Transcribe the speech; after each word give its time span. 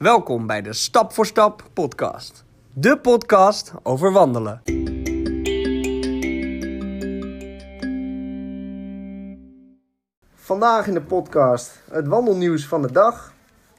Welkom 0.00 0.46
bij 0.46 0.62
de 0.62 0.72
Stap 0.72 1.12
voor 1.12 1.26
Stap 1.26 1.62
podcast. 1.72 2.44
De 2.72 2.98
podcast 2.98 3.72
over 3.82 4.12
wandelen. 4.12 4.62
Vandaag 10.34 10.86
in 10.86 10.94
de 10.94 11.02
podcast 11.02 11.80
het 11.90 12.08
wandelnieuws 12.08 12.66
van 12.66 12.82
de 12.82 12.92
dag. 12.92 13.32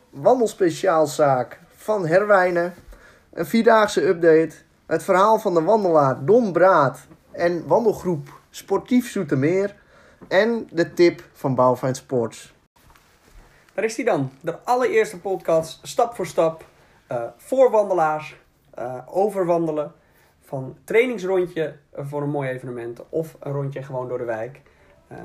Wandelspeciaalzaak 0.10 1.60
van 1.76 2.07
Herwijnen. 2.07 2.74
Een 3.34 3.46
vierdaagse 3.46 4.08
update. 4.08 4.56
Het 4.86 5.04
verhaal 5.04 5.40
van 5.40 5.54
de 5.54 5.62
wandelaar 5.62 6.26
Don 6.26 6.52
Braat 6.52 7.08
en 7.32 7.68
wandelgroep 7.68 8.40
Sportief 8.50 9.12
Zoetermeer. 9.12 9.76
En 10.28 10.68
de 10.72 10.94
tip 10.94 11.24
van 11.34 11.56
Bouwfijn 11.56 11.96
Sports. 11.96 12.54
Daar 13.74 13.84
is 13.84 13.96
hij 13.96 14.06
dan. 14.06 14.32
De 14.42 14.60
allereerste 14.64 15.20
podcast, 15.20 15.88
stap 15.88 16.16
voor 16.16 16.28
stap, 16.28 16.66
eh, 17.08 17.24
voor 17.38 17.71
wandelaars, 17.71 18.36
wandelen. 19.46 19.92
Van 20.42 20.78
trainingsrondje 20.84 21.76
voor 21.96 22.21
een 22.21 22.29
mooi 22.29 22.50
evenement 22.50 23.02
of 23.10 23.36
een 23.39 23.52
rondje 23.52 23.84
gewoon 23.84 24.07
door 24.07 24.18
de 24.18 24.24
wijk. 24.24 24.62
Eh, 25.07 25.18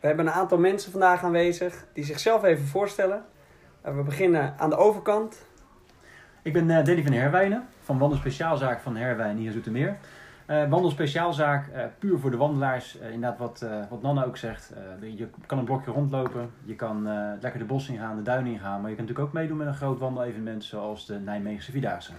we 0.00 0.06
hebben 0.06 0.26
een 0.26 0.32
aantal 0.32 0.58
mensen 0.58 0.90
vandaag 0.90 1.24
aanwezig 1.24 1.86
die 1.92 2.04
zichzelf 2.04 2.44
even 2.44 2.66
voorstellen. 2.66 3.24
We 3.80 4.02
beginnen 4.02 4.54
aan 4.58 4.70
de 4.70 4.76
overkant. 4.76 5.46
Ik 6.42 6.52
ben 6.52 6.66
Danny 6.66 7.02
van 7.02 7.12
Herwijnen 7.12 7.68
van 7.80 7.98
Wandelspeciaalzaak 7.98 8.80
van 8.80 8.96
Herwijn 8.96 9.36
hier 9.36 9.46
in 9.46 9.52
Zoetermeer. 9.52 9.98
Eh 10.48 10.68
Wandelspeciaalzaak, 10.68 11.68
eh, 11.68 11.84
puur 11.98 12.18
voor 12.18 12.30
de 12.30 12.36
wandelaars. 12.36 12.98
Eh, 12.98 13.12
inderdaad 13.12 13.38
wat, 13.38 13.66
wat 13.90 14.02
Nanne 14.02 14.26
ook 14.26 14.36
zegt. 14.36 14.72
je 15.00 15.28
kan 15.46 15.58
een 15.58 15.64
blokje 15.64 15.90
rondlopen, 15.90 16.50
je 16.64 16.74
kan 16.74 17.02
lekker 17.40 17.58
de 17.58 17.64
bos 17.64 17.88
ingaan, 17.88 18.16
de 18.16 18.22
duinen 18.22 18.52
ingaan. 18.52 18.80
Maar 18.80 18.90
je 18.90 18.96
kan 18.96 19.04
natuurlijk 19.04 19.28
ook 19.28 19.32
meedoen 19.32 19.56
met 19.56 19.66
een 19.66 19.74
groot 19.74 19.98
wandelevenement 19.98 20.64
zoals 20.64 21.06
de 21.06 21.18
Nijmeegse 21.18 21.70
Vierdaagse. 21.70 22.12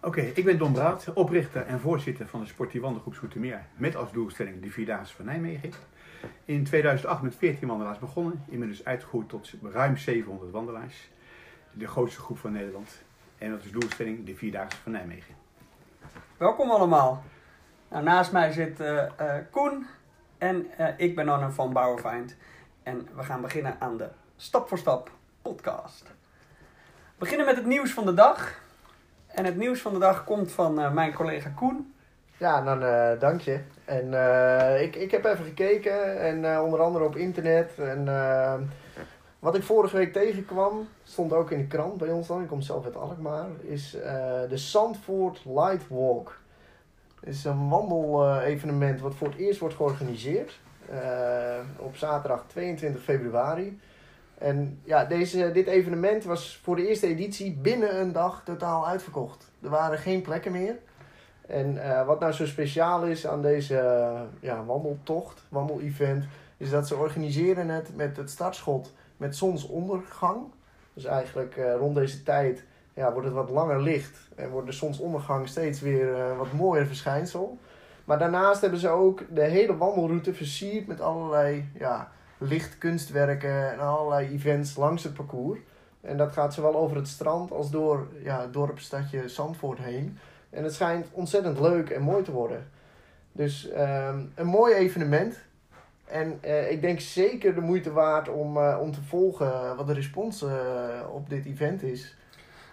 Oké, 0.00 0.20
ik 0.20 0.44
ben 0.44 0.58
Don 0.58 0.72
Braat, 0.72 1.12
oprichter 1.14 1.66
en 1.66 1.80
voorzitter 1.80 2.26
van 2.26 2.40
de 2.40 2.46
Sportief 2.46 2.80
Wandelgroep 2.80 3.14
Zoetermeer. 3.14 3.66
Met 3.74 3.96
als 3.96 4.12
doelstelling 4.12 4.62
de 4.62 4.70
Vierdaagse 4.70 5.14
van 5.14 5.24
Nijmegen. 5.24 5.70
In 6.44 6.64
2008 6.64 7.22
met 7.22 7.34
14 7.34 7.68
wandelaars 7.68 7.98
begonnen. 7.98 8.42
Inmiddels 8.48 8.84
uitgegroeid 8.84 9.28
tot 9.28 9.54
ruim 9.62 9.96
700 9.96 10.50
wandelaars. 10.50 11.10
De 11.72 11.86
grootste 11.86 12.20
groep 12.20 12.38
van 12.38 12.52
Nederland. 12.52 13.02
En 13.38 13.50
dat 13.50 13.64
is 13.64 13.70
doelstelling 13.70 14.26
de 14.26 14.34
Vierdaagse 14.34 14.78
van 14.82 14.92
Nijmegen. 14.92 15.45
Welkom 16.36 16.70
allemaal. 16.70 17.22
Nou, 17.88 18.02
naast 18.04 18.32
mij 18.32 18.52
zit 18.52 18.80
eh, 18.80 18.98
eh, 19.04 19.44
Koen 19.50 19.86
en 20.38 20.66
eh, 20.76 20.88
ik 20.96 21.14
ben 21.14 21.28
Anne 21.28 21.50
van 21.50 21.72
Bouwerfind. 21.72 22.36
En 22.82 23.08
we 23.14 23.22
gaan 23.22 23.40
beginnen 23.40 23.76
aan 23.78 23.96
de 23.96 24.08
Stap 24.36 24.68
voor 24.68 24.78
Stap 24.78 25.10
podcast. 25.42 26.02
We 26.02 27.18
beginnen 27.18 27.46
met 27.46 27.56
het 27.56 27.66
nieuws 27.66 27.92
van 27.92 28.04
de 28.04 28.14
dag. 28.14 28.60
En 29.26 29.44
het 29.44 29.56
nieuws 29.56 29.80
van 29.80 29.92
de 29.92 29.98
dag 29.98 30.24
komt 30.24 30.52
van 30.52 30.94
mijn 30.94 31.12
collega 31.12 31.48
Koen. 31.48 31.94
Ja, 32.36 32.62
dan 32.62 32.80
dank 33.18 33.40
je. 33.40 33.60
En 33.84 34.12
ik, 34.80 34.96
ik 34.96 35.10
heb 35.10 35.24
even 35.24 35.44
gekeken, 35.44 36.20
en 36.20 36.60
onder 36.60 36.80
andere 36.80 37.04
op 37.04 37.16
internet. 37.16 37.78
En 37.78 38.04
wat 39.46 39.54
ik 39.54 39.62
vorige 39.62 39.96
week 39.96 40.12
tegenkwam, 40.12 40.88
stond 41.02 41.32
ook 41.32 41.50
in 41.50 41.58
de 41.58 41.66
krant 41.66 41.98
bij 41.98 42.10
ons 42.10 42.26
dan, 42.26 42.42
ik 42.42 42.48
kom 42.48 42.60
zelf 42.60 42.84
uit 42.84 42.96
Alkmaar, 42.96 43.46
is 43.60 43.94
eh, 43.94 44.40
de 44.48 44.56
Zandvoort 44.56 45.42
Light 45.44 45.88
Walk. 45.88 46.38
Het 47.20 47.34
is 47.34 47.44
een 47.44 47.68
wandelevenement 47.68 49.00
wat 49.00 49.14
voor 49.14 49.28
het 49.28 49.36
eerst 49.36 49.60
wordt 49.60 49.74
georganiseerd. 49.74 50.60
eh, 50.88 51.58
op 51.78 51.96
zaterdag 51.96 52.44
22 52.46 53.02
februari. 53.02 53.80
En 54.38 54.80
ja, 54.84 55.04
deze, 55.04 55.52
dit 55.52 55.66
evenement 55.66 56.24
was 56.24 56.60
voor 56.62 56.76
de 56.76 56.88
eerste 56.88 57.06
editie 57.06 57.52
binnen 57.52 58.00
een 58.00 58.12
dag 58.12 58.42
totaal 58.44 58.86
uitverkocht. 58.86 59.50
Er 59.62 59.70
waren 59.70 59.98
geen 59.98 60.22
plekken 60.22 60.52
meer. 60.52 60.76
En 61.46 61.82
eh, 61.82 62.06
wat 62.06 62.20
nou 62.20 62.32
zo 62.32 62.46
speciaal 62.46 63.04
is 63.04 63.26
aan 63.26 63.42
deze 63.42 64.06
ja, 64.40 64.64
wandeltocht, 64.64 65.44
wandelevent, 65.48 66.24
is 66.56 66.70
dat 66.70 66.86
ze 66.86 66.96
organiseren 66.96 67.68
het 67.68 67.96
met 67.96 68.16
het 68.16 68.30
startschot 68.30 68.92
met 69.16 69.36
zonsondergang. 69.36 70.38
Dus 70.92 71.04
eigenlijk 71.04 71.56
eh, 71.56 71.74
rond 71.78 71.94
deze 71.94 72.22
tijd 72.22 72.64
ja, 72.94 73.12
wordt 73.12 73.26
het 73.26 73.36
wat 73.36 73.50
langer 73.50 73.82
licht 73.82 74.28
en 74.34 74.50
wordt 74.50 74.66
de 74.66 74.72
zonsondergang 74.72 75.48
steeds 75.48 75.80
weer 75.80 76.14
eh, 76.14 76.38
wat 76.38 76.52
mooier 76.52 76.86
verschijnsel. 76.86 77.58
Maar 78.04 78.18
daarnaast 78.18 78.60
hebben 78.60 78.80
ze 78.80 78.88
ook 78.88 79.22
de 79.34 79.42
hele 79.42 79.76
wandelroute 79.76 80.34
versierd 80.34 80.86
met 80.86 81.00
allerlei 81.00 81.68
ja, 81.78 82.12
lichtkunstwerken 82.38 83.72
en 83.72 83.78
allerlei 83.78 84.28
events 84.32 84.76
langs 84.76 85.02
het 85.02 85.14
parcours. 85.14 85.58
En 86.00 86.16
dat 86.16 86.32
gaat 86.32 86.54
zowel 86.54 86.76
over 86.76 86.96
het 86.96 87.08
strand 87.08 87.50
als 87.52 87.70
door 87.70 88.08
ja, 88.22 88.40
het 88.40 88.52
dorpsstadje 88.52 89.28
Zandvoort 89.28 89.78
heen. 89.78 90.18
En 90.50 90.64
het 90.64 90.74
schijnt 90.74 91.06
ontzettend 91.12 91.60
leuk 91.60 91.90
en 91.90 92.02
mooi 92.02 92.22
te 92.22 92.32
worden. 92.32 92.68
Dus 93.32 93.70
ehm, 93.70 94.20
een 94.34 94.46
mooi 94.46 94.74
evenement. 94.74 95.36
En 96.06 96.38
eh, 96.40 96.70
ik 96.70 96.80
denk 96.80 97.00
zeker 97.00 97.54
de 97.54 97.60
moeite 97.60 97.92
waard 97.92 98.28
om, 98.28 98.56
eh, 98.56 98.78
om 98.80 98.92
te 98.92 99.02
volgen 99.02 99.76
wat 99.76 99.86
de 99.86 99.92
respons 99.92 100.42
eh, 100.42 100.50
op 101.12 101.28
dit 101.28 101.44
event 101.46 101.82
is. 101.82 102.16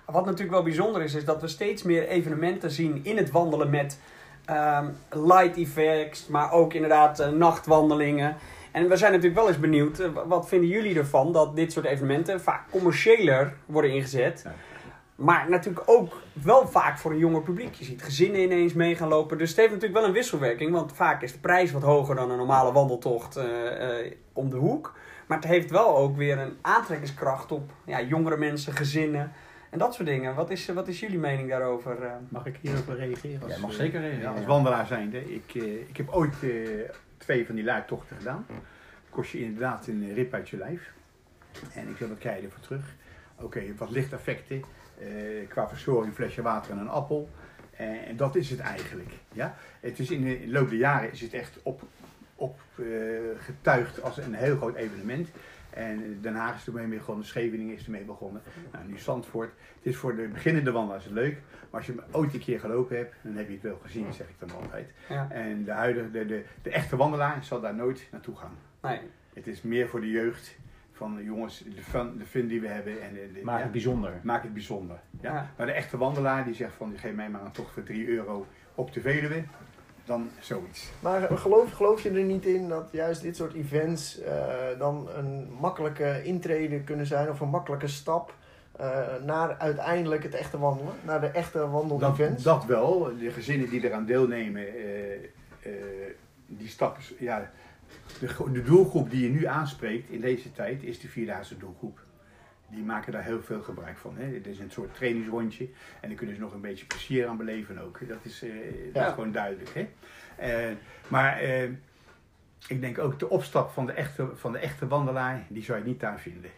Wat 0.05 0.25
natuurlijk 0.25 0.51
wel 0.51 0.63
bijzonder 0.63 1.01
is, 1.01 1.13
is 1.13 1.25
dat 1.25 1.41
we 1.41 1.47
steeds 1.47 1.83
meer 1.83 2.07
evenementen 2.07 2.71
zien 2.71 2.99
in 3.03 3.17
het 3.17 3.31
wandelen 3.31 3.69
met 3.69 3.99
ehm, 4.45 4.85
light 5.09 5.57
effects, 5.57 6.27
maar 6.27 6.51
ook 6.51 6.73
inderdaad 6.73 7.19
eh, 7.19 7.29
nachtwandelingen. 7.29 8.35
En 8.71 8.89
we 8.89 8.97
zijn 8.97 9.11
natuurlijk 9.11 9.39
wel 9.39 9.47
eens 9.47 9.59
benieuwd, 9.59 9.99
eh, 9.99 10.09
wat 10.25 10.47
vinden 10.47 10.69
jullie 10.69 10.97
ervan 10.97 11.31
dat 11.31 11.55
dit 11.55 11.71
soort 11.71 11.85
evenementen 11.85 12.41
vaak 12.41 12.69
commerciëler 12.71 13.53
worden 13.65 13.91
ingezet? 13.91 14.41
Ja. 14.43 14.53
Maar 15.23 15.49
natuurlijk 15.49 15.89
ook 15.89 16.21
wel 16.33 16.67
vaak 16.67 16.97
voor 16.97 17.11
een 17.11 17.17
jonger 17.17 17.41
publiek. 17.41 17.73
Je 17.73 17.83
ziet 17.85 18.03
gezinnen 18.03 18.41
ineens 18.41 18.73
mee 18.73 18.95
gaan 18.95 19.07
lopen. 19.07 19.37
Dus 19.37 19.49
het 19.49 19.57
heeft 19.57 19.71
natuurlijk 19.71 19.99
wel 19.99 20.07
een 20.07 20.15
wisselwerking. 20.15 20.71
Want 20.71 20.93
vaak 20.93 21.21
is 21.21 21.31
de 21.31 21.39
prijs 21.39 21.71
wat 21.71 21.81
hoger 21.81 22.15
dan 22.15 22.31
een 22.31 22.37
normale 22.37 22.71
wandeltocht 22.71 23.35
eh, 23.35 23.99
eh, 24.05 24.11
om 24.33 24.49
de 24.49 24.57
hoek. 24.57 24.93
Maar 25.27 25.37
het 25.37 25.47
heeft 25.47 25.71
wel 25.71 25.97
ook 25.97 26.17
weer 26.17 26.37
een 26.37 26.57
aantrekkingskracht 26.61 27.51
op 27.51 27.71
ja, 27.85 28.01
jongere 28.01 28.37
mensen, 28.37 28.73
gezinnen 28.73 29.31
en 29.73 29.79
dat 29.79 29.93
soort 29.93 30.07
dingen. 30.07 30.35
Wat 30.35 30.49
is, 30.49 30.67
wat 30.67 30.87
is 30.87 30.99
jullie 30.99 31.19
mening 31.19 31.49
daarover? 31.49 32.03
eh? 32.03 32.11
Mag 32.29 32.45
ik 32.45 32.57
hierop 32.61 32.87
reageren? 32.87 33.43
Als, 33.43 33.57
mag 33.57 33.73
zeker 33.73 33.99
reageren, 33.99 34.23
ja, 34.23 34.31
als 34.31 34.39
ja. 34.39 34.45
wandelaar 34.45 34.85
zijnde. 34.85 35.33
Ik, 35.33 35.55
eh, 35.55 35.89
ik 35.89 35.97
heb 35.97 36.09
ooit 36.09 36.43
eh, 36.43 36.49
twee 37.17 37.45
van 37.45 37.55
die 37.55 37.63
luidtochten 37.63 38.17
gedaan. 38.17 38.45
Kost 39.09 39.31
je 39.31 39.43
inderdaad 39.43 39.87
een 39.87 40.13
rip 40.13 40.33
uit 40.33 40.49
je 40.49 40.57
lijf. 40.57 40.93
En 41.73 41.89
ik 41.89 41.97
wil 41.97 42.07
wat 42.07 42.17
krijg 42.17 42.39
je 42.39 42.45
ervoor 42.45 42.59
terug. 42.59 42.95
Oké, 43.39 43.61
wat 43.77 43.89
lichteffecten. 43.89 44.63
Eh 44.99 45.47
qua 45.47 45.67
verzorging, 45.67 46.07
een 46.07 46.15
flesje 46.15 46.41
water 46.41 46.71
en 46.71 46.77
een 46.77 46.89
appel. 46.89 47.29
Eh, 47.77 48.07
en 48.07 48.17
dat 48.17 48.35
is 48.35 48.49
het 48.49 48.59
eigenlijk. 48.59 49.11
Ja? 49.31 49.55
Het 49.79 49.99
is 49.99 50.11
in 50.11 50.23
de 50.23 50.43
loop 50.47 50.69
der 50.69 50.77
jaren 50.77 51.11
is 51.11 51.21
het 51.21 51.33
echt 51.33 51.59
op, 51.63 51.81
op 52.35 52.59
eh, 52.75 52.85
getuigd 53.37 54.01
als 54.01 54.17
een 54.17 54.33
heel 54.33 54.55
groot 54.55 54.75
evenement. 54.75 55.29
En 55.69 56.17
Den 56.21 56.35
Haag 56.35 56.55
is 56.55 56.67
ermee 56.67 56.97
begonnen, 56.97 57.25
Scheveningen 57.25 57.75
is 57.75 57.85
ermee 57.85 58.03
begonnen. 58.03 58.41
Nou, 58.71 58.85
nu 58.87 58.97
Zandvoort. 58.99 59.51
Het 59.75 59.85
is 59.85 59.95
voor 59.95 60.15
de 60.15 60.27
beginnende 60.27 60.71
wandelaars 60.71 61.05
leuk. 61.05 61.37
Maar 61.69 61.81
als 61.81 61.85
je 61.85 61.91
hem 61.91 62.03
ooit 62.11 62.33
een 62.33 62.39
keer 62.39 62.59
gelopen 62.59 62.97
hebt, 62.97 63.15
dan 63.21 63.35
heb 63.35 63.47
je 63.47 63.53
het 63.53 63.63
wel 63.63 63.79
gezien, 63.83 64.13
zeg 64.13 64.27
ik 64.27 64.35
dan 64.39 64.51
altijd. 64.61 64.89
Ja. 65.09 65.27
En 65.31 65.63
de, 65.63 65.71
huidige, 65.71 66.11
de, 66.11 66.25
de, 66.25 66.43
de 66.61 66.69
echte 66.69 66.95
wandelaar 66.95 67.43
zal 67.43 67.61
daar 67.61 67.75
nooit 67.75 68.07
naartoe 68.11 68.35
gaan. 68.35 68.57
Nee. 68.81 68.99
Het 69.33 69.47
is 69.47 69.61
meer 69.61 69.87
voor 69.87 70.01
de 70.01 70.09
jeugd 70.09 70.55
van 70.93 71.15
de 71.15 71.23
jongens, 71.23 71.63
de 71.75 71.83
fun, 71.83 72.17
de 72.17 72.25
fun 72.25 72.47
die 72.47 72.61
we 72.61 72.67
hebben. 72.67 73.01
En 73.01 73.13
de, 73.13 73.41
Maak 73.43 73.57
ja, 73.57 73.63
het 73.63 73.71
bijzonder. 73.71 74.19
maak 74.23 74.43
het 74.43 74.53
bijzonder. 74.53 74.99
Ja? 75.21 75.33
Ja. 75.33 75.49
Maar 75.57 75.65
de 75.65 75.71
echte 75.71 75.97
wandelaar 75.97 76.45
die 76.45 76.53
zegt 76.53 76.73
van 76.75 76.93
geef 76.97 77.13
mij 77.13 77.29
maar 77.29 77.41
een 77.45 77.51
tocht 77.51 77.71
voor 77.73 77.83
3 77.83 78.07
euro 78.07 78.45
op 78.75 78.93
de 78.93 79.01
Veluwe, 79.01 79.43
dan 80.05 80.29
zoiets. 80.39 80.91
Maar 80.99 81.21
geloof, 81.37 81.71
geloof 81.71 82.01
je 82.03 82.09
er 82.09 82.23
niet 82.23 82.45
in 82.45 82.67
dat 82.69 82.89
juist 82.91 83.21
dit 83.21 83.35
soort 83.35 83.53
events 83.53 84.21
eh, 84.21 84.43
dan 84.77 85.09
een 85.15 85.49
makkelijke 85.59 86.23
intrede 86.23 86.81
kunnen 86.81 87.05
zijn 87.05 87.29
of 87.29 87.39
een 87.39 87.49
makkelijke 87.49 87.87
stap 87.87 88.33
eh, 88.77 88.99
naar 89.25 89.57
uiteindelijk 89.57 90.23
het 90.23 90.33
echte 90.33 90.59
wandelen, 90.59 90.93
naar 91.01 91.21
de 91.21 91.27
echte 91.27 91.57
Dat, 91.57 91.69
wandelevents? 91.69 92.43
dat 92.43 92.65
wel, 92.65 93.11
de 93.19 93.31
gezinnen 93.31 93.69
die 93.69 93.83
eraan 93.85 94.05
deelnemen, 94.05 94.67
eh, 94.67 95.13
eh, 95.13 95.21
die 96.47 96.67
stappen, 96.67 97.03
ja, 97.19 97.51
de, 98.19 98.27
gro- 98.27 98.51
de 98.51 98.61
doelgroep 98.63 99.09
die 99.11 99.23
je 99.23 99.29
nu 99.29 99.45
aanspreekt 99.45 100.09
in 100.09 100.21
deze 100.21 100.51
tijd 100.51 100.83
is 100.83 100.99
de 100.99 101.07
vierdaagse 101.07 101.57
doelgroep. 101.57 101.99
Die 102.69 102.83
maken 102.83 103.11
daar 103.11 103.23
heel 103.23 103.41
veel 103.43 103.61
gebruik 103.61 103.97
van. 103.97 104.17
Hè. 104.17 104.25
Het 104.33 104.47
is 104.47 104.59
een 104.59 104.71
soort 104.71 104.95
trainingsrondje 104.95 105.67
en 106.01 106.07
dan 106.07 106.17
kunnen 106.17 106.35
ze 106.35 106.41
nog 106.41 106.53
een 106.53 106.61
beetje 106.61 106.85
plezier 106.85 107.27
aan 107.27 107.37
beleven 107.37 107.77
ook. 107.77 108.07
Dat 108.07 108.17
is, 108.23 108.43
eh, 108.43 108.49
dat 108.93 109.03
Ja. 109.03 109.07
is 109.07 109.13
gewoon 109.13 109.31
duidelijk. 109.31 109.69
Hè. 109.73 109.87
Eh, 110.35 110.75
maar 111.07 111.39
eh, 111.39 111.63
ik 112.67 112.81
denk 112.81 112.97
ook 112.99 113.19
de 113.19 113.29
opstap 113.29 113.69
van 113.71 113.85
de, 113.85 113.91
echte, 113.91 114.29
van 114.35 114.51
de 114.51 114.57
echte 114.57 114.87
wandelaar, 114.87 115.45
die 115.47 115.63
zou 115.63 115.79
je 115.79 115.85
niet 115.85 115.99
daar 115.99 116.19
vinden. 116.19 116.49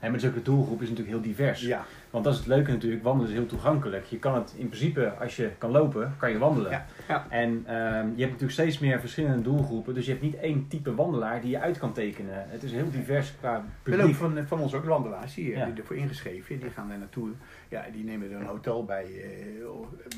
En 0.00 0.12
met 0.12 0.20
zulke 0.20 0.42
doelgroep 0.42 0.82
is 0.82 0.88
natuurlijk 0.88 1.16
heel 1.16 1.26
divers. 1.32 1.60
Ja, 1.60 1.84
Want 2.10 2.24
dat 2.24 2.32
is 2.32 2.38
het 2.38 2.48
leuke 2.48 2.70
natuurlijk, 2.70 3.02
wandelen 3.02 3.30
is 3.32 3.36
heel 3.38 3.46
toegankelijk. 3.46 4.04
Je 4.04 4.18
kan 4.18 4.34
het 4.34 4.54
in 4.56 4.68
principe, 4.68 5.08
als 5.20 5.36
je 5.36 5.50
kan 5.58 5.70
lopen, 5.70 6.14
kan 6.18 6.30
je 6.30 6.38
wandelen. 6.38 6.70
Ja. 6.70 6.86
Ja. 7.08 7.26
En 7.28 7.62
ehm, 7.66 7.84
je 7.94 8.02
hebt 8.02 8.18
natuurlijk 8.18 8.50
steeds 8.52 8.78
meer 8.78 9.00
verschillende 9.00 9.42
doelgroepen. 9.42 9.94
Dus 9.94 10.04
je 10.04 10.10
hebt 10.10 10.22
niet 10.22 10.36
één 10.36 10.68
type 10.68 10.94
wandelaar 10.94 11.40
die 11.40 11.50
je 11.50 11.60
uit 11.60 11.78
kan 11.78 11.92
tekenen. 11.92 12.44
Het 12.48 12.62
is 12.62 12.72
heel 12.72 12.90
divers 12.90 13.34
qua 13.38 13.56
Ik 13.56 13.62
ben 13.82 13.94
ook 13.94 13.98
publiek. 14.00 14.16
van, 14.16 14.46
van 14.46 14.60
ons 14.60 14.74
ook 14.74 14.84
wandelaars 14.84 15.34
die, 15.34 15.50
Ja. 15.50 15.64
die 15.64 15.74
ervoor 15.74 15.96
ingeschreven. 15.96 16.58
Die 16.60 16.70
gaan 16.70 16.88
daar 16.88 16.98
naartoe. 16.98 17.28
Ja, 17.68 17.84
die 17.92 18.04
nemen 18.04 18.30
er 18.30 18.40
een 18.40 18.46
hotel 18.46 18.84
bij. 18.84 19.04
eh, 19.04 19.66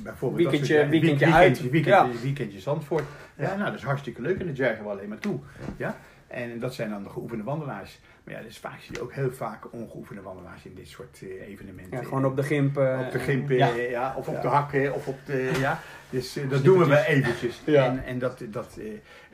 bijvoorbeeld 0.03 0.43
Weekendje- 0.43 0.75
dat 0.75 0.83
soort- 0.83 0.91
weekendje 1.01 1.25
week- 1.27 1.35
uit. 1.35 1.61
Weekendje, 1.61 1.71
weekendje, 1.93 2.19
Ja. 2.19 2.23
weekendje 2.25 2.61
Zandvoort. 2.61 3.05
Ja, 3.37 3.55
nou 3.57 3.65
dat 3.71 3.75
is 3.79 3.83
hartstikke 3.85 4.23
leuk 4.23 4.39
en 4.41 4.47
daar 4.47 4.55
juichen 4.55 4.85
we 4.85 4.91
alleen 4.91 5.09
maar 5.09 5.19
toe. 5.19 5.39
Ja? 5.77 5.97
En 6.27 6.59
dat 6.59 6.75
zijn 6.75 6.91
dan 6.91 7.03
de 7.03 7.09
geoefende 7.11 7.45
wandelaars. 7.45 7.99
Maar 8.29 8.37
ja, 8.37 8.43
dus 8.43 8.59
vaak 8.59 8.81
zie 8.81 8.95
je 8.95 9.01
ook 9.03 9.13
heel 9.13 9.31
vaak 9.33 9.73
ongeoefende 9.73 10.23
wandelaars 10.23 10.65
in 10.65 10.75
dit 10.75 10.89
soort 10.89 11.19
eh, 11.23 11.49
evenementen. 11.49 11.99
Ja, 11.99 12.05
gewoon 12.05 12.25
op 12.25 12.37
de 12.37 12.43
gimp. 12.43 12.77
eh, 12.77 13.01
Op 13.07 13.13
de 13.13 13.19
gimp, 13.19 13.49
Ja. 13.51 13.67
ja. 13.67 13.75
ja, 13.83 14.15
of 14.17 14.29
op 14.29 14.35
Ja. 14.35 14.41
de 14.41 14.49
hakken, 14.49 14.95
of 14.95 15.07
op 15.09 15.19
de, 15.27 15.51
ja. 15.59 15.81
Dus 16.11 16.37
eh, 16.37 16.51
dat 16.51 16.65
doen 16.65 16.79
we 16.79 16.87
wel 16.87 17.03
eventjes. 17.03 17.61
Ja. 17.67 17.85
En, 17.87 18.05
en, 18.05 18.19
dat, 18.19 18.43
dat, 18.51 18.77
eh, 18.81 18.87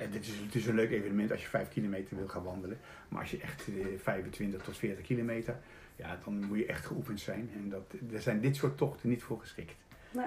en 0.05 0.11
dit 0.11 0.23
is, 0.23 0.33
het 0.45 0.55
is 0.55 0.67
een 0.67 0.75
leuk 0.75 0.91
evenement 0.91 1.31
als 1.33 1.43
je 1.43 1.49
5 1.49 1.69
kilometer 1.69 2.17
wil 2.17 2.29
gaan 2.29 2.43
wandelen. 2.43 2.79
Maar 3.09 3.21
als 3.21 3.31
je 3.31 3.39
echt 3.41 3.67
eh, 3.69 3.85
25 4.03 4.63
tot 4.63 4.77
40 4.77 5.05
kilometer, 5.05 5.57
ja, 5.97 6.19
dan 6.25 6.45
moet 6.45 6.59
je 6.59 6.67
echt 6.67 6.87
geoefend 6.87 7.21
zijn. 7.21 7.51
En 7.55 7.69
dat, 7.69 7.95
daar 8.01 8.21
zijn 8.21 8.41
dit 8.41 8.57
soort 8.57 8.77
tochten 8.77 9.09
niet 9.09 9.23
voor 9.23 9.39
geschikt. 9.41 9.75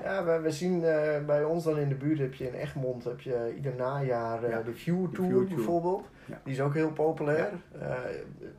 Ja, 0.04 0.24
we, 0.26 0.40
we 0.40 0.52
zien 0.52 0.84
eh, 0.84 1.26
bij 1.26 1.44
ons 1.44 1.64
dan 1.64 1.78
in 1.78 1.90
de 1.90 1.96
buurt 1.96 2.20
heb 2.20 2.34
je 2.34 2.48
in 2.48 2.54
Egmond 2.54 3.04
heb 3.04 3.22
je 3.22 3.52
ieder 3.56 3.76
najaar 3.76 4.44
eh, 4.44 4.50
Ja, 4.50 4.62
de 4.62 4.74
View 4.74 5.14
Tour 5.14 5.46
bijvoorbeeld. 5.46 6.06
Ja. 6.26 6.40
Die 6.44 6.54
is 6.54 6.62
ook 6.62 6.74
heel 6.74 6.92
populair. 6.92 7.50
Eh, 7.82 7.92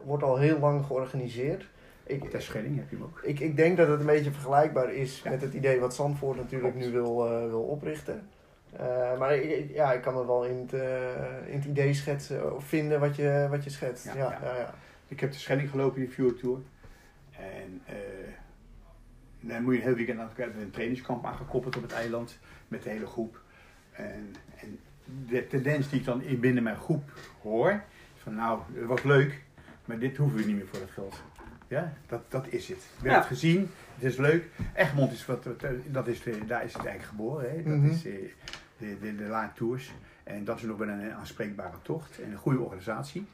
wordt 0.04 0.22
al 0.22 0.36
heel 0.38 0.58
lang 0.58 0.84
georganiseerd. 0.84 1.68
Ik, 2.06 2.30
Ter 2.30 2.42
Schelling 2.42 2.76
heb 2.76 2.90
je 2.90 2.96
hem 2.96 3.04
ook. 3.04 3.20
ik, 3.22 3.40
ik 3.40 3.56
denk 3.56 3.76
dat 3.76 3.88
het 3.88 4.00
een 4.00 4.06
beetje 4.06 4.30
vergelijkbaar 4.30 4.92
is 4.92 5.20
Ja. 5.24 5.30
met 5.30 5.40
het 5.40 5.54
idee 5.54 5.80
wat 5.80 5.94
Zandvoort 5.94 6.36
natuurlijk 6.36 6.72
Klopt. 6.72 6.86
nu 6.86 6.92
wil, 6.92 7.26
eh, 7.26 7.46
wil 7.48 7.62
oprichten. 7.62 8.22
Eh, 8.76 9.18
maar 9.18 9.34
ik, 9.36 9.70
ja, 9.74 9.92
ik 9.92 10.02
kan 10.02 10.14
me 10.14 10.26
wel 10.26 10.44
in 10.44 10.56
het, 10.68 10.72
in 11.46 11.56
het 11.58 11.64
idee 11.64 11.94
schetsen 11.94 12.54
of 12.56 12.64
vinden 12.64 13.00
wat 13.00 13.16
je, 13.16 13.46
wat 13.50 13.64
je 13.64 13.70
schetst. 13.70 14.04
Ja, 14.04 14.14
Ja, 14.16 14.38
ja. 14.42 14.48
ja. 14.48 14.56
Ja, 14.58 14.74
Ik 15.08 15.20
heb 15.20 15.32
de 15.32 15.38
Schelling 15.38 15.70
gelopen 15.70 16.00
in 16.00 16.06
de 16.06 16.12
View 16.12 16.30
Tour. 16.38 16.58
En 17.36 17.80
eh, 17.86 17.94
dan 19.40 19.62
moet 19.62 19.72
je 19.74 19.78
een 19.80 19.86
heel 19.86 19.94
weekend 19.96 20.18
aan 20.20 20.28
elkaar 20.28 20.56
een 20.56 20.70
trainingskamp 20.70 21.24
aangekoppeld 21.26 21.76
op 21.76 21.82
het 21.82 21.92
eiland 21.92 22.38
met 22.68 22.82
de 22.82 22.90
hele 22.90 23.06
groep. 23.06 23.40
En, 23.92 24.34
en 24.60 24.78
de 25.28 25.46
tendens 25.46 25.88
die 25.90 25.98
ik 25.98 26.04
dan 26.04 26.22
in- 26.22 26.40
binnen 26.40 26.62
mijn 26.62 26.76
groep 26.76 27.12
hoor, 27.42 27.70
is 28.16 28.22
van 28.22 28.34
nou, 28.34 28.60
het 28.74 28.84
was 28.86 29.02
leuk, 29.02 29.42
maar 29.84 29.98
dit 29.98 30.16
hoeven 30.16 30.38
we 30.38 30.44
niet 30.44 30.56
meer 30.56 30.66
voor 30.66 30.80
het 30.80 30.90
geld. 30.90 31.22
Ja, 31.68 31.92
dat, 32.06 32.30
dat 32.30 32.46
is 32.48 32.68
het. 32.68 32.78
We 32.78 32.84
hebben 32.92 33.10
Ja. 33.12 33.18
het 33.18 33.26
gezien, 33.26 33.70
het 33.94 34.04
is 34.04 34.16
leuk. 34.16 34.44
Egmond 34.74 35.12
is 35.12 35.26
wat, 35.26 35.46
eh, 35.46 35.70
dat 35.86 36.06
is 36.08 36.22
de, 36.22 36.44
daar 36.46 36.64
is 36.64 36.72
het 36.72 36.84
eigenlijk 36.86 37.02
geboren. 37.16 37.50
Hè? 37.50 37.56
Dat 37.62 37.76
Mhm. 37.76 37.86
is 37.88 38.06
eh, 38.06 38.12
de, 38.78 38.96
de, 39.00 39.16
de 39.16 39.24
Laan 39.24 39.52
Tours. 39.54 39.92
En 40.24 40.44
dat 40.44 40.56
is 40.56 40.62
nog 40.62 40.78
wel 40.78 40.88
een 40.88 41.12
aanspreekbare 41.12 41.76
tocht 41.82 42.20
en 42.20 42.30
een 42.30 42.36
goede 42.36 42.60
organisatie. 42.60 43.26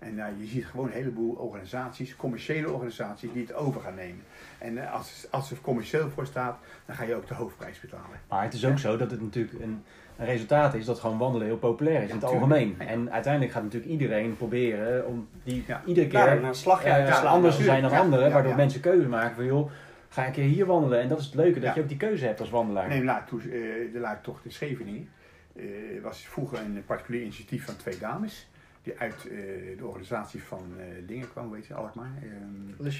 En 0.00 0.14
nou, 0.14 0.32
je 0.38 0.46
ziet 0.46 0.66
gewoon 0.66 0.86
een 0.86 0.92
heleboel 0.92 1.32
organisaties, 1.34 2.16
commerciële 2.16 2.70
organisaties, 2.70 3.32
die 3.32 3.42
het 3.42 3.54
over 3.54 3.80
gaan 3.80 3.94
nemen. 3.94 4.22
En 4.58 4.78
eh, 4.78 4.92
als, 4.94 5.26
als 5.30 5.50
er 5.50 5.56
commercieel 5.60 6.10
voor 6.10 6.26
staat, 6.26 6.58
dan 6.86 6.96
ga 6.96 7.04
je 7.04 7.14
ook 7.14 7.26
de 7.28 7.34
hoofdprijs 7.34 7.80
betalen. 7.80 8.20
Maar 8.28 8.42
het 8.42 8.52
is 8.54 8.64
ook 8.66 8.78
zo 8.78 8.96
dat 8.96 9.10
het 9.10 9.20
natuurlijk 9.22 9.60
een, 9.62 9.82
een 10.16 10.26
resultaat 10.26 10.74
is 10.74 10.84
dat 10.84 10.98
gewoon 10.98 11.18
wandelen 11.18 11.46
heel 11.46 11.56
populair 11.58 12.02
is 12.02 12.08
Ja, 12.08 12.14
in 12.14 12.20
het 12.20 12.28
tuurlijk. 12.30 12.42
algemeen. 12.52 12.74
Ja. 12.78 12.86
En 12.86 13.12
uiteindelijk 13.12 13.52
gaat 13.52 13.62
natuurlijk 13.62 13.90
iedereen 13.92 14.36
proberen 14.36 15.06
om 15.06 15.28
die 15.44 15.64
Ja. 15.66 15.82
iedere 15.86 16.06
keer 16.06 16.44
een 16.44 16.54
slagje 16.54 16.88
eh, 16.90 17.14
slaan. 17.16 17.32
anders 17.32 17.56
te 17.56 17.62
zijn 17.62 17.82
dan 17.82 17.90
Ja, 17.90 17.98
anderen, 18.00 18.26
ja, 18.26 18.32
waardoor 18.32 18.50
ja. 18.50 18.56
mensen 18.56 18.80
keuze 18.80 19.08
maken 19.08 19.34
van 19.34 19.44
joh, 19.44 19.70
ga 20.08 20.24
ik 20.26 20.34
hier 20.34 20.66
wandelen. 20.66 21.00
En 21.00 21.08
dat 21.08 21.18
is 21.18 21.24
het 21.24 21.34
leuke, 21.34 21.54
dat 21.60 21.68
Ja. 21.68 21.74
je 21.74 21.80
ook 21.80 21.88
die 21.88 21.96
keuze 21.96 22.26
hebt 22.26 22.40
als 22.40 22.50
wandelaar. 22.50 22.88
Neem 22.88 23.04
laat 23.04 23.26
toe, 23.28 23.40
eh, 23.40 23.48
de 23.92 23.98
laadtocht 24.00 24.44
in 24.44 24.52
Scheveningen. 24.52 25.08
eh 25.56 25.64
was 26.02 26.26
vroeger 26.26 26.58
een 26.58 26.82
particulier 26.86 27.22
initiatief 27.22 27.64
van 27.64 27.76
twee 27.76 27.98
dames. 27.98 28.48
Die 28.82 28.98
uit 28.98 29.14
eh, 29.14 29.28
de 29.78 29.86
organisatie 29.86 30.42
van 30.42 30.72
eh, 30.78 30.84
dingen 31.06 31.30
kwamen, 31.30 31.50
weet 31.50 31.66
je, 31.66 31.74
Alkmaar. 31.74 32.10
ehm. 32.22 32.82
De 32.84 32.90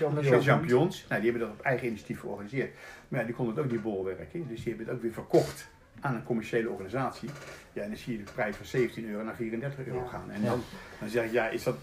champions. 0.43 1.07
Nou, 1.09 1.21
die 1.21 1.31
hebben 1.31 1.49
dat 1.49 1.59
op 1.59 1.65
eigen 1.65 1.87
initiatief 1.87 2.21
georganiseerd. 2.21 2.75
Maar 3.09 3.21
ja, 3.21 3.27
die 3.27 3.35
konden 3.35 3.55
het 3.55 3.65
ook 3.65 3.71
niet 3.71 3.83
bolwerken. 3.83 4.49
Dus 4.49 4.63
die 4.63 4.69
hebben 4.69 4.87
het 4.87 4.95
ook 4.97 5.03
weer 5.03 5.13
verkocht 5.13 5.69
aan 6.01 6.15
een 6.15 6.23
commerciële 6.25 6.69
organisatie. 6.71 7.29
Ja, 7.73 7.83
en 7.83 7.89
dan 7.89 7.99
zie 7.99 8.19
je 8.19 8.25
de 8.25 8.33
prijs 8.33 8.57
van 8.57 8.67
17 8.67 9.09
euro 9.11 9.25
naar 9.25 9.35
34 9.37 9.87
euro 9.87 9.99
Ja. 9.99 10.07
gaan. 10.07 10.31
En 10.31 10.43
dan, 10.45 10.61
dan 11.01 11.09
zeg 11.09 11.25
ik, 11.25 11.33
ja, 11.33 11.49
is 11.49 11.63
dat 11.63 11.77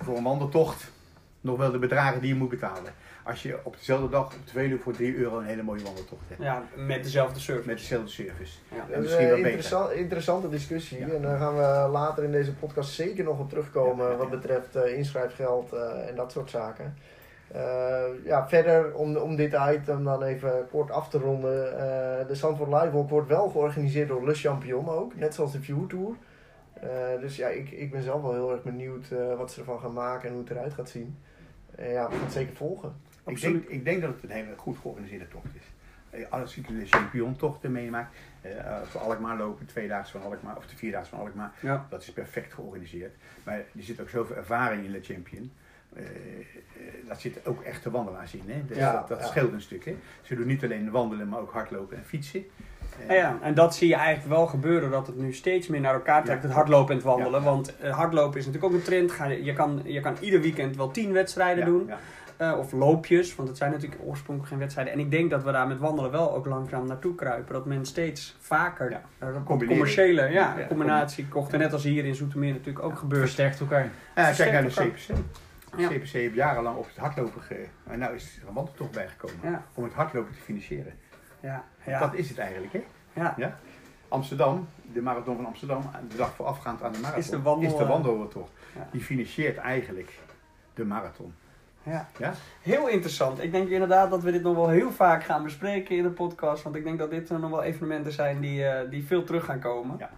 voor 0.00 0.16
een 0.16 0.22
wandeltocht 0.22 0.90
nog 1.40 1.58
wel 1.58 1.70
de 1.70 1.78
bedragen 1.78 2.20
die 2.20 2.28
je 2.28 2.34
moet 2.34 2.48
betalen? 2.48 2.92
Als 3.24 3.42
je 3.42 3.58
op 3.62 3.76
dezelfde 3.76 4.08
dag 4.08 4.24
op 4.24 4.32
de 4.44 4.50
Veluwe 4.52 4.78
voor 4.78 4.92
3 4.92 5.16
euro 5.16 5.38
een 5.38 5.44
hele 5.44 5.62
mooie 5.62 5.82
wandeltocht 5.82 6.22
hebt. 6.28 6.42
Ja, 6.42 6.62
met 6.76 7.02
dezelfde 7.02 7.40
service. 7.40 7.68
Met 7.68 7.76
dezelfde 7.78 8.08
service. 8.08 8.58
Ja. 8.68 8.76
En 8.76 8.82
Dat 8.88 8.96
is 8.96 9.02
misschien 9.02 9.18
een 9.24 9.26
wel 9.28 9.36
beter. 9.36 9.50
interessant, 9.50 9.90
interessante 9.92 10.48
discussie. 10.48 10.98
Ja. 11.06 11.08
En 11.14 11.22
daar 11.22 11.38
gaan 11.38 11.54
we 11.56 11.88
later 11.92 12.24
in 12.24 12.32
deze 12.32 12.54
podcast 12.54 12.90
zeker 12.92 13.24
nog 13.24 13.38
op 13.38 13.48
terugkomen 13.48 14.04
Ja, 14.06 14.10
ja, 14.10 14.16
wat 14.16 14.30
betreft 14.30 14.76
eh, 14.76 14.96
inschrijfgeld 14.96 15.72
eh, 15.72 16.08
en 16.08 16.14
dat 16.14 16.32
soort 16.32 16.50
zaken. 16.50 16.94
Eh, 17.52 18.02
ja, 18.24 18.48
verder 18.48 18.94
om, 18.94 19.16
om 19.16 19.36
dit 19.36 19.56
item 19.70 20.04
dan 20.04 20.22
even 20.22 20.68
kort 20.70 20.90
af 20.90 21.08
te 21.08 21.18
ronden. 21.18 21.72
eh, 21.78 22.26
de 22.26 22.34
Zandvoort 22.34 22.70
Live 22.72 22.90
Walk 22.90 23.08
wordt 23.10 23.28
wel 23.28 23.48
georganiseerd 23.48 24.08
door 24.08 24.24
Le 24.26 24.34
Champion 24.34 24.88
ook, 24.88 25.14
net 25.16 25.34
zoals 25.34 25.52
de 25.52 25.60
View 25.62 25.88
Tour. 25.88 26.14
Eh, 26.72 26.88
dus 27.20 27.36
ja, 27.36 27.48
ik, 27.48 27.70
ik 27.70 27.90
ben 27.90 28.02
zelf 28.02 28.22
wel 28.22 28.32
heel 28.32 28.52
erg 28.52 28.62
benieuwd 28.62 29.10
eh, 29.10 29.36
wat 29.36 29.52
ze 29.52 29.60
ervan 29.60 29.80
gaan 29.80 29.92
maken 29.92 30.28
en 30.28 30.34
hoe 30.34 30.42
het 30.44 30.50
eruit 30.52 30.72
gaat 30.72 30.88
zien. 30.88 31.18
Eh, 31.74 31.92
ja, 31.92 32.06
we 32.08 32.14
gaan 32.14 32.24
het 32.24 32.32
zeker 32.32 32.56
volgen. 32.56 32.92
Ik 33.26 33.40
denk, 33.40 33.64
ik 33.68 33.84
denk 33.84 34.00
dat 34.00 34.10
het 34.14 34.22
een 34.22 34.30
hele 34.36 34.54
goed 34.56 34.76
georganiseerde 34.78 35.28
tocht 35.28 35.54
is. 35.54 35.62
Eh, 36.10 36.24
Als 36.30 36.56
ik 36.56 36.66
de 36.68 36.86
championtochten 36.86 37.72
meemaak, 37.72 38.08
eh, 38.40 38.50
voor 38.84 39.00
Alkmaar 39.00 39.36
lopen, 39.36 39.66
twee 39.66 39.88
dagen 39.88 40.20
van 40.20 40.30
Alkmaar, 40.30 40.56
of 40.56 40.66
de 40.66 40.76
vier 40.76 40.92
dagen 40.92 41.06
van 41.08 41.18
Alkmaar, 41.18 41.52
Ja. 41.60 41.86
dat 41.90 42.02
is 42.02 42.12
perfect 42.12 42.52
georganiseerd. 42.54 43.14
Maar 43.44 43.54
er 43.54 43.64
zit 43.78 44.00
ook 44.00 44.08
zoveel 44.08 44.36
ervaring 44.36 44.84
in 44.84 44.92
de 44.92 45.00
champion. 45.02 45.52
Eh, 45.96 46.02
eh, 46.04 46.08
daar 47.06 47.20
zitten 47.20 47.44
ook 47.46 47.62
echte 47.62 47.90
wandelaars 47.90 48.34
in. 48.34 48.42
Hè? 48.46 48.64
Dus 48.66 48.76
Ja, 48.76 48.92
dat, 48.92 49.08
dat 49.08 49.18
ja. 49.20 49.26
scheelt 49.26 49.52
een 49.52 49.60
stuk. 49.60 49.84
Hè? 49.84 49.96
Ze 50.22 50.34
doen 50.34 50.46
niet 50.46 50.64
alleen 50.64 50.90
wandelen, 50.90 51.28
maar 51.28 51.40
ook 51.40 51.52
hardlopen 51.52 51.96
en 51.96 52.04
fietsen. 52.04 52.44
Eh, 53.08 53.16
Ja, 53.16 53.38
en 53.42 53.54
dat 53.54 53.74
zie 53.74 53.88
je 53.88 53.94
eigenlijk 53.94 54.28
wel 54.28 54.46
gebeuren, 54.46 54.90
dat 54.90 55.06
het 55.06 55.16
nu 55.16 55.32
steeds 55.32 55.66
meer 55.68 55.80
naar 55.80 55.94
elkaar 55.94 56.24
trekt, 56.24 56.40
Ja. 56.42 56.46
het 56.48 56.56
hardlopen 56.56 56.90
en 56.90 56.96
het 56.96 57.04
wandelen. 57.04 57.42
Want 57.42 57.76
eh, 57.78 57.96
hardlopen 57.96 58.38
is 58.38 58.46
natuurlijk 58.46 58.72
ook 58.72 58.78
een 58.78 58.84
trend. 58.84 59.12
Je, 59.44 59.52
kan, 59.52 59.80
je 59.84 60.00
kan 60.00 60.16
ieder 60.20 60.40
weekend 60.40 60.76
wel 60.76 60.90
tien 60.90 61.12
wedstrijden 61.12 61.64
ja, 61.64 61.70
doen, 61.70 61.90
eh, 62.42 62.58
of 62.58 62.72
loopjes, 62.72 63.34
want 63.34 63.48
het 63.48 63.56
zijn 63.58 63.70
natuurlijk 63.70 64.00
oorspronkelijk 64.04 64.48
geen 64.50 64.58
wedstrijden. 64.58 64.92
En 64.92 64.98
ik 65.00 65.10
denk 65.10 65.30
dat 65.30 65.42
we 65.44 65.52
daar 65.52 65.66
met 65.66 65.78
wandelen 65.78 66.10
wel 66.10 66.34
ook 66.34 66.46
langzaam 66.46 66.86
naartoe 66.86 67.14
kruipen. 67.14 67.52
Dat 67.54 67.66
men 67.66 67.86
steeds 67.86 68.36
vaker 68.40 68.90
Ja. 68.90 69.02
eh, 69.18 69.28
commerciële 69.44 70.22
ja, 70.22 70.58
Ja, 70.58 70.66
combinatie 70.66 71.28
kocht. 71.28 71.52
En 71.52 71.58
net 71.58 71.72
als 71.72 71.82
hier 71.84 72.04
in 72.04 72.14
Zoetermeer 72.14 72.52
natuurlijk 72.52 72.84
ook 72.84 72.98
gebeurt. 72.98 73.20
Versterkt 73.22 73.60
elkaar. 73.60 73.90
Ja, 74.16 74.32
kijk 74.32 74.52
naar 74.52 74.62
de. 74.62 74.68
CPC. 74.68 75.16
Ja. 75.76 75.88
CPC 75.88 76.08
heeft 76.08 76.34
jarenlang 76.34 76.76
op 76.76 76.86
het 76.86 76.96
hardlopen 76.96 77.42
ge... 77.42 77.66
En 77.86 77.98
nou 77.98 78.14
is 78.14 78.38
er 78.42 78.48
een 78.48 78.54
wandeltocht 78.54 78.90
bijgekomen. 78.90 79.62
Om 79.74 79.84
het 79.84 79.92
hardlopen 79.92 80.32
te 80.34 80.40
financieren. 80.40 80.92
ja, 81.40 81.64
Dat 81.98 82.14
is 82.14 82.28
het 82.28 82.38
eigenlijk, 82.38 82.72
hè? 82.72 82.82
ja. 83.36 83.58
Amsterdam, 84.08 84.68
de 84.92 85.02
marathon 85.02 85.36
van 85.36 85.46
Amsterdam, 85.46 85.82
de 86.08 86.16
dag 86.16 86.34
voorafgaand 86.34 86.82
aan 86.82 86.92
de 86.92 86.98
marathon, 86.98 87.22
Is 87.22 87.30
de 87.30 87.42
wandel- 87.42 87.70
is 87.70 87.76
de 87.76 87.86
wandeltocht. 87.86 88.50
Ja. 88.76 88.88
Die 88.90 89.00
financiert 89.00 89.56
eigenlijk 89.56 90.18
de 90.74 90.84
marathon. 90.84 91.34
Ja. 91.82 92.08
Ja? 92.18 92.32
Heel 92.62 92.88
interessant. 92.88 93.42
Ik 93.42 93.52
denk 93.52 93.68
inderdaad 93.68 94.10
dat 94.10 94.22
we 94.22 94.32
dit 94.32 94.42
nog 94.42 94.56
wel 94.56 94.68
heel 94.68 94.90
vaak 94.92 95.24
gaan 95.24 95.42
bespreken 95.42 95.96
in 95.96 96.02
de 96.02 96.10
podcast. 96.10 96.62
Want 96.62 96.76
ik 96.76 96.84
denk 96.84 96.98
dat 96.98 97.10
dit 97.10 97.30
nog 97.30 97.50
wel 97.50 97.62
evenementen 97.62 98.12
zijn 98.12 98.40
die, 98.40 98.64
eh, 98.66 98.90
die 98.90 99.06
veel 99.06 99.24
terug 99.24 99.44
gaan 99.44 99.60
komen. 99.60 99.96
Ja. 99.98 100.10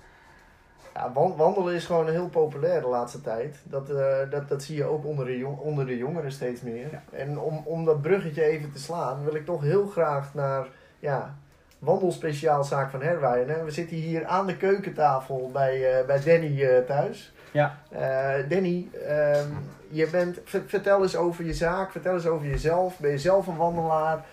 Ja, 0.95 1.13
wan- 1.13 1.37
wandelen 1.37 1.75
is 1.75 1.87
gewoon 1.87 2.09
heel 2.09 2.29
populair 2.29 2.81
de 2.81 2.87
laatste 2.87 3.21
tijd. 3.21 3.57
Dat, 3.65 3.91
eh, 3.91 4.31
dat, 4.31 4.49
dat 4.49 4.63
zie 4.63 4.77
je 4.77 4.85
ook 4.85 5.05
onder 5.05 5.25
de, 5.27 5.39
jong- 5.39 5.59
onder 5.59 5.87
de 5.87 5.97
jongeren 5.97 6.33
steeds 6.33 6.61
meer. 6.61 6.89
Ja. 6.91 7.03
En 7.19 7.39
om, 7.39 7.63
om 7.65 7.85
dat 7.85 8.03
bruggetje 8.03 8.43
even 8.45 8.73
te 8.73 8.79
slaan, 8.79 9.25
wil 9.25 9.35
ik 9.35 9.45
toch 9.45 9.63
heel 9.63 9.87
graag 9.87 10.35
naar 10.35 10.67
ja, 10.99 11.35
wandelspeciaalzaak 11.79 12.91
van 12.91 13.03
Herwijnen. 13.03 13.65
We 13.65 13.71
zitten 13.71 13.97
hier 13.97 14.27
aan 14.27 14.47
de 14.47 14.57
keukentafel 14.57 15.51
bij, 15.53 15.99
eh, 15.99 16.07
bij 16.07 16.21
Danny 16.25 16.63
eh, 16.65 16.85
thuis. 16.85 17.34
Ja. 17.55 17.77
Eh, 17.89 18.49
Danny, 18.49 18.89
ehm, 19.09 19.49
je 19.89 20.09
bent, 20.11 20.39
ver- 20.45 20.63
vertel 20.67 21.03
eens 21.03 21.17
over 21.17 21.45
je 21.45 21.55
zaak, 21.55 21.91
vertel 21.91 22.15
eens 22.15 22.27
over 22.27 22.47
jezelf. 22.47 22.99
Ben 22.99 23.11
je 23.11 23.19
zelf 23.19 23.47
een 23.47 23.57
wandelaar? 23.57 24.25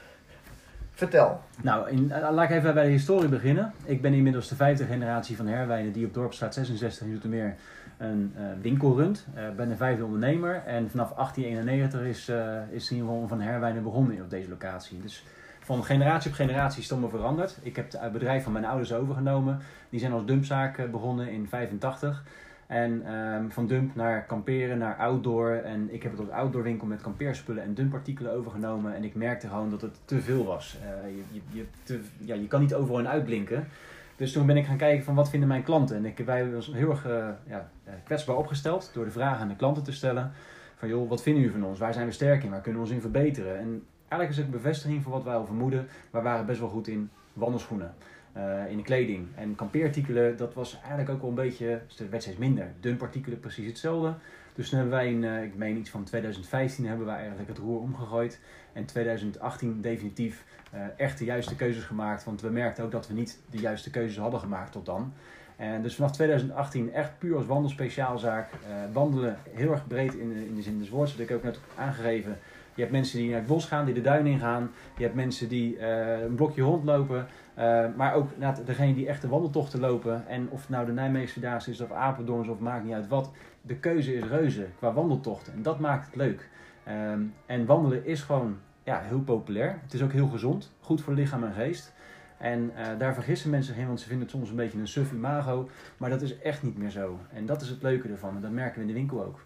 Vertel. 0.94 1.42
Nou, 1.62 1.90
in, 1.90 2.12
eh, 2.12 2.32
laat 2.32 2.50
ik 2.50 2.56
even 2.58 2.74
bij 2.74 2.84
de 2.84 2.90
historie 2.90 3.30
beginnen. 3.30 3.74
Ik 3.86 4.02
ben 4.02 4.14
inmiddels 4.14 4.48
de 4.48 4.56
vijfde 4.56 4.86
generatie 4.86 5.36
van 5.36 5.48
Herwijnen 5.48 5.92
die 5.92 6.06
op 6.06 6.14
Dorpstraat 6.14 6.54
66 6.54 7.06
in 7.06 7.12
Zoetermeer 7.12 7.56
een 7.98 8.34
eh, 8.38 8.44
winkel 8.62 8.96
runt. 8.96 9.26
Ik 9.50 9.56
ben 9.56 9.70
de 9.70 9.76
vijfde 9.76 10.04
ondernemer 10.06 10.62
en 10.66 10.90
vanaf 10.90 11.14
1891 11.16 12.02
is, 12.02 12.30
eh 12.30 12.38
is 12.70 12.90
in 12.90 12.96
ieder 12.96 13.12
geval 13.12 13.28
van 13.28 13.42
Herwijnen 13.42 13.84
begonnen 13.84 14.22
op 14.22 14.30
deze 14.30 14.50
locatie. 14.50 15.00
Dus 15.02 15.26
van 15.60 15.84
generatie 15.84 16.30
op 16.30 16.36
generatie 16.36 16.78
is 16.78 16.84
het 16.84 16.92
allemaal 16.92 17.18
veranderd. 17.20 17.58
Ik 17.62 17.76
heb 17.76 17.92
het 17.92 18.12
bedrijf 18.12 18.44
van 18.44 18.52
mijn 18.52 18.66
ouders 18.66 18.94
overgenomen. 18.94 19.60
Die 19.90 20.00
zijn 20.00 20.12
als 20.12 20.26
dumpzaak 20.26 20.92
begonnen 20.92 21.30
in 21.30 21.48
85. 21.50 22.24
En 22.72 23.06
ehm, 23.06 23.50
van 23.50 23.68
dump 23.68 23.96
naar 23.96 24.26
kamperen, 24.26 24.78
naar 24.78 24.96
outdoor. 24.96 25.52
En 25.52 25.94
ik 25.94 26.04
heb 26.04 26.12
het 26.12 26.22
als 26.22 26.30
outdoor 26.30 26.64
winkel 26.64 26.88
met 26.88 27.02
kampeerspullen 27.02 27.64
en 27.64 27.74
dumpartikelen 27.74 28.34
overgenomen. 28.34 28.96
En 28.96 29.04
ik 29.04 29.16
merkte 29.16 29.48
gewoon 29.48 29.70
dat 29.70 29.82
het 29.82 30.00
te 30.06 30.22
veel 30.22 30.46
was. 30.46 30.78
Eh, 30.82 31.10
je, 31.10 31.42
je, 31.52 31.66
je, 31.84 32.00
ja, 32.18 32.36
je 32.36 32.48
kan 32.48 32.62
niet 32.62 32.74
overal 32.74 33.00
in 33.00 33.08
uitblinken. 33.08 33.68
Dus 34.16 34.32
toen 34.32 34.46
ben 34.46 34.58
ik 34.58 34.66
gaan 34.66 34.78
kijken 34.78 35.04
van 35.04 35.16
wat 35.16 35.30
vinden 35.30 35.50
mijn 35.50 35.64
klanten. 35.64 35.96
En 35.96 36.06
ik, 36.06 36.18
wij 36.18 36.52
was 36.52 36.72
heel 36.74 36.90
erg 36.90 37.06
uh, 37.06 37.28
ja, 37.48 37.70
kwetsbaar 38.04 38.36
opgesteld 38.36 38.92
door 38.94 39.06
de 39.06 39.12
vragen 39.12 39.42
aan 39.42 39.48
de 39.48 39.56
klanten 39.56 39.84
te 39.84 39.92
stellen. 39.92 40.32
Van 40.76 40.90
joh, 40.90 41.10
wat 41.10 41.22
vinden 41.22 41.42
jullie 41.44 41.60
van 41.60 41.70
ons? 41.70 41.80
Waar 41.80 41.94
zijn 41.94 42.06
we 42.06 42.12
sterk 42.12 42.44
in? 42.44 42.50
Waar 42.50 42.62
kunnen 42.62 42.82
we 42.82 42.88
ons 42.88 42.96
in 42.96 43.02
verbeteren? 43.02 43.58
En 43.58 43.84
eigenlijk 44.00 44.30
is 44.30 44.38
het 44.38 44.46
een 44.46 44.62
bevestiging 44.62 45.04
van 45.04 45.12
wat 45.12 45.24
wij 45.24 45.36
al 45.36 45.46
vermoeden. 45.46 45.88
Wij 46.12 46.22
waren 46.22 46.46
best 46.46 46.60
wel 46.60 46.70
goed 46.70 46.88
in 46.88 47.10
wandelschoenen. 47.34 47.94
Uh, 48.38 48.70
in 48.70 48.78
de 48.78 48.84
kleding. 48.84 49.28
En 49.36 49.56
kampeerartikelen, 49.56 50.38
dat 50.38 50.54
was 50.54 50.80
eigenlijk 50.80 51.10
ook 51.10 51.22
wel 51.22 51.30
een 51.30 51.36
beetje, 51.36 51.82
dus 51.88 52.10
werd 52.10 52.22
steeds 52.22 52.38
minder. 52.38 52.68
Dumpartikelen 52.80 53.40
precies 53.40 53.66
hetzelfde. 53.66 54.14
Dus 54.56 54.70
toen 54.70 54.80
hebben 54.80 54.98
wij 54.98 55.12
in, 55.12 55.24
uh, 55.24 55.44
ik 55.44 55.56
meen 55.56 55.78
iets 55.78 55.90
van 55.90 56.04
2015, 56.04 56.86
hebben 56.86 57.06
wij 57.06 57.16
eigenlijk 57.16 57.48
het 57.48 57.58
roer 57.58 57.80
omgegooid. 57.80 58.40
En 58.74 58.86
2018 58.86 59.82
definitief 59.82 60.44
uh, 60.74 60.82
echt 60.98 61.18
de 61.18 61.26
juiste 61.26 61.56
keuzes 61.56 61.84
gemaakt. 61.84 62.24
Want 62.24 62.42
we 62.42 62.50
merkten 62.50 62.84
ook 62.84 62.92
dat 62.92 63.08
we 63.08 63.14
niet 63.14 63.40
de 63.50 63.58
juiste 63.58 63.90
keuzes 63.90 64.18
hadden 64.18 64.40
gemaakt 64.40 64.72
tot 64.72 64.86
dan. 64.86 65.14
En 65.56 65.82
dus 65.82 65.96
vanaf 65.96 66.12
2018 66.12 66.94
echt 66.94 67.18
puur 67.18 67.36
als 67.36 67.46
wandelspeciaalzaak. 67.46 68.50
wandelen 68.92 69.38
heel 69.50 69.72
erg 69.72 69.88
breed 69.88 70.14
in, 70.14 70.32
in 70.32 70.56
de 70.56 70.62
zin 70.62 70.80
des 70.80 70.90
woords, 70.90 71.12
wat 71.12 71.30
ik 71.30 71.36
ook 71.36 71.44
net 71.44 71.60
aangegeven. 71.76 72.38
Je 72.76 72.82
hebt 72.82 72.94
mensen 72.94 73.20
die 73.20 73.30
naar 73.30 73.38
het 73.38 73.48
bos 73.48 73.66
gaan, 73.66 73.86
die 73.86 73.94
de 73.94 74.02
duin 74.02 74.26
ingaan. 74.26 74.72
Je 74.98 75.04
hebt 75.04 75.16
mensen 75.16 75.50
die 75.50 75.86
een 76.24 76.36
blokje 76.36 76.62
rondlopen. 76.62 77.28
Uh, 77.58 77.86
maar 77.96 78.14
ook 78.14 78.30
degene 78.66 78.94
die 78.94 79.08
echte 79.08 79.28
wandeltochten 79.28 79.80
lopen. 79.80 80.28
En 80.28 80.50
of 80.50 80.60
het 80.62 80.70
nou 80.70 80.86
de 80.86 80.92
Nijmeegse 80.92 81.34
Vierdaagse 81.34 81.70
is 81.70 81.82
of 81.82 81.92
Apeldoorns 81.92 82.48
of 82.48 82.60
maakt 82.60 82.84
niet 82.84 82.94
uit 82.94 83.08
wat. 83.08 83.32
De 83.62 83.76
keuze 83.76 84.14
is 84.14 84.24
reuze 84.24 84.68
qua 84.78 84.94
wandeltochten. 84.94 85.54
En 85.54 85.62
dat 85.62 85.80
maakt 85.80 86.06
het 86.06 86.16
leuk. 86.16 86.50
Um, 86.88 87.34
en 87.46 87.66
wandelen 87.66 88.06
is 88.06 88.22
gewoon 88.22 88.58
ja, 88.84 89.02
heel 89.02 89.22
populair. 89.22 89.80
Het 89.84 89.94
is 89.94 90.04
ook 90.04 90.12
heel 90.12 90.28
gezond. 90.28 90.72
Goed 90.80 91.02
voor 91.02 91.14
lichaam 91.14 91.44
en 91.44 91.54
geest. 91.54 91.94
En 92.38 92.72
uh, 92.78 92.86
daar 92.98 93.14
vergissen 93.14 93.50
mensen 93.50 93.76
heen, 93.76 93.88
want 93.88 94.00
ze 94.00 94.08
vinden 94.08 94.28
het 94.28 94.36
soms 94.36 94.50
een 94.50 94.56
beetje 94.56 94.80
een 94.80 94.88
suf 94.88 95.12
imago. 95.12 95.70
Maar 95.98 96.10
dat 96.10 96.22
is 96.22 96.40
echt 96.40 96.64
niet 96.64 96.78
meer 96.78 96.90
zo. 96.90 97.20
En 97.34 97.46
dat 97.46 97.62
is 97.62 97.70
het 97.70 97.82
leuke 97.82 98.08
ervan. 98.08 98.36
En 98.36 98.42
dat 98.42 98.52
merken 98.52 98.76
we 98.76 98.82
in 98.82 98.88
de 98.88 98.94
winkel 98.94 99.26
ook. 99.26 99.40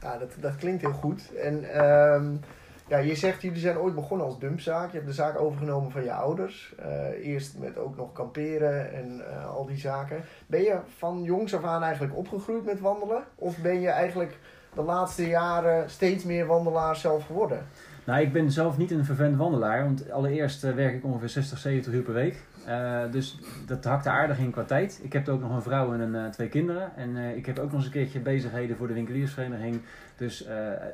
Ja, 0.00 0.18
dat, 0.18 0.36
dat 0.40 0.56
klinkt 0.56 0.82
heel 0.82 0.92
goed. 0.92 1.34
En... 1.34 1.80
Um 1.80 2.40
ja, 2.88 2.98
je 2.98 3.14
zegt 3.14 3.42
jullie 3.42 3.58
zijn 3.58 3.78
ooit 3.78 3.94
begonnen 3.94 4.26
als 4.26 4.38
dumpzaak. 4.38 4.90
Je 4.90 4.96
hebt 4.96 5.08
de 5.08 5.14
zaak 5.14 5.40
overgenomen 5.40 5.90
van 5.90 6.04
je 6.04 6.12
ouders. 6.12 6.74
Uh, 6.80 7.26
eerst 7.26 7.58
met 7.58 7.78
ook 7.78 7.96
nog 7.96 8.12
kamperen 8.12 8.92
en 8.92 9.22
uh, 9.30 9.54
al 9.54 9.66
die 9.66 9.76
zaken. 9.76 10.24
Ben 10.46 10.62
je 10.62 10.78
van 10.96 11.22
jongs 11.22 11.54
af 11.54 11.64
aan 11.64 11.82
eigenlijk 11.82 12.16
opgegroeid 12.16 12.64
met 12.64 12.80
wandelen? 12.80 13.24
Of 13.34 13.58
ben 13.58 13.80
je 13.80 13.88
eigenlijk 13.88 14.38
de 14.74 14.82
laatste 14.82 15.28
jaren 15.28 15.90
steeds 15.90 16.24
meer 16.24 16.46
wandelaar 16.46 16.96
zelf 16.96 17.26
geworden? 17.26 17.66
Nou, 18.04 18.20
ik 18.20 18.32
ben 18.32 18.50
zelf 18.50 18.78
niet 18.78 18.90
een 18.90 19.04
vervent 19.04 19.36
wandelaar. 19.36 19.84
Want 19.84 20.10
allereerst 20.10 20.64
uh, 20.64 20.74
werk 20.74 20.94
ik 20.94 21.04
ongeveer 21.04 21.28
60, 21.28 21.58
70 21.58 21.92
uur 21.92 22.02
per 22.02 22.14
week. 22.14 22.36
dus 23.10 23.38
dat 23.66 23.84
hakte 23.84 24.08
aardig 24.08 24.38
in 24.38 24.50
qua 24.50 24.64
tijd. 24.64 25.00
Ik 25.02 25.12
heb 25.12 25.28
ook 25.28 25.40
nog 25.40 25.54
een 25.54 25.62
vrouw 25.62 25.92
en 25.92 26.00
een, 26.00 26.30
twee 26.30 26.48
kinderen. 26.48 26.96
En 26.96 27.16
ik 27.16 27.46
heb 27.46 27.58
ook 27.58 27.64
nog 27.64 27.74
eens 27.74 27.84
een 27.84 27.90
keertje 27.90 28.20
bezigheden 28.20 28.76
voor 28.76 28.86
de 28.86 28.94
winkeliersvereniging. 28.94 29.80
Dus 30.16 30.48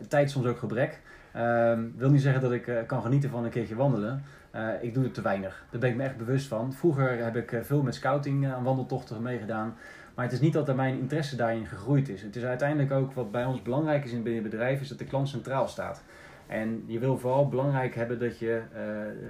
tijd 0.08 0.30
soms 0.30 0.46
ook 0.46 0.58
gebrek. 0.58 1.00
Um, 1.37 1.95
wil 1.97 2.11
niet 2.11 2.23
zeggen 2.23 2.43
dat 2.43 2.53
ik 2.53 2.67
uh, 2.67 2.79
kan 2.87 3.03
genieten 3.03 3.31
van 3.31 3.45
een 3.45 3.50
keertje 3.50 3.75
wandelen. 3.75 4.23
Uh, 4.55 4.69
ik 4.81 4.95
doe 4.95 5.05
het 5.05 5.14
te 5.14 5.23
weinig. 5.23 5.64
Daar 5.71 5.81
ben 5.81 5.91
ik 5.91 5.97
me 5.97 6.03
echt 6.03 6.17
bewust 6.17 6.47
van. 6.47 6.73
Vroeger 6.73 7.25
heb 7.25 7.37
ik 7.37 7.53
uh, 7.53 7.61
veel 7.62 7.83
met 7.83 7.95
scouting 7.95 8.53
aan 8.53 8.62
wandeltochten 8.62 9.23
meegedaan. 9.23 9.75
Maar 10.14 10.25
het 10.25 10.35
is 10.35 10.41
niet 10.41 10.53
dat 10.53 10.69
er 10.69 10.75
mijn 10.75 10.99
interesse 10.99 11.37
daarin 11.37 11.67
gegroeid 11.67 12.09
is. 12.09 12.23
Het 12.23 12.37
is 12.37 12.45
uiteindelijk 12.45 12.93
ook 12.93 13.12
wat 13.12 13.31
bij 13.31 13.45
ons 13.45 13.62
belangrijk 13.62 14.05
is 14.05 14.12
in 14.12 14.23
binnen 14.23 14.43
bedrijf, 14.43 14.81
is 14.81 14.88
dat 14.88 14.99
de 14.99 15.05
klant 15.05 15.29
centraal 15.29 15.69
staat. 15.69 16.03
En 16.47 16.85
je 16.87 16.99
wil 16.99 17.19
vooral 17.19 17.49
belangrijk 17.49 17.95
hebben 17.95 18.19
dat 18.19 18.38
je 18.38 18.62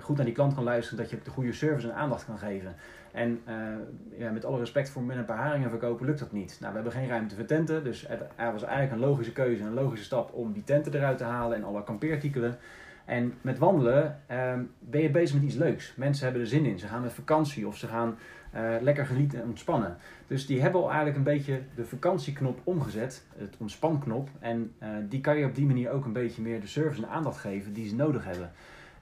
goed 0.00 0.16
naar 0.16 0.24
die 0.24 0.34
klant 0.34 0.54
kan 0.54 0.64
luisteren, 0.64 0.98
dat 0.98 1.10
je 1.10 1.18
de 1.24 1.30
goede 1.30 1.52
service 1.52 1.88
en 1.90 1.94
aandacht 1.94 2.24
kan 2.24 2.38
geven. 2.38 2.74
En 3.14 3.40
uh, 3.48 3.54
ja, 4.18 4.30
met 4.30 4.44
alle 4.44 4.58
respect 4.58 4.90
voor 4.90 5.02
met 5.02 5.16
een 5.16 5.24
paar 5.24 5.36
haringen 5.36 5.70
verkopen 5.70 6.06
lukt 6.06 6.18
dat 6.18 6.32
niet. 6.32 6.56
Nou, 6.60 6.72
we 6.72 6.80
hebben 6.80 7.00
geen 7.00 7.08
ruimte 7.08 7.34
voor 7.34 7.44
tenten, 7.44 7.84
dus 7.84 8.08
het, 8.08 8.20
er 8.36 8.52
was 8.52 8.62
eigenlijk 8.62 8.92
een 8.92 9.08
logische 9.08 9.32
keuze 9.32 9.62
en 9.62 9.68
een 9.68 9.74
logische 9.74 10.04
stap 10.04 10.32
om 10.32 10.52
die 10.52 10.64
tenten 10.64 10.94
eruit 10.94 11.18
te 11.18 11.24
halen 11.24 11.56
en 11.56 11.64
alle 11.64 11.84
kampeerartikelen. 11.84 12.58
En 13.04 13.34
met 13.40 13.58
wandelen 13.58 14.20
uh, 14.30 14.52
ben 14.78 15.00
je 15.00 15.10
bezig 15.10 15.34
met 15.34 15.44
iets 15.44 15.54
leuks. 15.54 15.94
Mensen 15.96 16.24
hebben 16.24 16.42
er 16.42 16.48
zin 16.48 16.64
in. 16.64 16.78
Ze 16.78 16.86
gaan 16.86 17.02
met 17.02 17.12
vakantie 17.12 17.66
of 17.66 17.76
ze 17.76 17.86
gaan 17.86 18.18
uh, 18.54 18.74
lekker 18.80 19.06
genieten 19.06 19.42
en 19.42 19.48
ontspannen. 19.48 19.96
Dus 20.26 20.46
die 20.46 20.60
hebben 20.60 20.80
al 20.80 20.86
eigenlijk 20.86 21.16
een 21.16 21.22
beetje 21.22 21.60
de 21.74 21.84
vakantieknop 21.84 22.60
omgezet, 22.64 23.24
het 23.36 23.56
ontspanknop. 23.58 24.28
En 24.38 24.72
uh, 24.82 24.88
die 25.08 25.20
kan 25.20 25.38
je 25.38 25.46
op 25.46 25.54
die 25.54 25.66
manier 25.66 25.90
ook 25.90 26.04
een 26.04 26.12
beetje 26.12 26.42
meer 26.42 26.60
de 26.60 26.66
service 26.66 27.02
en 27.02 27.08
aandacht 27.08 27.40
geven 27.40 27.72
die 27.72 27.88
ze 27.88 27.94
nodig 27.94 28.24
hebben. 28.24 28.50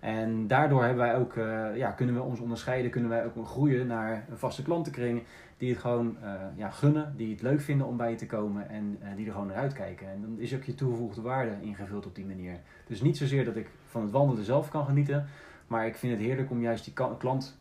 En 0.03 0.47
daardoor 0.47 0.85
hebben 0.85 1.05
wij 1.05 1.17
ook, 1.17 1.35
uh, 1.35 1.77
ja, 1.77 1.91
kunnen 1.91 2.15
we 2.15 2.21
ons 2.21 2.41
onderscheiden, 2.41 2.91
kunnen 2.91 3.11
wij 3.11 3.25
ook 3.25 3.47
groeien 3.47 3.87
naar 3.87 4.25
een 4.31 4.39
vaste 4.39 4.63
klantenkring 4.63 5.23
die 5.57 5.71
het 5.71 5.81
gewoon 5.81 6.17
uh, 6.23 6.33
ja, 6.57 6.71
gunnen, 6.71 7.15
die 7.17 7.31
het 7.33 7.43
leuk 7.43 7.61
vinden 7.61 7.87
om 7.87 7.97
bij 7.97 8.11
je 8.11 8.17
te 8.17 8.27
komen 8.27 8.69
en 8.69 8.99
uh, 9.03 9.09
die 9.17 9.27
er 9.27 9.33
gewoon 9.33 9.47
naar 9.47 9.57
uitkijken. 9.57 10.07
En 10.09 10.21
dan 10.21 10.39
is 10.39 10.55
ook 10.55 10.63
je 10.63 10.75
toegevoegde 10.75 11.21
waarde 11.21 11.57
ingevuld 11.61 12.07
op 12.07 12.15
die 12.15 12.25
manier. 12.25 12.59
Dus 12.87 13.01
niet 13.01 13.17
zozeer 13.17 13.45
dat 13.45 13.57
ik 13.57 13.69
van 13.87 14.03
het 14.03 14.11
wandelen 14.11 14.45
zelf 14.45 14.69
kan 14.69 14.85
genieten, 14.85 15.27
maar 15.67 15.87
ik 15.87 15.97
vind 15.97 16.13
het 16.13 16.23
heerlijk 16.23 16.51
om 16.51 16.61
juist 16.61 16.85
die 16.85 16.95
klant 17.19 17.59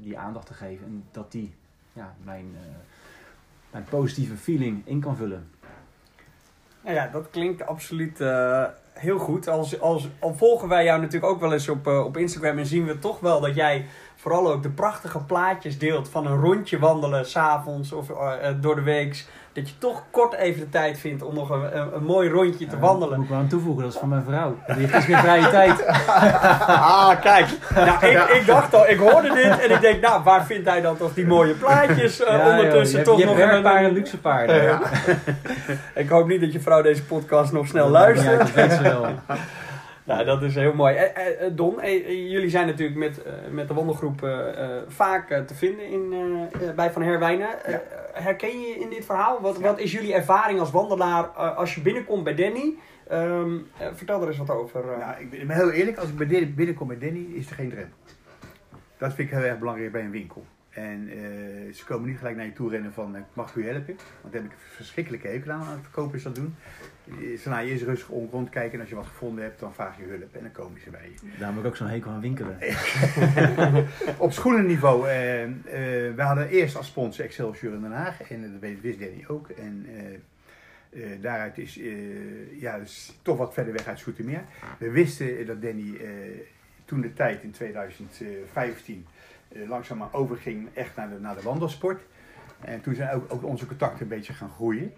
die 0.00 0.18
aandacht 0.18 0.46
te 0.46 0.54
geven 0.54 0.86
en 0.86 1.04
dat 1.10 1.32
die 1.32 1.54
ja, 1.92 2.14
mijn, 2.22 2.46
mijn 3.70 3.84
positieve 3.84 4.36
feeling 4.36 4.82
in 4.84 5.00
kan 5.00 5.16
vullen. 5.16 5.48
Nou 6.82 6.94
ja, 6.94 7.08
dat 7.08 7.30
klinkt 7.30 7.66
absoluut 7.66 8.18
heel 8.94 9.18
goed. 9.18 9.48
Als, 9.48 9.80
als, 9.80 10.08
al 10.18 10.34
volgen 10.34 10.68
wij 10.68 10.84
jou 10.84 11.00
natuurlijk 11.00 11.32
ook 11.32 11.40
wel 11.40 11.52
eens 11.52 11.68
op, 11.68 11.86
uh, 11.86 12.04
op 12.04 12.16
Instagram 12.16 12.58
en 12.58 12.66
zien 12.66 12.86
we 12.86 12.98
toch 12.98 13.20
wel 13.20 13.40
dat 13.40 13.54
jij 13.54 13.86
vooral 14.24 14.52
ook 14.52 14.62
de 14.62 14.70
prachtige 14.70 15.18
plaatjes 15.18 15.78
deelt 15.78 16.08
van 16.08 16.26
een 16.26 16.40
rondje 16.40 16.78
wandelen 16.78 17.26
s'avonds 17.26 17.92
of 17.92 18.08
uh, 18.10 18.32
door 18.60 18.74
de 18.74 18.82
week. 18.82 19.24
Dat 19.52 19.68
je 19.68 19.78
toch 19.78 20.02
kort 20.10 20.34
even 20.34 20.60
de 20.60 20.68
tijd 20.68 20.98
vindt 20.98 21.22
om 21.22 21.34
nog 21.34 21.50
een, 21.50 21.76
een, 21.76 21.94
een 21.94 22.04
mooi 22.04 22.28
rondje 22.28 22.66
te 22.66 22.78
wandelen. 22.78 23.16
Moet 23.16 23.24
ik 23.24 23.30
wel 23.30 23.40
aan 23.40 23.48
toevoegen, 23.48 23.82
dat 23.82 23.92
is 23.92 23.98
van 23.98 24.08
mijn 24.08 24.24
vrouw. 24.24 24.56
Die 24.66 24.76
heeft 24.76 24.94
iets 24.94 25.06
meer 25.06 25.18
vrije 25.18 25.50
tijd. 25.50 25.86
ah, 26.66 27.20
kijk. 27.20 27.46
Nou, 27.74 28.06
ik, 28.06 28.18
ik 28.18 28.46
dacht 28.46 28.74
al, 28.74 28.88
ik 28.88 28.98
hoorde 28.98 29.34
dit 29.34 29.60
en 29.60 29.70
ik 29.70 29.80
denk, 29.80 30.00
nou, 30.00 30.22
waar 30.22 30.46
vindt 30.46 30.68
hij 30.68 30.80
dan 30.80 30.96
toch 30.96 31.14
die 31.14 31.26
mooie 31.26 31.54
plaatjes 31.54 32.20
uh, 32.20 32.26
ja, 32.26 32.50
ondertussen 32.50 32.98
joh, 32.98 33.08
toch 33.08 33.18
je 33.18 33.24
nog 33.24 33.36
hebt 33.36 33.62
paarden, 33.62 33.92
luxe 33.92 34.18
paarden. 34.18 34.62
Ja. 34.62 34.80
ik 36.02 36.08
hoop 36.08 36.28
niet 36.28 36.40
dat 36.40 36.52
je 36.52 36.60
vrouw 36.60 36.82
deze 36.82 37.04
podcast 37.04 37.52
nog 37.52 37.66
snel 37.66 37.88
luistert. 37.88 38.30
Ja, 38.30 38.38
dat 38.38 38.52
weet 38.52 38.72
ze 38.72 38.82
wel. 38.82 39.06
Nou, 40.04 40.24
dat 40.24 40.42
is 40.42 40.54
heel 40.54 40.74
mooi. 40.74 40.94
Eh, 40.94 41.46
eh, 41.46 41.52
Don, 41.56 41.80
eh, 41.80 42.30
jullie 42.30 42.50
zijn 42.50 42.66
natuurlijk 42.66 42.98
met, 42.98 43.26
uh, 43.26 43.32
met 43.50 43.68
de 43.68 43.74
wandelgroep 43.74 44.28
vaak 44.88 45.28
te 45.46 45.54
vinden 45.54 45.86
in, 45.86 46.14
bij 46.76 46.92
Van 46.92 47.02
Herwijnen. 47.02 47.48
Ja. 47.68 47.82
herken 48.12 48.60
je 48.60 48.78
in 48.78 48.90
dit 48.90 49.04
verhaal? 49.04 49.40
Wat, 49.40 49.56
ja. 49.56 49.62
wat 49.62 49.78
is 49.78 49.92
jullie 49.92 50.14
ervaring 50.14 50.60
als 50.60 50.70
wandelaar 50.70 51.24
als 51.34 51.74
je 51.74 51.80
binnenkomt 51.80 52.24
bij 52.24 52.34
Danny? 52.34 52.74
Um, 53.12 53.66
vertel 53.92 54.22
er 54.22 54.28
eens 54.28 54.38
wat 54.38 54.50
over. 54.50 54.84
Nou, 54.98 55.20
ik 55.20 55.30
ben, 55.30 55.40
ik 55.40 55.46
ben 55.46 55.56
heel 55.56 55.70
eerlijk, 55.70 55.98
als 55.98 56.08
ik 56.08 56.54
binnenkom 56.56 56.88
bij 56.88 56.98
Danny, 56.98 57.26
is 57.34 57.48
er 57.48 57.54
geen 57.54 57.70
drempel. 57.70 57.98
Dat 58.98 59.14
vind 59.14 59.28
ik 59.28 59.34
heel 59.34 59.44
erg 59.44 59.58
belangrijk 59.58 59.92
bij 59.92 60.00
een 60.02 60.10
winkel. 60.10 60.44
En 60.70 61.10
ze 61.72 61.84
komen 61.84 62.08
niet 62.08 62.18
gelijk 62.18 62.36
naar 62.36 62.44
je 62.44 62.52
toe 62.52 62.70
rennen 62.70 62.92
van, 62.92 63.16
mag 63.32 63.54
u 63.54 63.66
helpen? 63.66 63.96
Want 64.20 64.32
daar 64.32 64.42
heb 64.42 64.50
ik 64.50 64.58
verschrikkelijke 64.58 65.28
hekel 65.28 65.50
aan, 65.50 65.60
aan 65.60 65.82
verkopers 65.82 66.22
dat 66.22 66.34
doen. 66.34 66.54
Laat 67.44 67.64
je 67.64 67.70
eerst 67.70 67.82
rustig 67.82 68.08
om 68.08 68.28
rondkijken 68.30 68.72
en 68.72 68.80
als 68.80 68.88
je 68.88 68.94
wat 68.94 69.06
gevonden 69.06 69.44
hebt, 69.44 69.60
dan 69.60 69.74
vraag 69.74 69.98
je 69.98 70.04
hulp 70.04 70.34
en 70.34 70.42
dan 70.42 70.52
komen 70.52 70.80
ze 70.80 70.90
bij 70.90 71.10
je. 71.14 71.28
Daarom 71.38 71.56
heb 71.56 71.64
ik 71.64 71.70
ook 71.70 71.76
zo'n 71.76 71.86
hekel 71.86 72.10
aan 72.10 72.20
winkelen. 72.20 72.58
Op 74.18 74.32
schoenenniveau, 74.32 75.08
uh, 75.08 75.42
uh, 75.42 75.52
we 76.14 76.22
hadden 76.22 76.48
eerst 76.48 76.76
als 76.76 76.86
sponsor 76.86 77.24
Excelsior 77.24 77.74
in 77.74 77.80
Den 77.80 77.92
Haag 77.92 78.30
en 78.30 78.60
dat 78.60 78.70
wist 78.80 79.00
Danny 79.00 79.24
ook. 79.26 79.48
En 79.48 79.86
uh, 80.90 81.04
daaruit 81.20 81.58
is 81.58 81.80
ja, 82.58 82.78
dus 82.78 83.18
toch 83.22 83.36
wat 83.36 83.54
verder 83.54 83.72
weg 83.72 83.86
uit 83.86 83.98
Soetermeer. 83.98 84.44
We 84.78 84.90
wisten 84.90 85.46
dat 85.46 85.62
Danny 85.62 86.00
toen 86.84 87.00
de 87.00 87.12
tijd 87.12 87.42
in 87.42 87.50
2015 87.50 89.06
langzaamaan 89.66 90.12
overging 90.12 90.68
echt 90.74 90.96
naar 90.96 91.08
de, 91.08 91.20
naar 91.20 91.34
de 91.34 91.42
wandelsport. 91.42 92.02
En 92.60 92.80
toen 92.80 92.94
zijn 92.94 93.10
ook, 93.10 93.32
ook 93.32 93.44
onze 93.44 93.66
contacten 93.66 94.02
een 94.02 94.08
beetje 94.08 94.32
gaan 94.32 94.50
groeien. 94.50 94.92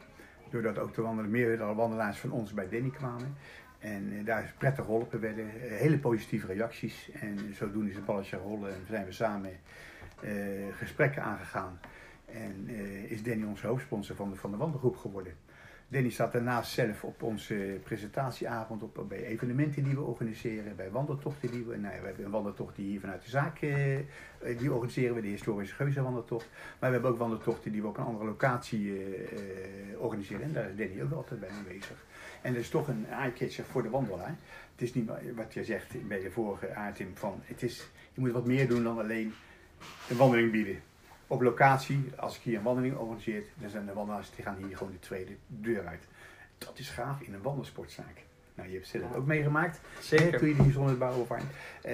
Doordat 0.51 0.79
ook 0.79 0.95
de 0.95 1.03
wandelen, 1.03 1.31
meer 1.31 1.75
wandelaars 1.75 2.19
van 2.19 2.31
ons 2.31 2.53
bij 2.53 2.69
Danny 2.69 2.91
kwamen. 2.91 3.37
En 3.79 4.13
uh, 4.13 4.25
daar 4.25 4.55
prettig 4.59 4.85
geholpen 4.85 5.21
werden. 5.21 5.45
Uh, 5.45 5.77
hele 5.77 5.99
positieve 5.99 6.47
reacties. 6.47 7.11
En 7.13 7.55
zodoende 7.55 7.91
is 7.91 7.97
het 7.97 8.05
balletje 8.05 8.37
rollen 8.37 8.75
en 8.75 8.81
zijn 8.89 9.05
we 9.05 9.13
samen 9.13 9.51
uh, 10.25 10.31
gesprekken 10.77 11.23
aangegaan. 11.23 11.81
En 12.27 12.69
is 13.09 13.23
Danny 13.23 13.45
onze 13.45 13.67
hoofdsponsor 13.67 14.17
van 14.17 14.31
de, 14.31 14.37
van 14.37 14.51
de 14.51 14.57
wandelgroep 14.57 14.97
geworden. 14.97 15.33
Danny 15.89 16.11
staat 16.11 16.33
daarnaast 16.33 16.73
zelf 16.73 17.05
op 17.05 17.23
onze 17.23 17.79
presentatieavond, 17.85 18.83
op, 18.83 19.05
bij 19.09 19.25
evenementen 19.25 19.85
die 19.85 19.95
we 19.95 20.01
organiseren, 20.01 20.77
bij 20.77 20.91
wandeltochten 20.91 21.51
die 21.51 21.65
we. 21.65 21.77
Nou 21.77 21.95
ja, 21.95 22.01
we 22.01 22.07
hebben 22.07 22.25
een 22.25 22.31
wandeltocht 22.31 22.77
die 22.77 22.87
hier 22.87 23.01
vanuit 23.01 23.23
de 23.23 23.31
zaak, 23.31 23.61
eh, 23.61 24.59
die 24.59 24.73
organiseren 24.73 25.15
we, 25.15 25.21
de 25.21 25.29
historische 25.29 25.75
geuzenwandeltocht. 25.75 26.49
Maar 26.53 26.89
we 26.89 26.95
hebben 26.95 27.11
ook 27.11 27.19
wandeltochten 27.19 27.73
die 27.73 27.83
we 27.83 27.89
op 27.89 27.97
een 27.97 28.05
andere 28.05 28.25
locatie 28.25 28.93
eh, 28.93 29.23
eh, 29.93 30.01
organiseren. 30.01 30.43
En 30.43 30.53
daar 30.53 30.71
is 30.71 30.77
Danny 30.77 31.03
ook 31.03 31.13
altijd 31.13 31.41
bij 31.41 31.49
aanwezig. 31.49 32.05
En 32.43 32.53
dat 32.53 32.63
is 32.63 32.69
toch 32.69 32.89
een 32.89 33.07
eye-catcher 33.07 33.65
voor 33.65 33.83
de 33.83 33.91
wandelaar. 33.91 34.37
Het 34.73 34.83
is 34.83 34.95
niet 34.95 35.11
wat 35.35 35.55
je 35.55 35.65
zegt 35.65 36.09
bij 36.09 36.21
de 36.21 36.31
vorige 36.31 36.75
aardim 36.75 37.11
van, 37.15 37.41
het 37.43 37.63
is, 37.63 37.89
je 38.15 38.21
moet 38.21 38.33
wat 38.33 38.47
meer 38.47 38.69
doen 38.69 38.83
dan 38.83 38.99
alleen 38.99 39.33
een 40.09 40.17
wandeling 40.17 40.51
bieden 40.53 40.81
op 41.27 41.41
locatie, 41.41 42.11
als 42.17 42.37
ik 42.37 42.43
hier 42.43 42.57
een 42.57 42.63
wandeling 42.63 42.97
organiseer, 42.97 43.43
dan 43.55 43.71
zijn 43.71 43.87
de 43.87 43.93
wandelaars 43.93 44.31
die 44.31 44.45
gaan 44.45 44.57
hier 44.67 44.77
gewoon 44.77 44.93
de 44.93 44.99
tweede 44.99 45.37
deur 45.47 45.87
uit. 45.87 46.07
Dat 46.59 46.79
is 46.79 46.89
gaaf 46.89 47.21
in 47.21 47.35
een 47.35 47.43
wandelsportzaak. 47.43 48.25
Nou, 48.55 48.69
je 48.69 48.75
hebt 48.75 48.89
zelf 48.89 49.15
ook 49.15 49.27
meegemaakt. 49.27 49.81
Zeker. 50.01 50.39
Toen 50.39 50.49
je 50.49 50.63
hier 50.63 50.73
zonder 50.73 50.99
bouwen 50.99 51.27
waren. 51.27 51.49
Uh, 51.87 51.93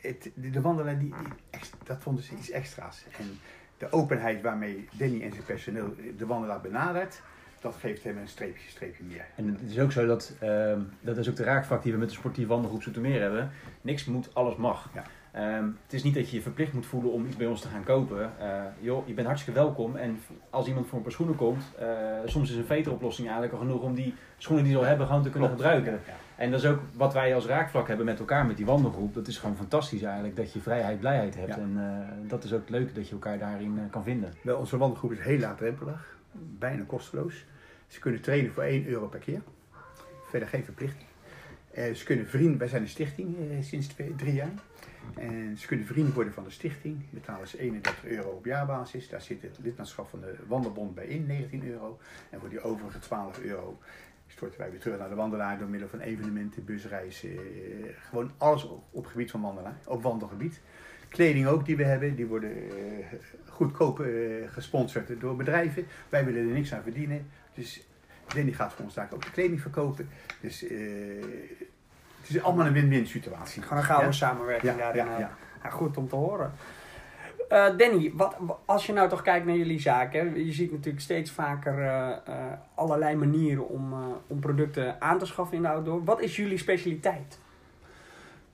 het, 0.00 0.30
de, 0.34 0.50
de 0.50 0.60
wandelaar, 0.60 0.98
die, 0.98 1.14
die, 1.50 1.60
dat 1.84 1.98
vonden 2.00 2.24
ze 2.24 2.34
iets 2.34 2.50
extra's. 2.50 3.04
En 3.18 3.38
de 3.78 3.92
openheid 3.92 4.42
waarmee 4.42 4.88
Danny 4.92 5.22
en 5.22 5.32
zijn 5.32 5.44
personeel 5.44 5.94
de 6.16 6.26
wandelaar 6.26 6.60
benadert, 6.60 7.22
dat 7.60 7.74
geeft 7.74 8.04
hem 8.04 8.18
een 8.18 8.28
streepje, 8.28 8.68
streepje 8.68 9.04
meer. 9.04 9.24
En 9.34 9.46
het 9.46 9.70
is 9.70 9.78
ook 9.78 9.92
zo 9.92 10.06
dat, 10.06 10.36
uh, 10.42 10.72
dat 11.00 11.16
is 11.16 11.28
ook 11.28 11.36
de 11.36 11.42
raakvlak 11.42 11.82
die 11.82 11.92
we 11.92 11.98
met 11.98 12.08
de 12.08 12.14
sportieve 12.14 12.48
wandelgroep 12.48 12.82
Zoetermeer 12.82 13.20
hebben. 13.20 13.50
Niks 13.80 14.04
moet, 14.04 14.34
alles 14.34 14.56
mag. 14.56 14.90
Ja. 14.94 15.04
Um, 15.36 15.78
het 15.82 15.92
is 15.92 16.02
niet 16.02 16.14
dat 16.14 16.30
je 16.30 16.36
je 16.36 16.42
verplicht 16.42 16.72
moet 16.72 16.86
voelen 16.86 17.12
om 17.12 17.26
iets 17.26 17.36
bij 17.36 17.46
ons 17.46 17.60
te 17.60 17.68
gaan 17.68 17.84
kopen. 17.84 18.32
Uh, 18.40 18.62
joh, 18.80 19.06
je 19.08 19.14
bent 19.14 19.26
hartstikke 19.26 19.60
welkom. 19.60 19.96
En 19.96 20.18
als 20.50 20.66
iemand 20.66 20.86
voor 20.86 20.96
een 20.96 21.02
paar 21.02 21.12
schoenen 21.12 21.36
komt, 21.36 21.64
uh, 21.80 21.86
soms 22.24 22.50
is 22.50 22.56
een 22.56 22.64
veteroplossing 22.64 23.28
eigenlijk 23.28 23.56
al 23.56 23.66
genoeg 23.66 23.82
om 23.82 23.94
die 23.94 24.14
schoenen 24.38 24.64
die 24.64 24.72
ze 24.72 24.78
al 24.78 24.84
hebben 24.84 25.06
gewoon 25.06 25.22
te 25.22 25.30
kunnen 25.30 25.48
Klopt. 25.48 25.62
gebruiken. 25.62 25.92
Ja, 25.92 26.12
ja. 26.12 26.42
En 26.42 26.50
dat 26.50 26.60
is 26.60 26.66
ook 26.66 26.80
wat 26.94 27.12
wij 27.12 27.34
als 27.34 27.46
raakvlak 27.46 27.88
hebben 27.88 28.06
met 28.06 28.18
elkaar, 28.18 28.46
met 28.46 28.56
die 28.56 28.66
wandelgroep. 28.66 29.14
Dat 29.14 29.26
is 29.26 29.38
gewoon 29.38 29.56
fantastisch 29.56 30.02
eigenlijk, 30.02 30.36
dat 30.36 30.52
je 30.52 30.60
vrijheid, 30.60 31.00
blijheid 31.00 31.34
hebt. 31.34 31.54
Ja. 31.54 31.58
En 31.58 31.72
uh, 31.76 32.28
dat 32.28 32.44
is 32.44 32.52
ook 32.52 32.68
leuk 32.68 32.94
dat 32.94 33.06
je 33.08 33.12
elkaar 33.12 33.38
daarin 33.38 33.80
kan 33.90 34.04
vinden. 34.04 34.32
Wel, 34.42 34.58
onze 34.58 34.76
wandelgroep 34.76 35.12
is 35.12 35.20
heel 35.20 35.38
laagdrempelig, 35.38 36.16
bijna 36.32 36.84
kosteloos. 36.86 37.44
Ze 37.86 38.00
kunnen 38.00 38.20
trainen 38.20 38.52
voor 38.52 38.62
1 38.62 38.86
euro 38.86 39.06
per 39.06 39.20
keer. 39.20 39.40
Verder 40.30 40.48
geen 40.48 40.64
verplichting. 40.64 41.06
Uh, 41.78 41.94
ze 41.94 42.04
kunnen 42.04 42.26
vrienden, 42.26 42.58
wij 42.58 42.68
zijn 42.68 42.82
een 42.82 42.88
stichting 42.88 43.36
uh, 43.38 43.62
sinds 43.62 43.86
twee, 43.86 44.14
drie 44.14 44.34
jaar. 44.34 44.52
En 45.14 45.56
ze 45.58 45.66
kunnen 45.66 45.86
vrienden 45.86 46.14
worden 46.14 46.32
van 46.32 46.44
de 46.44 46.50
stichting. 46.50 47.10
Betalen 47.10 47.48
ze 47.48 47.58
31 47.58 48.04
euro 48.04 48.30
op 48.30 48.44
jaarbasis. 48.44 49.08
Daar 49.08 49.20
zit 49.20 49.42
het 49.42 49.58
lidmaatschap 49.62 50.08
van 50.08 50.20
de 50.20 50.34
Wandelbond 50.46 50.94
bij 50.94 51.06
in, 51.06 51.26
19 51.26 51.66
euro. 51.66 51.98
En 52.30 52.40
voor 52.40 52.48
die 52.48 52.60
overige 52.60 52.98
12 52.98 53.40
euro 53.40 53.78
storten 54.26 54.58
wij 54.58 54.70
weer 54.70 54.80
terug 54.80 54.98
naar 54.98 55.08
de 55.08 55.14
wandelaar 55.14 55.58
door 55.58 55.68
middel 55.68 55.88
van 55.88 56.00
evenementen, 56.00 56.64
busreizen. 56.64 57.30
Uh, 57.30 57.38
gewoon 58.08 58.30
alles 58.38 58.68
op, 58.90 59.06
gebied 59.06 59.30
van 59.30 59.40
wandelaar, 59.40 59.76
op 59.86 60.02
wandelgebied. 60.02 60.60
Kleding 61.08 61.46
ook 61.46 61.64
die 61.64 61.76
we 61.76 61.84
hebben, 61.84 62.16
die 62.16 62.26
worden 62.26 62.56
uh, 62.56 63.06
goedkoop 63.48 64.00
uh, 64.00 64.50
gesponsord 64.50 65.20
door 65.20 65.36
bedrijven. 65.36 65.86
Wij 66.08 66.24
willen 66.24 66.48
er 66.48 66.54
niks 66.54 66.74
aan 66.74 66.82
verdienen. 66.82 67.26
Dus 67.54 67.86
Danny 68.26 68.52
gaat 68.52 68.72
voor 68.72 68.84
ons 68.84 68.94
daar 68.94 69.08
ook 69.12 69.24
de 69.24 69.30
kleding 69.30 69.60
verkopen. 69.60 70.08
Dus 70.40 70.64
het 72.26 72.36
is 72.36 72.42
allemaal 72.42 72.66
een 72.66 72.72
win-win 72.72 73.06
situatie. 73.06 73.62
Gewoon 73.62 73.78
een 73.78 73.84
gouden 73.84 74.08
Ja? 74.08 74.12
samenwerking 74.16 74.72
Ja, 74.72 74.78
daarin. 74.78 75.04
ja, 75.04 75.18
ja. 75.18 75.30
Ja, 75.62 75.70
goed 75.70 75.96
om 75.96 76.08
te 76.08 76.16
horen. 76.16 76.52
Eh, 77.48 77.66
Danny, 77.76 78.12
wat, 78.14 78.36
als 78.64 78.86
je 78.86 78.92
nou 78.92 79.08
toch 79.08 79.22
kijkt 79.22 79.46
naar 79.46 79.56
jullie 79.56 79.80
zaken, 79.80 80.44
je 80.46 80.52
ziet 80.52 80.70
natuurlijk 80.72 81.02
steeds 81.02 81.30
vaker 81.30 81.78
eh, 81.82 82.10
eh, 82.10 82.52
allerlei 82.74 83.16
manieren 83.16 83.68
om, 83.68 83.92
eh, 83.92 83.98
om 84.26 84.40
producten 84.40 85.00
aan 85.00 85.18
te 85.18 85.26
schaffen 85.26 85.56
in 85.56 85.62
de 85.62 85.68
outdoor. 85.68 86.04
Wat 86.04 86.20
is 86.20 86.36
jullie 86.36 86.58
specialiteit? 86.58 87.38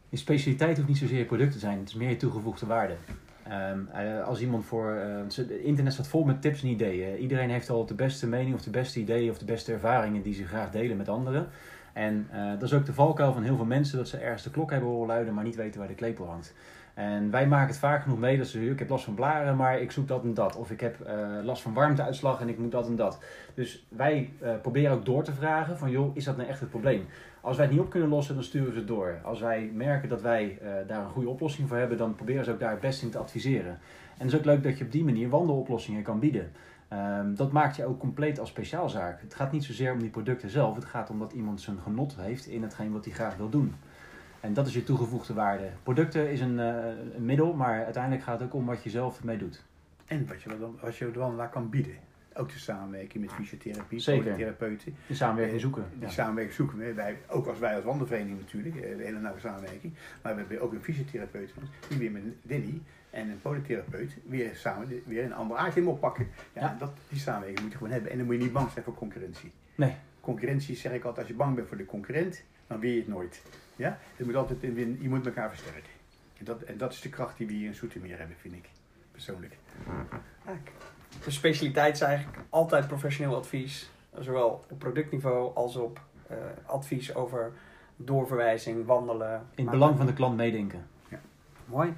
Je 0.09 0.17
specialiteit 0.17 0.77
hoeft 0.77 0.89
niet 0.89 0.99
zozeer 0.99 1.19
je 1.19 1.25
product 1.25 1.53
te 1.53 1.59
zijn, 1.59 1.79
het 1.79 1.89
is 1.89 1.95
meer 1.95 2.09
je 2.09 2.17
toegevoegde 2.17 2.67
waarde. 2.67 2.95
Ehm, 3.43 3.79
eh, 3.93 4.25
als 4.27 4.41
iemand 4.41 4.65
voor. 4.65 4.91
eh, 4.95 5.17
het 5.37 5.51
internet 5.51 5.93
staat 5.93 6.09
vol 6.09 6.25
met 6.25 6.43
tips 6.43 6.63
en 6.63 6.69
ideeën. 6.69 7.17
Iedereen 7.19 7.51
heeft 7.51 7.71
al 7.71 7.87
de 7.87 7.95
beste 7.95 8.27
mening 8.29 8.55
of 8.55 8.63
de 8.63 8.71
beste 8.71 9.01
ideeën 9.01 9.31
of 9.31 9.39
de 9.39 9.45
beste 9.45 9.73
ervaringen 9.73 10.23
die 10.23 10.35
ze 10.35 10.47
graag 10.47 10.71
delen 10.71 10.97
met 10.97 11.09
anderen. 11.09 11.49
En 11.93 12.29
eh, 12.31 12.51
dat 12.51 12.63
is 12.63 12.73
ook 12.73 12.87
de 12.87 12.93
valkuil 12.93 13.33
van 13.33 13.43
heel 13.43 13.57
veel 13.57 13.65
mensen 13.65 13.99
dat 13.99 14.09
ze 14.09 14.17
ergens 14.17 14.43
de 14.43 14.51
klok 14.51 14.71
hebben 14.71 14.89
horen 14.89 15.07
luiden, 15.07 15.35
maar 15.35 15.45
niet 15.45 15.57
weten 15.57 15.79
waar 15.79 15.89
de 15.89 15.95
klepel 15.95 16.27
hangt. 16.27 16.55
En 16.95 17.31
wij 17.31 17.47
maken 17.47 17.69
het 17.69 17.79
vaak 17.79 18.03
genoeg 18.03 18.19
mee 18.19 18.39
dat 18.39 18.47
ze 18.47 18.71
ik 18.71 18.79
heb 18.79 18.89
last 18.89 19.05
van 19.05 19.15
blaren, 19.15 19.57
maar 19.57 19.81
ik 19.81 19.91
zoek 19.91 20.09
dat 20.09 20.23
en 20.23 20.35
dat. 20.35 20.57
Of 20.57 20.71
ik 20.71 20.81
heb 20.81 21.01
eh, 21.01 21.29
last 21.43 21.63
van 21.63 21.75
warmteuitslag 21.75 22.41
en 22.41 22.49
ik 22.49 22.59
moet 22.59 22.73
dat 22.73 22.87
en 22.87 22.97
dat. 22.97 23.19
Dus 23.55 23.87
wij 23.89 24.31
eh, 24.41 24.51
proberen 24.63 24.93
ook 24.93 25.05
door 25.05 25.23
te 25.23 25.33
vragen: 25.33 25.79
van 25.79 25.91
joh, 25.91 26.17
is 26.17 26.25
dat 26.25 26.37
nou 26.37 26.49
echt 26.49 26.61
het 26.61 26.71
probleem? 26.71 27.07
Als 27.41 27.57
wij 27.57 27.67
het 27.67 27.75
niet 27.75 27.85
op 27.85 27.91
kunnen 27.91 28.09
lossen, 28.09 28.35
dan 28.35 28.45
sturen 28.45 28.73
we 28.73 28.79
het 28.79 28.89
door. 28.89 29.19
Als 29.23 29.41
wij 29.41 29.71
merken 29.75 30.09
dat 30.09 30.23
wij 30.23 30.59
daar 30.87 31.01
een 31.01 31.11
goede 31.11 31.29
oplossing 31.29 31.69
voor 31.69 31.77
hebben, 31.77 31.99
dan 31.99 32.15
proberen 32.15 32.45
ze 32.45 32.53
ook 32.53 32.61
daar 32.61 32.71
het 32.71 32.81
beste 32.81 33.05
in 33.05 33.11
te 33.11 33.19
adviseren. 33.19 33.79
En 34.19 34.27
het 34.27 34.33
is 34.33 34.39
ook 34.39 34.45
leuk 34.45 34.63
dat 34.63 34.79
je 34.79 34.85
op 34.85 34.93
die 34.93 35.05
manier 35.05 35.29
wandeloplossingen 35.29 36.03
kan 36.03 36.19
bieden. 36.19 36.51
Ehm, 36.91 37.35
dat 37.35 37.53
maakt 37.53 37.77
je 37.77 37.85
ook 37.85 37.99
compleet 37.99 38.39
als 38.39 38.49
speciaalzaak. 38.49 39.21
Het 39.21 39.35
gaat 39.35 39.53
niet 39.53 39.65
zozeer 39.65 39.93
om 39.93 39.99
die 39.99 40.11
producten 40.11 40.51
zelf, 40.51 40.75
het 40.75 40.85
gaat 40.85 41.11
om 41.11 41.19
dat 41.19 41.33
iemand 41.33 41.61
zijn 41.61 41.79
genot 41.79 42.17
heeft 42.17 42.47
in 42.47 42.63
hetgeen 42.63 42.93
wat 42.93 43.05
hij 43.05 43.15
graag 43.15 43.37
wil 43.37 43.49
doen. 43.49 43.75
En 44.41 44.53
dat 44.53 44.67
is 44.67 44.75
je 44.75 44.85
toegevoegde 44.85 45.35
waarde. 45.35 45.71
Producten 45.83 46.31
is 46.31 46.41
een, 46.41 46.59
eh, 46.59 46.75
een 47.17 47.25
middel, 47.25 47.53
maar 47.55 47.85
uiteindelijk 47.85 48.23
gaat 48.25 48.39
het 48.41 48.49
ook 48.49 48.55
om 48.55 48.67
wat 48.67 48.83
je 48.83 48.91
zelf 48.91 49.19
ermee 49.19 49.37
doet. 49.39 49.65
En 50.07 50.27
wat 50.27 50.43
je, 50.43 50.59
dan, 50.59 50.79
wat 50.81 50.97
je 50.97 51.11
de 51.11 51.19
wandelaar 51.19 51.49
kan 51.51 51.71
bieden. 51.71 51.95
Ook 52.35 52.49
de 52.53 52.59
samenwerking 52.59 53.25
met 53.25 53.33
fysiotherapie, 53.33 53.99
Zeker. 54.01 54.23
polytherapeuten. 54.25 54.95
De 55.07 55.15
samenwerking 55.15 55.61
zoeken. 55.61 55.85
Die 55.93 56.01
Ja. 56.01 56.09
samenwerking 56.09 56.55
zoeken 56.57 56.79
we. 56.79 56.93
Wij, 56.95 57.19
ook 57.29 57.47
als 57.47 57.59
wij 57.59 57.75
als 57.75 57.85
wandelvereniging 57.85 58.39
natuurlijk, 58.39 58.77
eh, 58.77 58.91
een 58.91 59.01
hele 59.01 59.19
nauwe 59.21 59.41
samenwerking. 59.41 59.93
Maar 60.23 60.33
we 60.35 60.41
hebben 60.41 60.61
ook 60.61 60.73
een 60.73 60.83
fysiotherapeut 60.83 61.55
die 61.89 61.99
weer 61.99 62.11
met 62.11 62.23
Danny 62.43 62.81
en 63.11 63.29
een 63.31 63.41
polytherapeut 63.41 64.17
weer 64.27 64.55
samen 64.57 64.89
de- 64.89 65.03
weer 65.07 65.25
een 65.25 65.33
ander 65.35 65.67
item 65.69 65.89
oppakken. 65.89 66.29
Ja, 66.53 66.61
Ja. 66.61 66.77
Dat, 66.79 66.91
die 67.09 67.19
samenwerking 67.21 67.61
moet 67.63 67.71
je 67.73 67.77
gewoon 67.77 67.93
hebben. 67.93 68.11
En 68.11 68.17
dan 68.17 68.27
moet 68.27 68.35
je 68.37 68.43
niet 68.43 68.53
bang 68.53 68.71
zijn 68.71 68.85
voor 68.85 68.95
concurrentie. 68.95 69.53
Nee. 69.75 69.95
Concurrentie 70.21 70.77
zeg 70.77 70.93
ik 70.93 71.05
altijd, 71.05 71.19
als 71.19 71.29
je 71.29 71.35
bang 71.35 71.55
bent 71.55 71.69
voor 71.69 71.77
de 71.77 71.85
concurrent, 71.87 72.43
dan 72.67 72.81
wil 72.81 72.91
je 72.91 72.97
het 72.99 73.09
nooit. 73.09 73.43
Ja? 73.77 73.99
Het 74.17 74.27
moet 74.27 74.35
altijd 74.37 74.61
win, 74.61 74.99
je 75.01 75.09
moet 75.09 75.27
elkaar 75.27 75.49
versterken. 75.49 75.91
En 76.39 76.45
dat, 76.45 76.63
en 76.63 76.77
dat 76.77 76.93
is 76.93 77.01
de 77.01 77.09
kracht 77.09 77.37
die 77.37 77.47
we 77.47 77.53
hier 77.53 77.67
in 77.67 77.75
Soetermeer 77.75 78.19
hebben, 78.19 78.37
vind 78.41 78.55
ik. 78.55 78.69
Persoonlijk. 79.13 79.57
Kijk, 80.45 80.71
De 81.25 81.31
specialiteit 81.31 81.95
is 81.95 82.01
eigenlijk 82.01 82.39
altijd 82.49 82.87
professioneel 82.87 83.37
advies. 83.37 83.91
Zowel 84.19 84.65
op 84.71 84.79
productniveau 84.79 85.55
als 85.55 85.77
op 85.77 86.01
eh, 86.27 86.37
advies 86.67 87.15
over 87.15 87.53
doorverwijzing, 87.97 88.87
wandelen. 88.87 89.47
In 89.55 89.63
het 89.65 89.71
belang 89.73 89.97
van 89.97 90.07
de 90.07 90.13
klant 90.13 90.37
meedenken. 90.37 90.87
Mooi. 91.67 91.93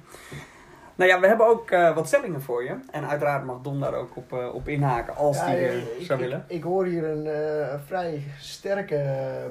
Nou 0.95 1.09
ja, 1.09 1.19
we 1.19 1.27
hebben 1.27 1.47
ook 1.47 1.71
eh, 1.71 1.95
wat 1.95 2.07
stellingen 2.07 2.41
voor 2.41 2.63
je. 2.63 2.75
En 2.91 3.07
uiteraard 3.07 3.45
mag 3.45 3.57
Don 3.61 3.79
daar 3.79 3.93
ook 3.93 4.15
op, 4.17 4.33
eh, 4.33 4.53
op 4.55 4.67
inhaken 4.67 5.15
als 5.15 5.37
Ja, 5.37 5.45
die 5.45 5.55
ik- 5.55 5.69
eh, 5.69 5.75
ik, 5.99 6.05
zou 6.05 6.19
ik- 6.19 6.25
willen. 6.25 6.45
Ik, 6.47 6.63
hoor 6.63 6.85
hier 6.85 7.03
een 7.03 7.27
vrij 7.85 8.23
sterke 8.39 9.01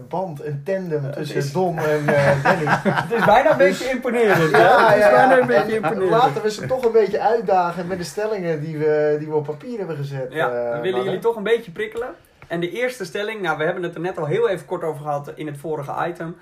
band, 0.09 0.45
een 0.45 0.63
tandem 0.65 1.11
tussen 1.13 1.37
is- 1.37 1.53
Dom 1.53 1.79
en 1.79 2.07
Danny. 2.43 2.65
Het 3.05 3.13
is 3.13 3.25
bijna 3.25 3.51
een 3.51 3.57
beetje 3.57 3.91
imponerend. 3.91 4.51
Ja, 4.51 4.87
het 4.89 4.97
is 4.97 5.03
ja, 5.05 5.11
bijna 5.11 5.35
ja. 5.35 5.41
een 5.41 5.47
beetje 5.47 5.63
En 5.77 5.83
imponerend. 5.83 6.11
laten 6.11 6.43
we 6.43 6.51
ze 6.51 6.67
toch 6.67 6.85
een 6.85 6.93
beetje 6.93 7.21
uitdagen 7.21 7.87
met 7.87 7.99
de 7.99 8.05
stellingen 8.05 8.61
die 8.61 8.79
we, 8.79 9.17
die 9.19 9.29
we 9.29 9.35
op 9.35 9.45
papier 9.45 9.79
hebben 9.79 9.97
gezet. 9.97 10.33
Ja, 10.33 10.51
we 10.51 10.55
willen 10.55 10.81
mannen. 10.83 11.05
jullie 11.05 11.19
toch 11.19 11.37
een 11.37 11.43
beetje 11.43 11.71
prikkelen. 11.71 12.09
En 12.47 12.61
de 12.61 12.71
eerste 12.71 13.05
stelling, 13.05 13.41
nou 13.43 13.59
we 13.59 13.65
hebben 13.65 13.83
het 13.83 13.95
er 13.95 14.01
net 14.01 14.19
al 14.19 14.27
heel 14.27 14.49
even 14.49 14.67
kort 14.67 14.83
over 14.85 15.03
gehad 15.03 15.33
in 15.35 15.47
het 15.47 15.59
vorige 15.59 16.07
item. 16.09 16.37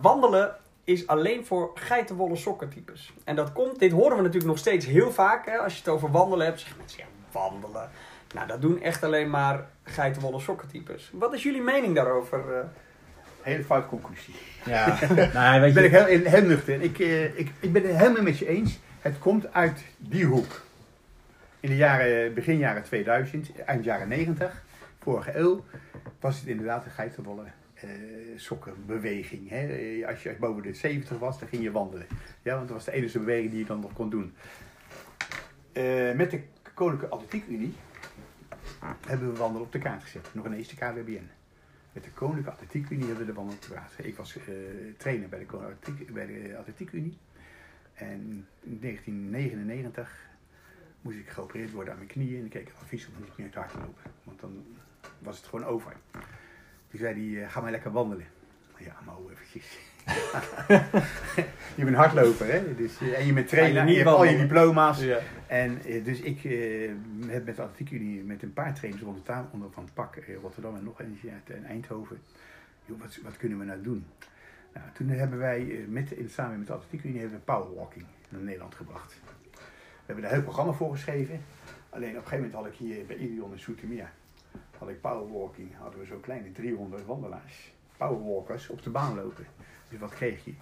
Wandelen 0.00 0.50
is 0.86 1.06
alleen 1.06 1.46
voor 1.46 1.70
geitenwolle 1.74 2.36
sokkentypes. 2.36 3.12
En 3.24 3.36
dat 3.36 3.52
komt, 3.52 3.78
dit 3.78 3.92
horen 3.92 4.16
we 4.16 4.22
natuurlijk 4.22 4.46
nog 4.46 4.58
steeds 4.58 4.86
heel 4.86 5.12
vaak. 5.12 5.46
Hè? 5.46 5.56
Als 5.56 5.72
je 5.72 5.78
het 5.78 5.88
over 5.88 6.10
wandelen 6.10 6.46
hebt, 6.46 6.60
zeggen 6.60 6.78
mensen, 6.78 6.98
ja, 6.98 7.06
wandelen. 7.32 7.90
Nou, 8.34 8.46
dat 8.46 8.60
doen 8.60 8.82
echt 8.82 9.04
alleen 9.04 9.30
maar 9.30 9.66
geitenwolle 9.82 10.40
sokkentypes. 10.40 11.10
Wat 11.12 11.34
is 11.34 11.42
jullie 11.42 11.60
mening 11.62 11.94
daarover? 11.94 12.56
eh? 12.56 12.64
Hele 13.40 13.64
fout 13.64 13.86
conclusie. 13.88 14.34
Ja, 14.64 14.98
nou, 15.34 15.60
weet 15.60 15.74
ben 15.74 15.82
je, 15.82 15.88
ik 15.88 16.06
heel, 16.06 16.24
heel 16.24 16.48
nuchter. 16.48 16.82
Ik, 16.82 16.98
eh, 16.98 17.38
ik, 17.38 17.50
ik 17.60 17.72
ben 17.72 17.82
het 17.82 17.96
helemaal 17.96 18.22
met 18.22 18.38
je 18.38 18.48
eens. 18.48 18.78
Het 19.00 19.18
komt 19.18 19.52
uit 19.52 19.84
die 19.96 20.24
hoek. 20.24 20.62
In 21.60 21.68
de 21.68 21.76
jaren, 21.76 22.34
begin 22.34 22.58
jaren 22.58 22.82
2000, 22.82 23.62
eind 23.64 23.84
jaren 23.84 24.08
90, 24.08 24.62
vorige 25.00 25.38
eeuw, 25.38 25.64
was 26.20 26.38
het 26.38 26.46
inderdaad 26.46 26.84
een 26.84 26.90
geitenwolle 26.90 27.44
sokkenbeweging. 28.36 29.48
Hè? 29.48 29.66
Eh, 29.66 30.08
Als 30.08 30.22
je 30.22 30.36
boven 30.40 30.62
de 30.62 30.74
70 30.74 31.18
was, 31.18 31.38
dan 31.38 31.48
ging 31.48 31.62
je 31.62 31.70
wandelen. 31.70 32.06
Ja, 32.42 32.54
want 32.54 32.68
dat 32.68 32.76
was 32.76 32.84
de 32.84 32.92
enige 32.92 33.18
beweging 33.18 33.50
die 33.50 33.58
je 33.58 33.66
dan 33.66 33.80
nog 33.80 33.92
kon 33.92 34.10
doen. 34.10 34.34
Eh, 35.72 36.12
met 36.14 36.30
de 36.30 36.42
Koninklijke 36.74 37.16
Atletiek 37.16 37.48
Unie 37.48 37.74
hebben 39.06 39.32
we 39.32 39.38
wandelen 39.38 39.66
op 39.66 39.72
de 39.72 39.78
kaart 39.78 40.02
gezet. 40.02 40.28
Nog 40.32 40.46
ineens 40.46 40.68
de 40.68 40.76
KWBN. 40.76 41.28
Met 41.92 42.04
de 42.04 42.10
Koninklijke 42.10 42.50
Atletiek 42.50 42.90
Unie 42.90 43.06
hebben 43.06 43.26
we 43.26 43.32
de 43.32 43.36
wandel 43.38 43.54
op 43.54 43.62
de 43.62 43.74
kaart 43.74 43.88
gezet. 43.88 44.06
Ik 44.06 44.16
was 44.16 44.36
eh, 44.36 44.44
trainer 44.96 45.28
bij 45.28 45.38
de, 45.38 45.46
Koninklijke 45.46 45.80
Atletiek, 45.90 46.12
bij 46.12 46.26
de 46.90 46.96
Unie. 46.96 47.18
En 47.94 48.46
in 48.62 48.78
1999 48.80 50.26
moest 51.00 51.18
ik 51.18 51.28
geopereerd 51.28 51.72
worden 51.72 51.92
aan 51.92 51.98
mijn 51.98 52.10
knieën. 52.10 52.38
En 52.38 52.44
ik 52.44 52.50
kreeg 52.50 52.80
advies 52.80 53.06
om 53.06 53.12
niet 53.24 53.36
meer 53.36 53.50
te 53.50 53.58
hard 53.58 53.70
te 53.70 53.78
lopen. 53.78 54.10
Want 54.24 54.40
dan 54.40 54.64
was 55.18 55.36
het 55.36 55.46
gewoon 55.46 55.64
over. 55.64 55.96
Toen 56.90 56.98
zei 57.00 57.34
hij, 57.34 57.44
eh, 57.44 57.50
ga 57.50 57.60
maar 57.60 57.70
lekker 57.70 57.92
wandelen. 57.92 58.26
Ja, 58.78 58.96
maar 59.04 59.14
hoe 59.14 59.30
eventjes. 59.30 59.78
je 61.76 61.84
bent 61.84 61.96
hardloper, 61.96 62.52
hè? 62.52 62.74
Dus, 62.74 63.00
eh, 63.00 63.18
en 63.18 63.26
je 63.26 63.32
bent 63.32 63.48
trainer, 63.48 63.74
je 63.74 63.80
en 63.80 63.90
je 63.90 63.96
hebt 63.96 64.08
al 64.08 64.24
je 64.24 64.36
diploma's. 64.36 65.00
Ja. 65.00 65.18
En 65.46 65.82
eh, 65.84 66.04
dus 66.04 66.20
ik 66.20 66.40
heb 67.26 67.44
met 67.44 67.56
de 67.56 67.62
Atletiekunie 67.62 68.22
met 68.22 68.42
een 68.42 68.52
paar 68.52 68.74
trainers 68.74 69.02
rond 69.02 69.16
de 69.16 69.22
tafel 69.22 69.48
onder 69.52 69.70
van 69.70 69.88
pak 69.94 70.18
Rotterdam 70.42 70.76
en 70.76 70.84
nog 70.84 71.00
eentje 71.00 71.30
uit 71.30 71.50
eh, 71.50 71.70
Eindhoven. 71.70 72.18
Joh, 72.84 73.00
wat, 73.00 73.18
wat 73.22 73.36
kunnen 73.36 73.58
we 73.58 73.64
nou 73.64 73.82
doen? 73.82 74.06
Nou, 74.72 74.86
toen 74.92 75.08
hebben 75.08 75.38
wij 75.38 75.84
met, 75.88 76.10
in, 76.10 76.28
samen 76.28 76.58
met 76.58 76.66
de 76.66 76.72
Atletiekunie 76.72 77.20
hebben 77.20 77.38
we 77.38 77.44
powerwalking 77.44 78.04
naar 78.28 78.40
Nederland 78.40 78.74
gebracht. 78.74 79.14
We 79.52 80.12
hebben 80.12 80.22
daar 80.24 80.32
een 80.32 80.38
heel 80.38 80.46
programma 80.46 80.72
voor 80.72 80.90
geschreven. 80.90 81.40
Alleen 81.90 82.10
op 82.10 82.16
een 82.16 82.22
gegeven 82.22 82.44
moment 82.44 82.54
had 82.54 82.66
ik 82.66 82.74
hier 82.74 83.06
bij 83.06 83.16
Ilion 83.16 83.52
in 83.52 83.58
Soetermeer, 83.58 84.10
had 84.78 84.88
ik 84.88 85.00
powerwalking, 85.00 85.68
hadden 85.78 86.00
we 86.00 86.06
zo'n 86.06 86.20
kleine 86.20 86.52
300 86.52 87.06
wandelaars, 87.06 87.72
powerwalkers 87.96 88.68
op 88.68 88.82
de 88.82 88.90
baan 88.90 89.14
lopen. 89.14 89.46
Dus 89.88 89.98
wat 89.98 90.10
kreeg 90.14 90.44
je? 90.44 90.52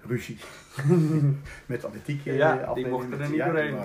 Ruzie. 0.00 0.38
met 1.66 1.84
atletiek. 1.84 2.26
eh, 2.26 2.36
Ja, 2.36 2.74
die 2.74 2.86
mochten 2.86 3.20
er 3.20 3.30
niet 3.30 3.44
doorheen. 3.44 3.76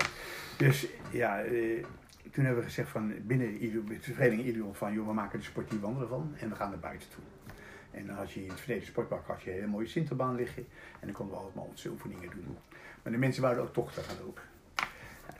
Dus 0.56 0.86
ja, 1.10 1.40
eh, 1.42 1.84
toen 2.32 2.44
hebben 2.44 2.62
we 2.62 2.68
gezegd 2.68 2.88
van 2.88 3.12
binnen 3.22 3.58
de 3.60 3.98
vereniging 4.00 4.46
Ilion 4.48 4.74
van 4.74 4.92
joh, 4.92 5.06
we 5.06 5.12
maken 5.12 5.38
er 5.38 5.44
sportief 5.44 5.80
wandelen 5.80 6.08
van 6.08 6.34
en 6.38 6.48
we 6.48 6.54
gaan 6.54 6.70
naar 6.70 6.78
buiten 6.78 7.08
toe. 7.08 7.22
En 7.90 8.06
dan 8.06 8.16
had 8.16 8.30
je 8.32 8.42
in 8.42 8.48
het 8.50 8.60
verleden 8.60 8.86
sportpark 8.86 9.26
had 9.26 9.42
je 9.42 9.50
een 9.50 9.56
hele 9.56 9.66
mooie 9.66 9.86
Sinterbaan 9.86 10.34
liggen 10.34 10.66
en 11.00 11.06
dan 11.06 11.12
konden 11.12 11.34
we 11.34 11.40
allemaal 11.42 11.64
onze 11.64 11.88
oefeningen 11.90 12.30
doen. 12.30 12.56
Maar 13.02 13.12
de 13.12 13.18
mensen 13.18 13.42
wouden 13.42 13.62
ook 13.64 13.72
tochten 13.72 14.02
gaan 14.02 14.16
lopen. 14.24 14.42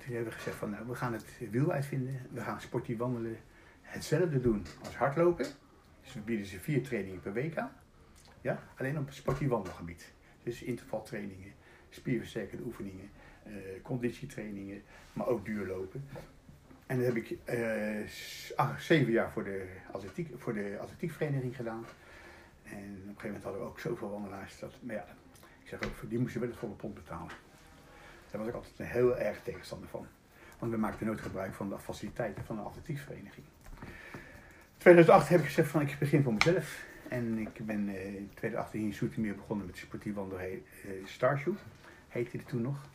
Toen 0.04 0.14
hebben 0.14 0.32
we 0.32 0.38
gezegd 0.38 0.56
van 0.56 0.70
nou, 0.70 0.82
we 0.86 0.94
gaan 0.94 1.12
het 1.12 1.24
wiel 1.50 1.70
uitvinden, 1.72 2.20
we 2.32 2.40
gaan 2.40 2.60
sportief 2.60 2.98
wandelen 2.98 3.36
hetzelfde 3.88 4.40
doen 4.40 4.66
als 4.84 4.96
hardlopen. 4.96 5.46
Dus 6.02 6.12
we 6.12 6.20
bieden 6.20 6.46
ze 6.46 6.60
vier 6.60 6.82
trainingen 6.82 7.20
per 7.20 7.32
week 7.32 7.56
aan. 7.56 7.72
Ja? 8.40 8.62
Alleen 8.76 8.98
op 8.98 9.10
sportief 9.10 9.48
wandelgebied. 9.48 10.12
Dus 10.42 10.62
intervaltrainingen, 10.62 11.52
spierversterkende 11.88 12.64
oefeningen, 12.64 13.10
eh, 13.42 13.52
conditietrainingen, 13.82 14.82
maar 15.12 15.26
ook 15.26 15.44
duurlopen. 15.44 16.04
En 16.86 16.96
dat 16.96 17.06
heb 17.06 17.16
ik 17.16 17.38
eh, 17.44 18.56
acht, 18.56 18.82
zeven 18.82 19.12
jaar 19.12 19.32
voor 19.32 19.44
de, 19.44 19.66
atletiek, 19.92 20.28
voor 20.36 20.54
de 20.54 20.76
atletiekvereniging 20.80 21.56
gedaan. 21.56 21.84
En 22.62 22.72
op 22.72 22.74
een 22.74 23.04
gegeven 23.04 23.24
moment 23.24 23.42
hadden 23.42 23.62
we 23.62 23.68
ook 23.68 23.80
zoveel 23.80 24.10
wandelaars. 24.10 24.58
Dat, 24.58 24.74
maar 24.80 24.94
ja, 24.94 25.06
ik 25.62 25.68
zeg 25.68 25.82
ook, 25.84 26.10
die 26.10 26.18
moesten 26.18 26.40
wel 26.40 26.50
het 26.50 26.58
volle 26.58 26.74
pond 26.74 26.94
betalen. 26.94 27.32
Daar 28.30 28.40
was 28.40 28.48
ik 28.48 28.54
altijd 28.54 28.78
een 28.78 28.86
heel 28.86 29.18
erg 29.18 29.42
tegenstander 29.42 29.88
van. 29.88 30.06
Want 30.58 30.72
we 30.72 30.78
maakten 30.78 31.06
nooit 31.06 31.20
gebruik 31.20 31.54
van 31.54 31.68
de 31.68 31.78
faciliteiten 31.78 32.44
van 32.44 32.56
de 32.56 32.62
atletiekvereniging. 32.62 33.46
In 34.78 34.84
2008 34.84 35.28
heb 35.28 35.40
ik 35.40 35.46
gezegd 35.46 35.68
van 35.68 35.80
ik 35.80 35.96
begin 35.98 36.22
voor 36.22 36.32
mezelf. 36.32 36.84
En 37.08 37.38
ik 37.38 37.66
ben 37.66 37.88
eh, 37.88 38.06
in 38.06 38.30
2008 38.34 38.72
hier 38.72 38.82
in 38.82 38.94
Zoetermeer 38.94 39.34
begonnen 39.34 39.66
met 39.66 39.76
sportief 39.76 40.14
wandelen 40.14 40.44
eh 40.44 40.60
Starshoe. 41.04 41.54
Heette 42.08 42.36
het 42.36 42.48
toen 42.48 42.62
nog. 42.62 42.88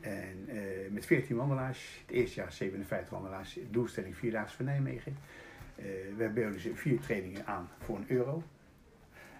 En 0.00 0.44
eh, 0.48 0.90
met 0.90 1.06
14 1.06 1.36
wandelaars. 1.36 2.02
Het 2.06 2.16
eerste 2.16 2.40
jaar 2.40 2.52
57 2.52 3.10
wandelaars. 3.10 3.58
Doelstelling 3.70 4.16
Vierdaagse 4.16 4.56
van 4.56 4.64
Nijmegen. 4.64 5.16
Eh, 5.76 5.84
we 6.16 6.28
boden 6.28 6.60
ze 6.60 6.74
vier 6.74 7.00
trainingen 7.00 7.46
aan 7.46 7.68
voor 7.78 7.96
een 7.96 8.06
euro. 8.08 8.42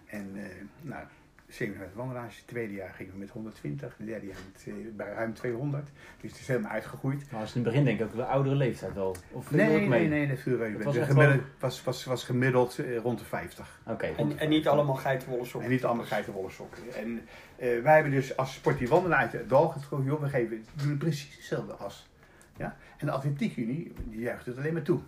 En 0.07 0.37
nou, 0.81 1.05
57 1.51 1.97
wandelaars. 1.97 2.37
Het 2.37 2.47
tweede 2.47 2.75
jaar 2.75 2.93
gingen 2.95 3.13
we 3.13 3.19
met 3.19 3.31
120. 3.31 3.95
Het 3.97 4.07
derde 4.07 4.27
jaar 4.27 4.37
met, 4.53 4.65
eh, 4.67 4.75
bij 4.97 5.13
ruim 5.13 5.35
200. 5.35 5.89
Dus 6.21 6.31
het 6.31 6.41
is 6.41 6.47
helemaal 6.47 6.71
uitgegroeid. 6.71 7.31
Maar 7.31 7.41
als 7.41 7.55
in 7.55 7.61
het 7.61 7.71
begin 7.71 7.85
denk 7.85 8.01
ik 8.01 8.07
ook 8.07 8.15
de 8.15 8.25
oudere 8.25 8.55
leeftijd 8.55 8.95
wel. 8.95 9.17
Of 9.31 9.51
Nee, 9.51 9.67
ook 9.67 9.89
mee? 9.89 9.89
nee, 9.89 10.09
nee, 10.09 10.29
dat 10.29 10.39
viel 10.39 10.57
reuze 10.57 10.85
was 10.85 10.97
gemiddeld, 10.97 11.43
was, 11.59 11.85
was, 11.85 12.05
was 12.05 12.25
gemiddeld 12.25 12.79
eh, 12.79 12.97
rond 12.97 13.19
de 13.19 13.25
50. 13.25 13.81
Oké. 13.87 14.07
En, 14.07 14.39
en 14.39 14.49
niet 14.49 14.69
allemaal 14.69 14.95
geitenwolle 14.95 15.45
sokken. 15.45 15.63
En 15.63 15.71
niet 15.71 15.85
allemaal 15.85 16.05
geitenwolle 16.05 16.51
sokken. 16.51 16.83
En 16.95 17.21
eh, 17.57 17.83
wij 17.83 17.95
hebben 17.95 18.13
dus 18.13 18.37
als 18.37 18.55
sportief 18.55 18.89
wandelaar 18.89 19.19
uit 19.19 19.33
het 19.33 19.49
dal 19.49 19.69
getrokken, 19.69 20.09
joh, 20.09 20.21
we 20.21 20.29
geven, 20.29 20.65
doen 20.75 20.97
precies 20.97 21.37
hetzelfde 21.37 21.73
as. 21.73 22.09
Ja? 22.57 22.77
En 22.99 23.07
de 23.07 23.13
atletiekunie, 23.13 23.93
die 24.05 24.21
juicht 24.21 24.47
het 24.47 24.57
alleen 24.57 24.73
maar 24.73 24.83
toe. 24.83 25.01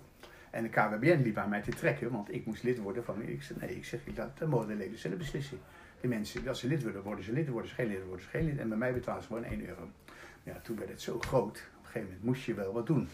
En 0.50 0.62
de 0.62 0.68
KWBN 0.68 1.22
liep 1.22 1.36
aan 1.36 1.48
mij 1.48 1.60
te 1.60 1.70
trekken, 1.70 2.10
want 2.10 2.34
ik 2.34 2.46
moest 2.46 2.62
lid 2.62 2.78
worden 2.78 3.04
van, 3.04 3.22
ik 3.22 3.42
zeg, 3.42 3.60
nee, 3.60 3.76
ik 3.76 3.84
zeg, 3.84 4.00
dat, 4.14 4.38
dat 4.38 4.48
mogen 4.48 4.68
de 4.68 4.74
leden 4.74 4.98
zelf 4.98 5.16
beslissen. 5.16 5.58
De 6.02 6.08
mensen, 6.08 6.48
als 6.48 6.60
ze 6.60 6.66
lid 6.66 6.82
willen, 6.82 7.02
worden 7.02 7.24
ze 7.24 7.32
lid, 7.32 7.48
worden 7.48 7.68
ze 7.68 7.74
geen 7.74 7.88
lid, 7.88 8.04
worden 8.04 8.24
ze 8.24 8.28
geen 8.28 8.44
lid. 8.44 8.58
En 8.58 8.68
bij 8.68 8.78
mij 8.78 8.92
betalen 8.92 9.22
ze 9.22 9.28
gewoon 9.28 9.44
1 9.44 9.68
euro. 9.68 9.90
Ja, 10.42 10.60
toen 10.62 10.76
werd 10.76 10.90
het 10.90 11.00
zo 11.00 11.18
groot, 11.18 11.68
op 11.78 11.80
een 11.80 11.86
gegeven 11.86 12.08
moment 12.08 12.24
moest 12.24 12.44
je 12.44 12.54
wel 12.54 12.72
wat 12.72 12.86
doen. 12.86 13.08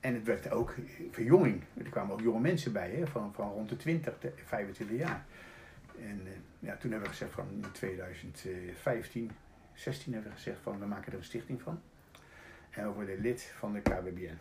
En 0.00 0.14
het 0.14 0.24
werd 0.24 0.50
ook 0.50 0.74
verjonging. 1.10 1.62
Er 1.76 1.90
kwamen 1.90 2.12
ook 2.12 2.20
jonge 2.20 2.40
mensen 2.40 2.72
bij, 2.72 2.90
hè, 2.90 3.06
van, 3.06 3.34
van 3.34 3.50
rond 3.52 3.68
de 3.68 3.76
20, 3.76 4.18
de 4.18 4.32
25 4.44 4.98
jaar. 4.98 5.24
En 6.00 6.20
eh, 6.26 6.32
ja, 6.58 6.76
toen 6.76 6.90
hebben 6.90 7.08
we 7.08 7.16
gezegd 7.16 7.32
van 7.32 7.46
in 7.50 7.64
2015, 7.72 9.30
16 9.74 10.12
hebben 10.12 10.30
we 10.30 10.36
gezegd 10.36 10.58
van 10.62 10.78
we 10.78 10.86
maken 10.86 11.12
er 11.12 11.18
een 11.18 11.24
stichting 11.24 11.62
van. 11.62 11.80
En 12.70 12.86
we 12.86 12.92
worden 12.92 13.20
lid 13.20 13.52
van 13.58 13.72
de 13.72 13.80
KBBN. 13.80 14.38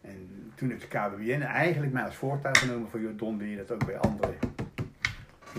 En 0.00 0.52
toen 0.54 0.70
heeft 0.70 0.90
de 0.90 0.98
KBBN 0.98 1.40
eigenlijk 1.40 1.92
mij 1.92 2.04
als 2.04 2.16
voortuig 2.16 2.58
genomen 2.58 2.90
van 2.90 3.16
Don 3.16 3.48
je 3.48 3.56
dat 3.56 3.70
ook 3.70 3.86
bij 3.86 3.98
anderen. 3.98 4.51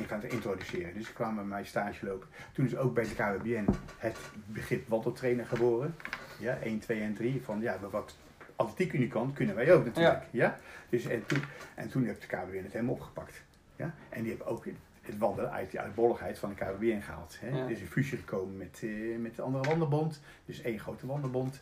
Gaat 0.08 0.24
het 0.24 0.34
introduceren. 0.34 0.94
Dus 0.94 1.06
ze 1.06 1.14
kwamen 1.14 1.36
bij 1.36 1.46
mij 1.46 1.64
stage 1.64 2.06
lopen. 2.06 2.28
Toen 2.52 2.66
is 2.66 2.76
ook 2.76 2.94
bij 2.94 3.04
de 3.04 3.14
KBBN 3.14 3.66
het 3.98 4.18
begrip 4.46 4.88
wandeltrainer 4.88 5.46
geboren. 5.46 5.96
Ja, 6.40 6.58
1, 6.64 6.80
2 6.80 7.02
en 7.02 7.14
3. 7.14 7.42
Van 7.44 7.62
ja, 7.62 7.80
wat 7.92 8.16
atletiek 8.56 8.94
unie 8.94 9.08
kan, 9.08 9.34
kunnen 9.34 9.56
wij 9.56 9.74
ook 9.74 9.86
natuurlijk. 9.86 10.24
Ja. 10.32 10.60
Dus, 10.90 11.06
en, 11.06 11.26
toen, 11.26 11.42
en 11.76 11.90
toen 11.90 12.06
heeft 12.06 12.22
de 12.22 12.28
KBBN 12.28 12.64
het 12.64 12.74
helemaal 12.74 12.94
opgepakt. 12.94 13.44
Ja? 13.76 13.94
En 14.10 14.22
die 14.22 14.30
hebben 14.30 14.48
ook 14.48 14.66
het 15.02 15.18
wandelen 15.18 15.52
uit 15.52 15.72
die 15.72 15.80
uitbolligheid 15.80 16.40
van 16.40 16.50
de 16.50 16.56
KBBN 16.56 17.02
gehaald. 17.02 17.38
Hè? 17.40 17.50
Ja. 17.50 17.64
Er 17.64 17.72
is 17.72 17.82
een 17.82 17.88
fusie 17.88 18.18
gekomen 18.18 18.58
met, 18.58 18.80
eh, 18.84 19.18
met 19.20 19.36
de 19.36 19.42
andere 19.42 19.64
wandelbond. 19.64 20.22
Dus 20.46 20.62
één 20.62 20.80
grote 20.80 21.08
wandelbond. 21.08 21.62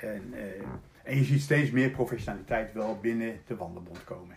En, 0.00 0.22
eh, 0.32 0.62
en 1.02 1.16
je 1.16 1.24
ziet 1.24 1.40
steeds 1.40 1.70
meer 1.70 1.90
professionaliteit 1.90 2.72
wel 2.72 2.98
binnen 3.00 3.40
de 3.46 3.56
wandelbond 3.56 4.04
komen. 4.04 4.36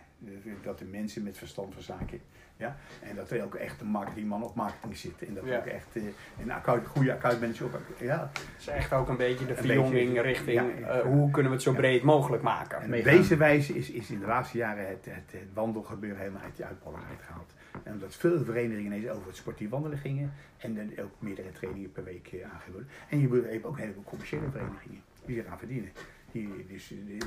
Dat 0.64 0.80
de 0.80 0.86
mensen 0.86 1.24
met 1.24 1.38
verstand 1.38 1.74
van 1.74 1.84
zaken. 1.84 2.22
Ja? 2.58 2.76
En 3.02 3.16
dat 3.16 3.32
er 3.32 3.44
ook 3.44 3.56
echt 3.56 3.82
een 3.82 3.88
marketingman 3.88 4.44
op 4.44 4.56
marketing 4.56 4.98
zit. 4.98 5.28
En 5.28 5.34
dat 5.34 5.46
Ja. 5.46 5.58
ook 5.58 5.66
echt 5.66 5.88
eh, 5.96 6.04
een 6.42 6.52
account, 6.52 6.88
goede 6.88 7.14
accountmanager 7.14 7.66
op. 7.66 7.80
Ja, 8.00 8.18
Dat 8.34 8.42
is 8.60 8.68
echt 8.68 8.94
ook 8.94 9.10
een 9.10 9.18
beetje 9.18 9.46
de 9.46 9.56
verjonging 9.56 10.22
richting 10.22 10.62
ja, 10.80 10.88
eh, 10.88 11.02
hoe 11.02 11.32
kunnen 11.32 11.52
we 11.52 11.58
het 11.58 11.66
zo 11.66 11.72
Ja. 11.72 11.78
breed 11.78 12.04
mogelijk 12.04 12.44
maken. 12.44 12.82
En 12.82 12.94
op 12.98 13.04
deze 13.04 13.38
wijze 13.38 13.74
is, 13.78 13.90
is 13.90 14.10
in 14.12 14.20
de 14.20 14.26
laatste 14.26 14.58
jaren 14.58 14.88
het, 14.88 15.06
het, 15.06 15.32
het 15.32 15.54
wandelgebeuren 15.54 16.20
helemaal 16.20 16.42
uit 16.42 16.56
die 16.56 16.66
uitbolligheid 16.66 17.22
gehaald. 17.22 17.54
En 17.84 17.94
omdat 17.94 18.16
veel 18.16 18.44
verenigingen 18.44 18.92
ineens 18.94 19.08
over 19.10 19.28
het 19.28 19.36
sportief 19.36 19.70
wandelen 19.70 19.98
gingen 19.98 20.34
en 20.58 20.76
dan 20.76 20.92
ook 21.06 21.12
meerdere 21.20 21.52
trainingen 21.52 21.92
per 21.92 22.04
week 22.04 22.28
eh, 22.28 22.52
aangeboden. 22.54 22.88
En 23.10 23.20
je 23.20 23.48
hebt 23.52 23.66
ook 23.66 23.76
een 23.76 23.82
heleboel 23.82 24.04
commerciële 24.04 24.50
verenigingen 24.52 25.02
die 25.26 25.38
eraan 25.44 25.58
verdienen. 25.58 25.92
Die, 26.32 26.66
dus 26.70 26.88
de, 26.88 27.18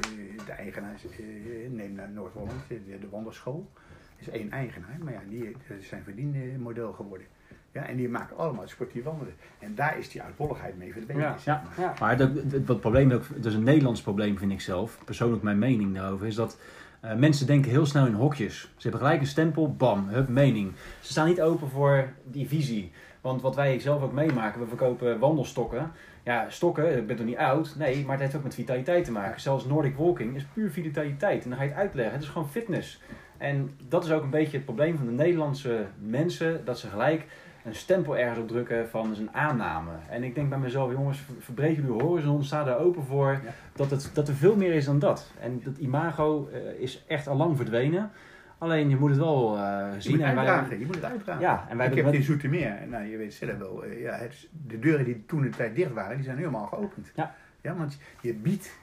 de 0.46 0.52
eigenaar, 0.52 0.94
eh, 1.18 1.70
neem 1.70 1.92
naar 1.94 2.10
Noord-Holland, 2.10 2.68
de, 2.68 2.98
de 3.00 3.08
wandelschool. 3.10 3.70
Is 4.16 4.28
één 4.28 4.50
eigenaar, 4.50 4.98
maar 5.00 5.12
ja, 5.12 5.20
die 5.28 5.56
dat 5.68 5.78
is 5.78 5.88
zijn 5.88 6.02
verdienmodel 6.02 6.92
geworden. 6.92 7.26
Ja, 7.72 7.86
en 7.86 7.96
die 7.96 8.08
maken 8.08 8.36
allemaal 8.36 8.68
sportief 8.68 9.04
wandelen. 9.04 9.34
En 9.58 9.74
daar 9.74 9.98
is 9.98 10.08
die 10.10 10.22
uitbolligheid 10.22 10.78
mee 10.78 10.92
verdwenen. 10.92 11.22
Ja, 11.22 11.36
ja. 11.44 11.62
maar. 11.64 11.86
Ja. 11.86 11.94
Maar 12.00 12.30
wat 12.66 12.80
probleem 12.80 13.10
het 13.10 13.44
is 13.44 13.54
een 13.54 13.62
Nederlands 13.62 14.02
probleem 14.02 14.38
vind 14.38 14.52
ik 14.52 14.60
zelf, 14.60 14.98
persoonlijk 15.04 15.42
mijn 15.42 15.58
mening 15.58 15.94
daarover, 15.94 16.26
is 16.26 16.34
dat 16.34 16.58
eh, 17.00 17.14
mensen 17.14 17.46
denken 17.46 17.70
heel 17.70 17.86
snel 17.86 18.06
in 18.06 18.12
hokjes. 18.12 18.60
Ze 18.60 18.82
hebben 18.88 19.00
gelijk 19.00 19.20
een 19.20 19.26
stempel, 19.26 19.74
bam, 19.74 20.08
hup, 20.08 20.28
mening. 20.28 20.72
Ze 21.00 21.10
staan 21.10 21.26
niet 21.28 21.40
open 21.40 21.68
voor 21.68 22.08
die 22.24 22.48
visie. 22.48 22.92
Want 23.20 23.42
wat 23.42 23.54
wij 23.54 23.78
zelf 23.78 24.02
ook 24.02 24.12
meemaken, 24.12 24.60
we 24.60 24.66
verkopen 24.66 25.18
wandelstokken. 25.18 25.92
Ja, 26.22 26.46
stokken, 26.48 26.98
ik 26.98 27.06
ben 27.06 27.16
toch 27.16 27.26
niet 27.26 27.36
oud? 27.36 27.74
Nee, 27.78 28.04
maar 28.04 28.12
het 28.12 28.20
heeft 28.20 28.36
ook 28.36 28.42
met 28.42 28.54
vitaliteit 28.54 29.04
te 29.04 29.12
maken. 29.12 29.40
Zelfs 29.40 29.64
Nordic 29.64 29.96
Walking 29.96 30.36
is 30.36 30.44
puur 30.44 30.70
vitaliteit. 30.70 31.42
En 31.44 31.48
dan 31.48 31.58
ga 31.58 31.64
je 31.64 31.70
het 31.70 31.78
uitleggen, 31.78 32.14
het 32.14 32.22
is 32.22 32.28
gewoon 32.28 32.48
fitness. 32.48 33.00
En 33.38 33.70
dat 33.88 34.04
is 34.04 34.10
ook 34.10 34.22
een 34.22 34.30
beetje 34.30 34.56
het 34.56 34.64
probleem 34.64 34.96
van 34.96 35.06
de 35.06 35.12
Nederlandse 35.12 35.86
mensen, 35.98 36.64
dat 36.64 36.78
ze 36.78 36.88
gelijk 36.88 37.26
een 37.64 37.74
stempel 37.74 38.16
ergens 38.16 38.38
op 38.38 38.48
drukken 38.48 38.88
van 38.88 39.14
zijn 39.14 39.32
aanname. 39.34 39.90
En 40.10 40.22
ik 40.22 40.34
denk 40.34 40.48
bij 40.48 40.58
mezelf, 40.58 40.92
jongens, 40.92 41.18
ver- 41.18 41.34
verbreed 41.38 41.76
jullie 41.76 41.90
horizon, 42.02 42.44
sta 42.44 42.64
daar 42.64 42.78
open 42.78 43.02
voor 43.04 43.30
Ja. 43.44 43.52
dat, 43.74 43.90
het, 43.90 44.10
dat 44.14 44.28
er 44.28 44.34
veel 44.34 44.56
meer 44.56 44.72
is 44.72 44.84
dan 44.84 44.98
dat. 44.98 45.30
En 45.40 45.60
dat 45.64 45.76
imago 45.76 46.48
eh, 46.52 46.80
is 46.80 47.04
echt 47.06 47.26
al 47.28 47.36
lang 47.36 47.56
verdwenen. 47.56 48.10
Alleen 48.58 48.88
je 48.88 48.96
moet 48.96 49.10
het 49.10 49.18
wel 49.18 49.56
eh, 49.56 49.88
Je 49.94 50.00
zien. 50.00 50.12
moet 50.16 50.20
en 50.24 50.34
wij- 50.34 50.44
uitdragen, 50.46 50.78
je 50.78 50.86
moet 50.86 50.94
het 50.94 51.04
uitdragen. 51.04 51.42
ja, 51.42 51.66
en 51.68 51.76
wij 51.76 51.86
ik 51.86 51.94
hebben 51.94 51.96
heb 51.96 52.04
het 52.04 52.04
met- 52.04 52.14
in 52.14 52.22
Zoetermeer, 52.22 52.88
nou 52.88 53.04
je 53.04 53.16
weet 53.16 53.34
zelf 53.34 53.58
wel, 53.58 53.84
eh, 53.84 54.00
ja, 54.00 54.14
het, 54.14 54.48
de 54.66 54.78
deuren 54.78 55.04
die 55.04 55.24
toen 55.26 55.42
de 55.42 55.48
tijd 55.48 55.74
dicht 55.74 55.92
waren, 55.92 56.16
die 56.16 56.24
zijn 56.24 56.36
nu 56.36 56.42
allemaal 56.42 56.66
geopend. 56.66 57.12
Ja. 57.14 57.34
ja 57.60 57.76
want 57.76 57.98
je 58.20 58.34
biedt 58.34 58.78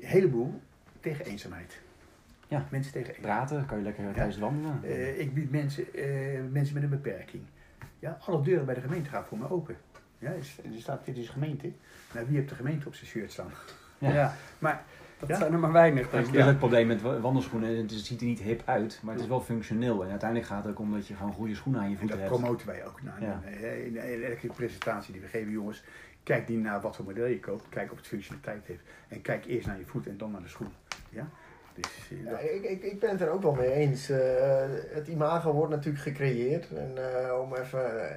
een 0.00 0.06
heleboel 0.06 0.60
tegen 1.00 1.24
eenzaamheid. 1.24 1.80
Ja. 2.50 2.66
Mensen 2.70 2.92
tegen 2.92 3.14
praten, 3.20 3.66
kan 3.66 3.76
je 3.78 3.82
lekker 3.84 4.04
tijdens 4.12 4.34
het 4.34 4.44
wandelen. 4.44 4.80
Eh, 4.82 5.18
ik 5.20 5.34
bied 5.34 5.50
mensen, 5.50 5.94
eh, 5.94 6.40
mensen 6.50 6.74
met 6.74 6.82
een 6.82 6.88
beperking. 6.88 7.42
Ja, 7.98 8.18
alle 8.26 8.42
deuren 8.42 8.64
bij 8.66 8.74
de 8.74 8.80
gemeente 8.80 9.10
gaan 9.10 9.24
voor 9.24 9.38
me 9.38 9.50
open. 9.50 9.76
Ja, 10.18 10.30
er 10.32 10.44
staat, 10.78 11.04
dit 11.04 11.16
is 11.16 11.28
gemeente. 11.28 11.70
Nou, 12.14 12.26
wie 12.26 12.36
heeft 12.36 12.48
de 12.48 12.54
gemeente 12.54 12.86
op 12.86 12.94
zijn 12.94 13.10
shirt 13.10 13.32
staan? 13.32 13.50
Ja. 13.98 14.34
maar 14.58 14.82
Dat 15.18 15.28
Ja? 15.28 15.36
zijn 15.36 15.52
er 15.52 15.58
maar 15.58 15.72
weinig, 15.72 16.10
Dat 16.10 16.20
is 16.26 16.30
dat 16.30 16.46
het 16.46 16.58
probleem 16.58 16.86
met 16.86 17.02
wa- 17.02 17.20
wandelschoenen. 17.20 17.76
Het, 17.76 17.92
ziet 17.92 18.20
er 18.20 18.26
niet 18.26 18.40
hip 18.40 18.62
uit, 18.64 19.00
maar 19.02 19.12
het 19.14 19.22
is 19.22 19.28
wel 19.28 19.40
functioneel. 19.40 20.04
En 20.04 20.10
uiteindelijk 20.10 20.48
gaat 20.50 20.62
het 20.64 20.72
ook 20.72 20.78
om 20.78 20.92
dat 20.92 21.06
je 21.06 21.14
gewoon 21.14 21.32
goede 21.32 21.54
schoenen 21.54 21.80
aan 21.80 21.86
je 21.90 21.92
En 21.94 21.98
voeten 22.00 22.18
dat 22.18 22.28
hebt. 22.28 22.40
promoten 22.40 22.66
wij 22.66 22.86
ook. 22.86 23.02
Nou, 23.02 23.22
Ja. 23.24 23.40
in 23.74 23.96
elke 24.24 24.46
presentatie 24.46 25.12
die 25.12 25.22
we 25.22 25.28
geven, 25.28 25.50
jongens, 25.52 25.84
kijk 26.22 26.48
niet 26.48 26.58
naar 26.62 26.80
wat 26.80 26.96
voor 26.96 27.04
model 27.04 27.26
je 27.26 27.40
koopt, 27.40 27.68
kijk 27.68 27.90
of 27.90 27.96
het 27.96 28.06
functionaliteit 28.06 28.66
heeft. 28.66 28.82
En 29.08 29.22
kijk 29.22 29.44
eerst 29.46 29.66
naar 29.66 29.78
je 29.78 29.86
voet 29.86 30.06
en 30.06 30.16
dan 30.16 30.30
naar 30.30 30.42
de 30.42 30.48
schoen. 30.48 30.68
Ja? 31.08 31.28
Ja, 32.24 32.38
ik, 32.38 32.62
ik, 32.64 32.82
ik 32.82 33.00
ben 33.00 33.10
het 33.10 33.20
er 33.20 33.30
ook 33.30 33.42
wel 33.42 33.52
mee 33.54 33.72
eens. 33.72 34.10
Eh, 34.10 34.18
het 34.90 35.08
imago 35.08 35.52
wordt 35.52 35.70
natuurlijk 35.70 36.04
gecreëerd. 36.04 36.66
En 36.76 36.92
eh, 36.96 37.40
om 37.40 37.54
even 37.54 38.10
eh, 38.10 38.16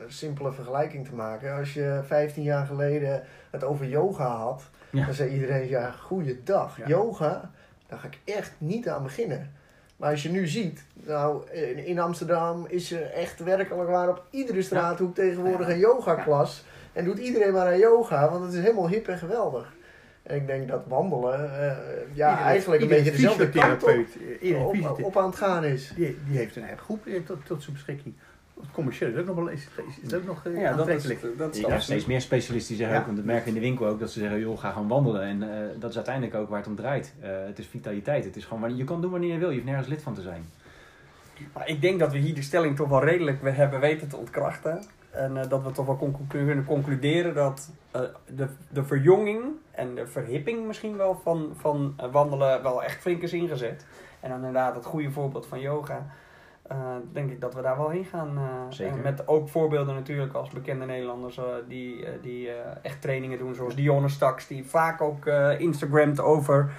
een 0.00 0.12
simpele 0.12 0.52
vergelijking 0.52 1.06
te 1.08 1.14
maken. 1.14 1.54
Als 1.56 1.74
je 1.74 2.00
15 2.06 2.42
jaar 2.42 2.66
geleden 2.66 3.22
het 3.50 3.64
over 3.64 3.86
yoga 3.86 4.26
had, 4.36 4.62
Ja. 4.90 5.04
dan 5.04 5.14
zei 5.14 5.30
iedereen, 5.30 5.68
ja, 5.68 5.90
goeiedag. 5.90 6.76
Ja. 6.76 6.86
Yoga, 6.86 7.50
daar 7.86 7.98
ga 7.98 8.06
ik 8.06 8.34
echt 8.34 8.52
niet 8.58 8.88
aan 8.88 9.02
beginnen. 9.02 9.52
Maar 9.96 10.10
als 10.10 10.22
je 10.22 10.30
nu 10.30 10.46
ziet, 10.46 10.84
nou, 10.94 11.50
in, 11.50 11.84
in 11.86 11.98
Amsterdam 11.98 12.66
is 12.68 12.92
er 12.92 13.10
echt 13.10 13.42
werkelijk 13.42 13.88
waar 13.88 14.08
op 14.08 14.22
iedere 14.30 14.62
straathoek 14.62 15.14
tegenwoordig 15.14 15.68
een 15.68 15.78
yogaklas. 15.78 16.64
En 16.92 17.04
doet 17.04 17.18
iedereen 17.18 17.52
maar 17.52 17.66
aan 17.66 17.78
yoga, 17.78 18.30
want 18.30 18.44
het 18.44 18.52
is 18.52 18.60
helemaal 18.60 18.88
hip 18.88 19.08
en 19.08 19.18
geweldig. 19.18 19.72
En 20.28 20.36
ik 20.36 20.46
denk 20.46 20.68
dat 20.68 20.82
wandelen, 20.86 21.60
eh, 21.60 21.76
ja, 22.12 22.38
eigenlijk 22.38 22.82
een 22.82 22.88
beetje 22.88 23.10
dezelfde 23.10 23.48
kant 23.48 23.82
op, 23.82 23.90
op, 24.82 25.04
op 25.04 25.16
aan 25.16 25.26
het 25.26 25.36
gaan 25.36 25.64
is. 25.64 25.92
die, 25.96 26.18
die 26.28 26.38
heeft 26.38 26.56
een 26.56 26.62
eigen 26.62 26.84
groep 26.84 27.06
tot, 27.26 27.46
tot 27.46 27.62
zijn 27.62 27.74
beschikking. 27.74 28.14
Het 28.60 28.70
commercieel 28.72 29.10
is 29.10 29.16
ook 29.16 29.26
nog 29.26 29.36
wel 29.36 29.48
is, 29.48 29.68
is, 29.88 29.98
is 30.06 30.14
ook 30.14 30.24
nog 30.24 30.46
eh, 30.46 30.60
Ja, 30.60 30.72
dat 30.74 30.88
is, 30.88 30.94
aantrekkelijk. 30.94 31.38
dat 31.38 31.54
is 31.54 31.60
Je 31.60 31.66
krijgt 31.66 31.84
steeds 31.84 32.06
meer 32.06 32.20
specialisten 32.20 32.68
die 32.68 32.76
zeggen 32.76 32.94
Ja. 32.94 33.00
ook, 33.00 33.06
want 33.06 33.16
dat 33.18 33.26
merken 33.26 33.48
in 33.48 33.54
de 33.54 33.60
winkel 33.60 33.86
ook, 33.86 34.00
dat 34.00 34.10
ze 34.10 34.18
zeggen, 34.18 34.40
joh, 34.40 34.58
ga 34.58 34.70
gewoon 34.70 34.88
wandelen. 34.88 35.22
En 35.22 35.42
eh, 35.42 35.66
dat 35.78 35.90
is 35.90 35.96
uiteindelijk 35.96 36.34
ook 36.34 36.48
waar 36.48 36.58
het 36.58 36.68
om 36.68 36.76
draait. 36.76 37.14
Eh, 37.20 37.30
het 37.46 37.58
is 37.58 37.66
vitaliteit. 37.66 38.24
Het 38.24 38.36
is 38.36 38.44
gewoon, 38.44 38.76
je 38.76 38.84
kan 38.84 39.00
doen 39.00 39.10
wanneer 39.10 39.32
je 39.32 39.38
wil. 39.38 39.48
Je 39.48 39.54
hoeft 39.54 39.66
nergens 39.66 39.88
lid 39.88 40.02
van 40.02 40.14
te 40.14 40.22
zijn. 40.22 40.44
Maar 41.52 41.68
ik 41.68 41.80
denk 41.80 41.98
dat 41.98 42.12
we 42.12 42.18
hier 42.18 42.34
de 42.34 42.42
stelling 42.42 42.76
toch 42.76 42.88
wel 42.88 43.04
redelijk 43.04 43.42
we 43.42 43.50
hebben 43.50 43.80
weten 43.80 44.08
te 44.08 44.16
ontkrachten. 44.16 44.82
En 45.10 45.36
eh, 45.36 45.48
dat 45.48 45.62
we 45.62 45.70
toch 45.70 45.86
wel 45.86 46.14
kunnen 46.28 46.64
concluderen 46.64 47.34
dat 47.34 47.70
eh, 47.90 48.00
de, 48.36 48.46
de 48.70 48.84
verjonging 48.84 49.44
en 49.78 49.94
de 49.94 50.06
verhipping 50.06 50.66
misschien 50.66 50.96
wel 50.96 51.14
van, 51.22 51.50
van 51.54 51.94
eh, 51.96 52.10
wandelen 52.12 52.62
wel 52.62 52.82
echt 52.82 53.00
flink 53.00 53.22
is 53.22 53.32
ingezet. 53.32 53.86
En 54.20 54.28
dan 54.28 54.38
inderdaad 54.38 54.74
het 54.74 54.84
goede 54.84 55.10
voorbeeld 55.10 55.46
van 55.46 55.60
yoga. 55.60 56.06
eh, 56.62 56.76
denk 57.12 57.30
ik 57.30 57.40
dat 57.40 57.54
we 57.54 57.62
daar 57.62 57.76
wel 57.76 57.88
heen 57.88 58.04
gaan. 58.04 58.38
Zeker. 58.68 58.94
en 58.94 59.02
met 59.02 59.28
ook 59.28 59.48
voorbeelden 59.48 59.94
natuurlijk 59.94 60.32
als 60.32 60.50
bekende 60.50 60.84
Nederlanders 60.84 61.40
die, 61.68 62.04
die 62.22 62.50
echt 62.82 63.00
trainingen 63.02 63.38
doen. 63.38 63.54
Zoals 63.54 63.74
Dionne 63.74 64.08
Staks, 64.08 64.46
die 64.46 64.66
vaak 64.66 65.00
ook 65.00 65.26
Instagramt 65.58 66.20
over 66.20 66.70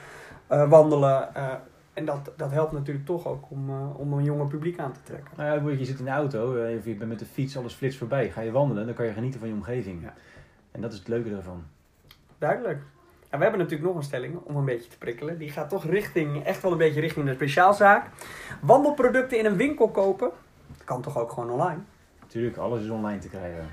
wandelen. 0.47 1.35
en 1.93 2.05
dat, 2.05 2.31
dat 2.35 2.51
helpt 2.51 2.71
natuurlijk 2.71 3.05
toch 3.05 3.27
ook 3.27 3.43
om, 3.49 3.69
om 3.95 4.13
een 4.13 4.23
jonger 4.23 4.47
publiek 4.47 4.79
aan 4.79 4.91
te 4.91 5.03
trekken. 5.03 5.31
Nou 5.37 5.69
ja, 5.71 5.77
je 5.77 5.85
zit 5.85 5.99
in 5.99 6.05
de 6.05 6.11
auto, 6.11 6.49
of 6.77 6.85
je 6.85 6.95
bent 6.95 7.09
met 7.09 7.19
de 7.19 7.25
fiets, 7.25 7.57
alles 7.57 7.73
flits 7.73 7.97
voorbij. 7.97 8.29
Ga 8.29 8.41
je 8.41 8.51
wandelen, 8.51 8.85
dan 8.85 8.95
kan 8.95 9.05
je 9.05 9.13
genieten 9.13 9.39
van 9.39 9.49
je 9.49 9.55
omgeving. 9.55 10.01
Ja. 10.01 10.13
En 10.71 10.81
dat 10.81 10.91
is 10.91 10.99
het 10.99 11.07
leuke 11.07 11.35
ervan. 11.35 11.63
Duidelijk. 12.39 12.81
En 13.29 13.37
we 13.37 13.43
hebben 13.43 13.61
natuurlijk 13.61 13.89
nog 13.89 13.97
een 13.97 14.03
stelling 14.07 14.35
om 14.43 14.55
een 14.55 14.65
beetje 14.65 14.89
te 14.89 14.97
prikkelen. 14.97 15.37
Die 15.37 15.49
gaat 15.51 15.69
toch 15.69 15.85
richting, 15.85 16.43
echt 16.43 16.61
wel 16.61 16.71
een 16.71 16.77
beetje 16.77 16.99
richting 17.01 17.25
de 17.25 17.33
speciaalzaak. 17.33 18.05
Wandelproducten 18.61 19.37
in 19.37 19.45
een 19.45 19.55
winkel 19.57 19.89
kopen. 19.89 20.29
Kan 20.83 21.01
toch 21.01 21.17
ook 21.17 21.31
gewoon 21.31 21.49
online? 21.49 21.79
Natuurlijk, 22.21 22.57
alles 22.57 22.83
is 22.83 22.89
online 22.89 23.19
te 23.19 23.29
krijgen. 23.29 23.65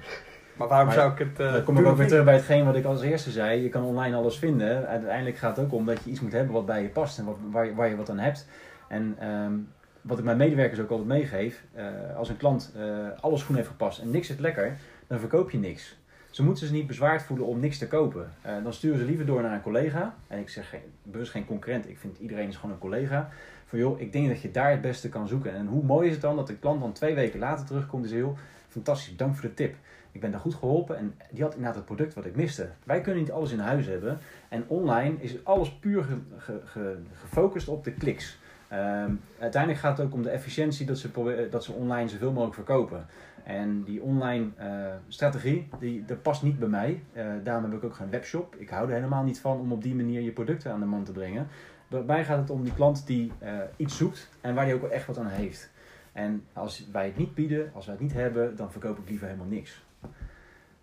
Maar 0.56 0.68
waarom 0.68 0.86
Maar 0.86 0.96
zou 0.96 1.12
ik 1.12 1.18
het... 1.18 1.40
eh, 1.40 1.52
dan 1.52 1.62
kom 1.64 1.78
ik 1.78 1.86
ook 1.86 1.96
weer 1.96 2.06
terug 2.06 2.24
bij 2.24 2.34
hetgeen 2.34 2.64
wat 2.64 2.74
ik 2.76 2.84
als 2.84 3.02
eerste 3.02 3.30
zei. 3.30 3.62
Je 3.62 3.68
kan 3.68 3.82
online 3.84 4.16
alles 4.16 4.38
vinden. 4.38 4.86
Uiteindelijk 4.86 5.36
gaat 5.36 5.56
het 5.56 5.64
ook 5.66 5.72
om 5.72 5.86
dat 5.86 6.04
je 6.04 6.10
iets 6.10 6.20
moet 6.20 6.32
hebben 6.32 6.52
wat 6.54 6.66
bij 6.66 6.82
je 6.82 6.88
past 6.88 7.18
en 7.18 7.24
wat, 7.24 7.36
waar, 7.50 7.64
je- 7.66 7.74
waar 7.74 7.88
je 7.88 7.96
wat 7.96 8.10
aan 8.10 8.18
hebt. 8.18 8.48
En 8.88 9.16
ehm, 9.18 9.52
wat 10.00 10.18
ik 10.18 10.24
mijn 10.24 10.36
medewerkers 10.36 10.80
ook 10.80 10.90
altijd 10.90 11.08
meegeef. 11.08 11.62
eh, 11.74 11.84
als 12.16 12.28
een 12.28 12.36
klant 12.36 12.72
eh 12.76 12.82
alle 13.20 13.36
schoenen 13.36 13.56
heeft 13.64 13.68
gepast 13.76 14.00
en 14.00 14.10
niks 14.10 14.26
zit 14.26 14.40
lekker, 14.40 14.76
dan 15.06 15.18
verkoop 15.18 15.50
je 15.50 15.58
niks. 15.58 15.98
Ze 16.36 16.42
moeten 16.42 16.66
zich 16.66 16.76
niet 16.76 16.86
bezwaard 16.86 17.22
voelen 17.22 17.46
om 17.46 17.60
niks 17.60 17.78
te 17.78 17.88
kopen. 17.88 18.30
Eh, 18.42 18.52
dan 18.62 18.72
sturen 18.72 18.98
ze 18.98 19.04
liever 19.04 19.26
door 19.26 19.42
naar 19.42 19.52
een 19.52 19.62
collega. 19.62 20.14
En 20.26 20.38
ik 20.38 20.48
zeg 20.48 20.74
bewust 21.02 21.30
geen 21.30 21.46
concurrent. 21.46 21.88
Ik 21.88 21.98
vind 21.98 22.18
iedereen 22.18 22.48
is 22.48 22.56
gewoon 22.56 22.70
een 22.70 22.80
collega. 22.80 23.28
Van 23.66 23.78
joh, 23.78 24.00
ik 24.00 24.12
denk 24.12 24.28
dat 24.28 24.40
je 24.40 24.50
daar 24.50 24.70
het 24.70 24.80
beste 24.80 25.08
kan 25.08 25.28
zoeken. 25.28 25.54
En 25.54 25.66
hoe 25.66 25.82
mooi 25.84 26.06
is 26.06 26.12
het 26.12 26.22
dan 26.22 26.36
dat 26.36 26.46
de 26.46 26.56
klant 26.56 26.80
dan 26.80 26.92
twee 26.92 27.14
weken 27.14 27.38
later 27.38 27.66
terugkomt 27.66 28.02
en 28.02 28.08
zegt, 28.08 28.20
joh, 28.20 28.38
fantastisch, 28.68 29.16
dank 29.16 29.34
voor 29.34 29.48
de 29.48 29.54
tip. 29.54 29.74
Ik 30.12 30.20
ben 30.20 30.30
daar 30.30 30.40
goed 30.40 30.54
geholpen 30.54 30.96
en 30.96 31.14
die 31.30 31.42
had 31.42 31.52
inderdaad 31.54 31.76
het 31.76 31.84
product 31.84 32.14
wat 32.14 32.26
ik 32.26 32.36
miste. 32.36 32.68
Wij 32.84 33.00
kunnen 33.00 33.22
niet 33.22 33.32
alles 33.32 33.52
in 33.52 33.58
huis 33.58 33.86
hebben. 33.86 34.18
En 34.48 34.64
online 34.66 35.16
is 35.18 35.44
alles 35.44 35.72
puur 35.72 36.04
ge- 36.04 36.18
ge- 36.36 36.60
ge- 36.64 36.98
gefocust 37.12 37.68
op 37.68 37.84
de 37.84 37.92
kliks. 37.92 38.38
Ehm, 38.68 39.10
uiteindelijk 39.38 39.82
gaat 39.82 39.98
het 39.98 40.06
ook 40.06 40.12
om 40.12 40.22
de 40.22 40.30
efficiëntie 40.30 40.86
dat 40.86 40.98
ze, 40.98 41.48
dat 41.50 41.64
ze 41.64 41.72
online 41.72 42.08
zoveel 42.08 42.32
mogelijk 42.32 42.54
verkopen. 42.54 43.06
En 43.46 43.82
die 43.82 44.02
online 44.02 44.48
eh, 44.56 44.94
strategie, 45.08 45.68
die, 45.78 46.04
dat 46.04 46.22
past 46.22 46.42
niet 46.42 46.58
bij 46.58 46.68
mij. 46.68 47.02
Eh, 47.12 47.26
daarom 47.44 47.64
heb 47.64 47.72
ik 47.72 47.84
ook 47.84 47.94
geen 47.94 48.10
webshop. 48.10 48.54
Ik 48.54 48.68
hou 48.68 48.88
er 48.88 48.94
helemaal 48.94 49.22
niet 49.22 49.40
van 49.40 49.60
om 49.60 49.72
op 49.72 49.82
die 49.82 49.94
manier 49.94 50.20
je 50.20 50.32
producten 50.32 50.72
aan 50.72 50.80
de 50.80 50.86
man 50.86 51.04
te 51.04 51.12
brengen. 51.12 51.46
Bij 51.88 52.02
mij 52.02 52.24
gaat 52.24 52.38
het 52.38 52.50
om 52.50 52.62
die 52.62 52.74
klant 52.74 53.06
die 53.06 53.32
eh, 53.38 53.58
iets 53.76 53.96
zoekt 53.96 54.30
en 54.40 54.54
waar 54.54 54.64
hij 54.64 54.74
ook 54.74 54.82
echt 54.82 55.06
wat 55.06 55.18
aan 55.18 55.26
heeft. 55.26 55.70
En 56.12 56.44
als 56.52 56.88
wij 56.92 57.06
het 57.06 57.16
niet 57.16 57.34
bieden, 57.34 57.70
als 57.74 57.86
wij 57.86 57.94
het 57.94 58.02
niet 58.02 58.12
hebben, 58.12 58.56
dan 58.56 58.70
verkoop 58.70 58.98
ik 58.98 59.08
liever 59.08 59.26
helemaal 59.26 59.48
niks. 59.48 59.84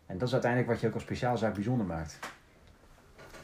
En 0.06 0.17
dat 0.17 0.28
is 0.28 0.34
uiteindelijk 0.34 0.71
wat 0.71 0.82
je 0.82 0.88
ook 0.88 0.93
als 0.93 1.04
speciaalzaak 1.04 1.54
bijzonder 1.54 1.86
maakt. 1.86 2.19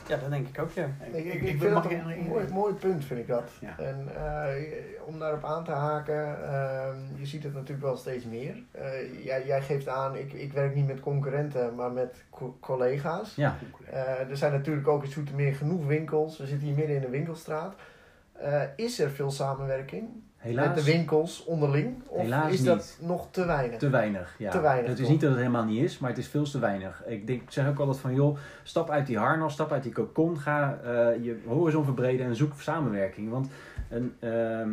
Ja, 0.10 0.18
dat 0.18 0.30
denk 0.30 0.48
ik 0.48 0.60
ook, 0.60 0.72
ja. 0.72 0.86
Ik, 1.12 1.14
ik, 1.14 1.26
Ik- 1.26 1.34
ik 1.34 1.42
ik- 1.50 1.60
vind 1.60 1.74
dat 1.74 1.86
een 1.92 2.26
mooi, 2.28 2.48
mooi 2.54 2.74
punt, 2.74 3.06
vind 3.06 3.20
ik 3.20 3.28
dat. 3.28 3.50
Ja. 3.60 3.80
En 3.80 4.08
eh, 4.16 4.64
om 5.06 5.20
daarop 5.20 5.44
aan 5.44 5.64
te 5.64 5.72
haken, 5.72 6.44
ehm, 6.44 6.98
je 7.16 7.26
ziet 7.26 7.44
het 7.44 7.54
natuurlijk 7.54 7.82
wel 7.82 7.98
steeds 7.98 8.26
meer. 8.26 8.64
Eh, 8.72 9.24
jij, 9.26 9.46
jij 9.46 9.62
geeft 9.62 9.88
aan, 9.88 10.16
ik, 10.16 10.34
ik 10.34 10.54
werk 10.54 10.76
niet 10.76 10.88
met 10.88 11.00
concurrenten, 11.00 11.76
maar 11.76 11.92
met 11.92 12.24
co- 12.30 12.58
collega's. 12.60 13.36
Ja, 13.36 13.58
Eh, 13.92 14.30
er 14.30 14.38
zijn 14.38 14.52
natuurlijk 14.52 14.88
ook 14.88 15.04
in 15.04 15.12
Zoetermeer 15.12 15.56
genoeg 15.56 15.86
winkels. 15.86 16.38
We 16.38 16.46
zitten 16.46 16.68
hier 16.68 16.76
midden 16.78 16.96
in 16.96 17.02
de 17.02 17.10
winkelstraat. 17.10 17.76
Eh, 18.34 18.62
is 18.76 19.00
er 19.00 19.10
veel 19.10 19.32
samenwerking 19.32 20.08
helaas 20.40 20.68
met 20.68 20.76
de 20.76 20.84
winkels 20.84 21.44
onderling? 21.44 22.02
Of 22.08 22.22
Helaas 22.22 22.52
is 22.52 22.64
dat 22.64 22.98
niet. 23.00 23.08
nog 23.10 23.28
te 23.32 23.46
weinig? 23.46 23.80
te 23.80 23.90
weinig. 23.90 24.36
Ja. 24.38 24.52
Te 24.52 24.62
weinig, 24.62 24.90
Het 24.90 24.98
is 25.00 25.04
toch? 25.04 25.12
niet 25.12 25.22
dat 25.22 25.30
het 25.30 25.40
helemaal 25.40 25.66
niet 25.66 25.84
is, 25.84 26.00
maar 26.00 26.10
het 26.10 26.20
is 26.20 26.28
veel 26.28 26.44
te 26.44 26.60
weinig. 26.60 27.04
Ik, 27.08 27.28
denk, 27.28 27.42
ik 27.42 27.52
zeg 27.52 27.68
ook 27.68 27.80
altijd 27.80 27.98
van, 27.98 28.14
joh, 28.14 28.38
stap 28.64 28.90
uit 28.90 29.08
die 29.08 29.18
harnas, 29.18 29.54
stap 29.54 29.72
uit 29.72 29.84
die 29.84 29.92
cocon, 29.92 30.40
ga 30.40 30.80
eh, 30.84 31.24
je 31.24 31.38
horizon 31.46 31.84
verbreden 31.84 32.26
en 32.26 32.36
zoek 32.36 32.54
samenwerking. 32.58 33.30
Want 33.30 33.50
een, 33.90 34.16
ehm, 34.20 34.70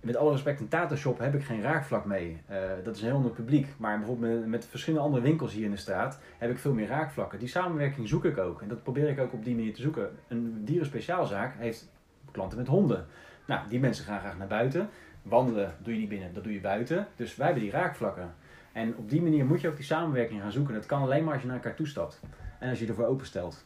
met 0.00 0.16
alle 0.16 0.30
respect, 0.30 0.60
een 0.60 0.68
Tata-shop 0.68 1.18
heb 1.18 1.34
ik 1.34 1.44
geen 1.44 1.62
raakvlak 1.62 2.04
mee. 2.04 2.40
Eh, 2.46 2.58
dat 2.84 2.94
is 2.94 3.00
een 3.00 3.06
heel 3.06 3.16
ander 3.16 3.30
publiek. 3.30 3.66
Maar 3.76 3.98
bijvoorbeeld 3.98 4.40
met, 4.40 4.48
met 4.48 4.66
verschillende 4.66 5.04
andere 5.04 5.22
winkels 5.22 5.52
hier 5.52 5.64
in 5.64 5.70
de 5.70 5.76
straat 5.76 6.18
heb 6.38 6.50
ik 6.50 6.58
veel 6.58 6.72
meer 6.72 6.88
raakvlakken. 6.88 7.38
Die 7.38 7.48
samenwerking 7.48 8.08
zoek 8.08 8.24
ik 8.24 8.38
ook. 8.38 8.62
En 8.62 8.68
dat 8.68 8.82
probeer 8.82 9.08
ik 9.08 9.20
ook 9.20 9.32
op 9.32 9.44
die 9.44 9.54
manier 9.54 9.74
te 9.74 9.82
zoeken. 9.82 10.10
Een 10.28 10.64
dierenspeciaalzaak 10.64 11.54
heeft 11.58 11.88
klanten 12.30 12.58
met 12.58 12.66
honden. 12.66 13.06
Nou, 13.48 13.68
die 13.68 13.80
mensen 13.80 14.04
gaan 14.04 14.20
graag 14.20 14.38
naar 14.38 14.46
buiten. 14.46 14.88
Wandelen 15.22 15.74
doe 15.82 15.92
je 15.92 15.98
niet 15.98 16.08
binnen, 16.08 16.34
dat 16.34 16.44
doe 16.44 16.52
je 16.52 16.60
buiten. 16.60 17.06
Dus 17.16 17.36
wij 17.36 17.46
hebben 17.46 17.64
die 17.64 17.72
raakvlakken. 17.72 18.34
En 18.72 18.96
op 18.96 19.10
die 19.10 19.22
manier 19.22 19.44
moet 19.46 19.60
je 19.60 19.68
ook 19.68 19.76
die 19.76 19.84
samenwerking 19.84 20.40
gaan 20.40 20.52
zoeken. 20.52 20.74
Dat 20.74 20.86
kan 20.86 21.02
alleen 21.02 21.24
maar 21.24 21.32
als 21.32 21.42
je 21.42 21.48
naar 21.48 21.56
elkaar 21.56 21.74
toestapt. 21.74 22.20
En 22.58 22.68
als 22.70 22.78
je 22.78 22.86
ervoor 22.86 23.06
openstelt. 23.06 23.64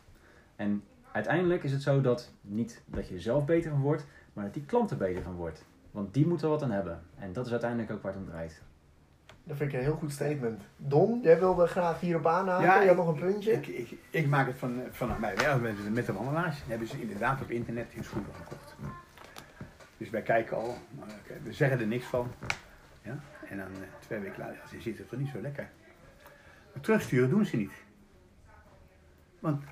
En 0.57 0.83
uiteindelijk 1.13 1.63
is 1.63 1.73
het 1.73 1.83
zo 1.83 2.01
dat 2.01 2.33
niet 2.41 2.83
dat 2.87 3.09
je 3.09 3.15
er 3.15 3.21
zelf 3.21 3.45
beter 3.45 3.71
van 3.71 3.81
wordt, 3.81 4.07
maar 4.33 4.45
dat 4.45 4.55
die 4.55 4.65
klant 4.65 4.91
er 4.91 4.97
beter 4.97 5.23
van 5.23 5.35
wordt. 5.35 5.65
Want 5.91 6.15
die 6.15 6.27
moeten 6.27 6.47
er 6.47 6.53
wat 6.53 6.63
aan 6.63 6.71
hebben. 6.71 7.01
En 7.19 7.33
dat 7.33 7.47
is 7.47 7.51
uiteindelijk 7.53 7.91
ook 7.91 8.03
waar 8.03 8.13
het 8.13 8.21
om 8.23 8.29
draait. 8.29 8.63
Dat 9.45 9.57
vind 9.57 9.73
ik 9.73 9.79
een 9.79 9.85
heel 9.85 9.95
goed 9.97 10.13
statement. 10.13 10.61
Don, 10.77 11.21
jij 11.23 11.39
wilde 11.39 11.67
graag 11.67 12.01
hierop 12.01 12.27
aanhaken. 12.27 12.65
Ja, 12.65 12.81
je 12.81 12.89
had 12.89 12.99
ik- 12.99 13.05
nog 13.05 13.09
een 13.15 13.21
puntje. 13.21 13.53
Ik, 13.53 13.67
ik, 13.67 13.99
ik 14.11 14.27
maak 14.29 14.47
het 14.47 14.57
van, 14.57 14.81
vanuit 14.91 15.19
mij 15.21 15.37
wel. 15.37 15.59
Met, 15.59 15.93
met 15.95 16.07
de 16.07 16.13
wandelaars 16.13 16.63
hebben 16.67 16.89
ze 16.89 17.01
inderdaad 17.01 17.41
op 17.43 17.51
internet 17.51 17.87
hun 17.95 18.05
schoenen 18.05 18.31
gekocht. 18.35 18.72
Dus 20.03 20.11
wij 20.11 20.23
kijken 20.23 20.57
al, 20.57 20.77
maar 20.99 21.09
we 21.43 21.53
zeggen 21.53 21.81
er 21.81 21.87
niks 21.87 22.05
van. 22.05 22.33
Ja? 23.03 23.19
En 23.49 23.57
dan 23.57 23.67
eh, 23.67 23.89
twee 24.01 24.21
weken 24.21 24.39
later, 24.39 24.55
ja, 24.55 24.67
ze 24.67 24.81
zitten 24.81 25.07
toch 25.07 25.19
niet 25.19 25.29
zo 25.29 25.41
lekker. 25.41 25.71
Maar 26.73 26.83
terugsturen 26.83 27.31
doen 27.31 27.45
ze 27.45 27.57
niet. 27.57 27.73
Want, 29.39 29.65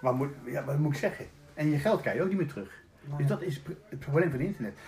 wat 0.00 0.14
moet, 0.14 0.30
ja, 0.44 0.64
wat 0.64 0.78
moet 0.78 0.92
ik 0.92 0.98
zeggen? 0.98 1.26
En 1.54 1.70
je 1.70 1.78
geld 1.78 2.00
krijg 2.00 2.16
je 2.16 2.22
ook 2.22 2.28
niet 2.28 2.38
meer 2.38 2.48
terug. 2.48 2.82
Dus 3.16 3.26
dat 3.26 3.42
is 3.42 3.62
het 3.88 3.98
probleem 3.98 4.30
van 4.30 4.40
internet. 4.40 4.78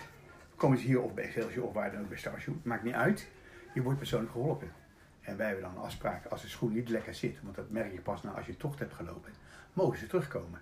Komen 0.56 0.78
ze 0.78 0.86
hier 0.86 1.00
of 1.00 1.14
bij 1.14 1.24
Excelsior 1.24 1.66
of 1.66 1.72
waar 1.72 1.92
dan 1.92 2.00
ook 2.00 2.08
bij 2.08 2.18
Starshoe, 2.18 2.54
maakt 2.62 2.82
niet 2.82 2.94
uit. 2.94 3.28
Je 3.74 3.82
wordt 3.82 3.98
persoonlijk 3.98 4.32
geholpen. 4.32 4.72
En 5.20 5.36
wij 5.36 5.46
hebben 5.46 5.64
dan 5.64 5.76
een 5.76 5.82
afspraak, 5.82 6.26
als 6.26 6.42
de 6.42 6.48
schoen 6.48 6.72
niet 6.72 6.88
lekker 6.88 7.14
zit, 7.14 7.42
want 7.42 7.56
dat 7.56 7.70
merk 7.70 7.92
je 7.92 8.00
pas 8.00 8.22
na 8.22 8.30
als 8.30 8.46
je 8.46 8.56
tocht 8.56 8.78
hebt 8.78 8.94
gelopen, 8.94 9.32
mogen 9.72 9.98
ze 9.98 10.06
terugkomen. 10.06 10.60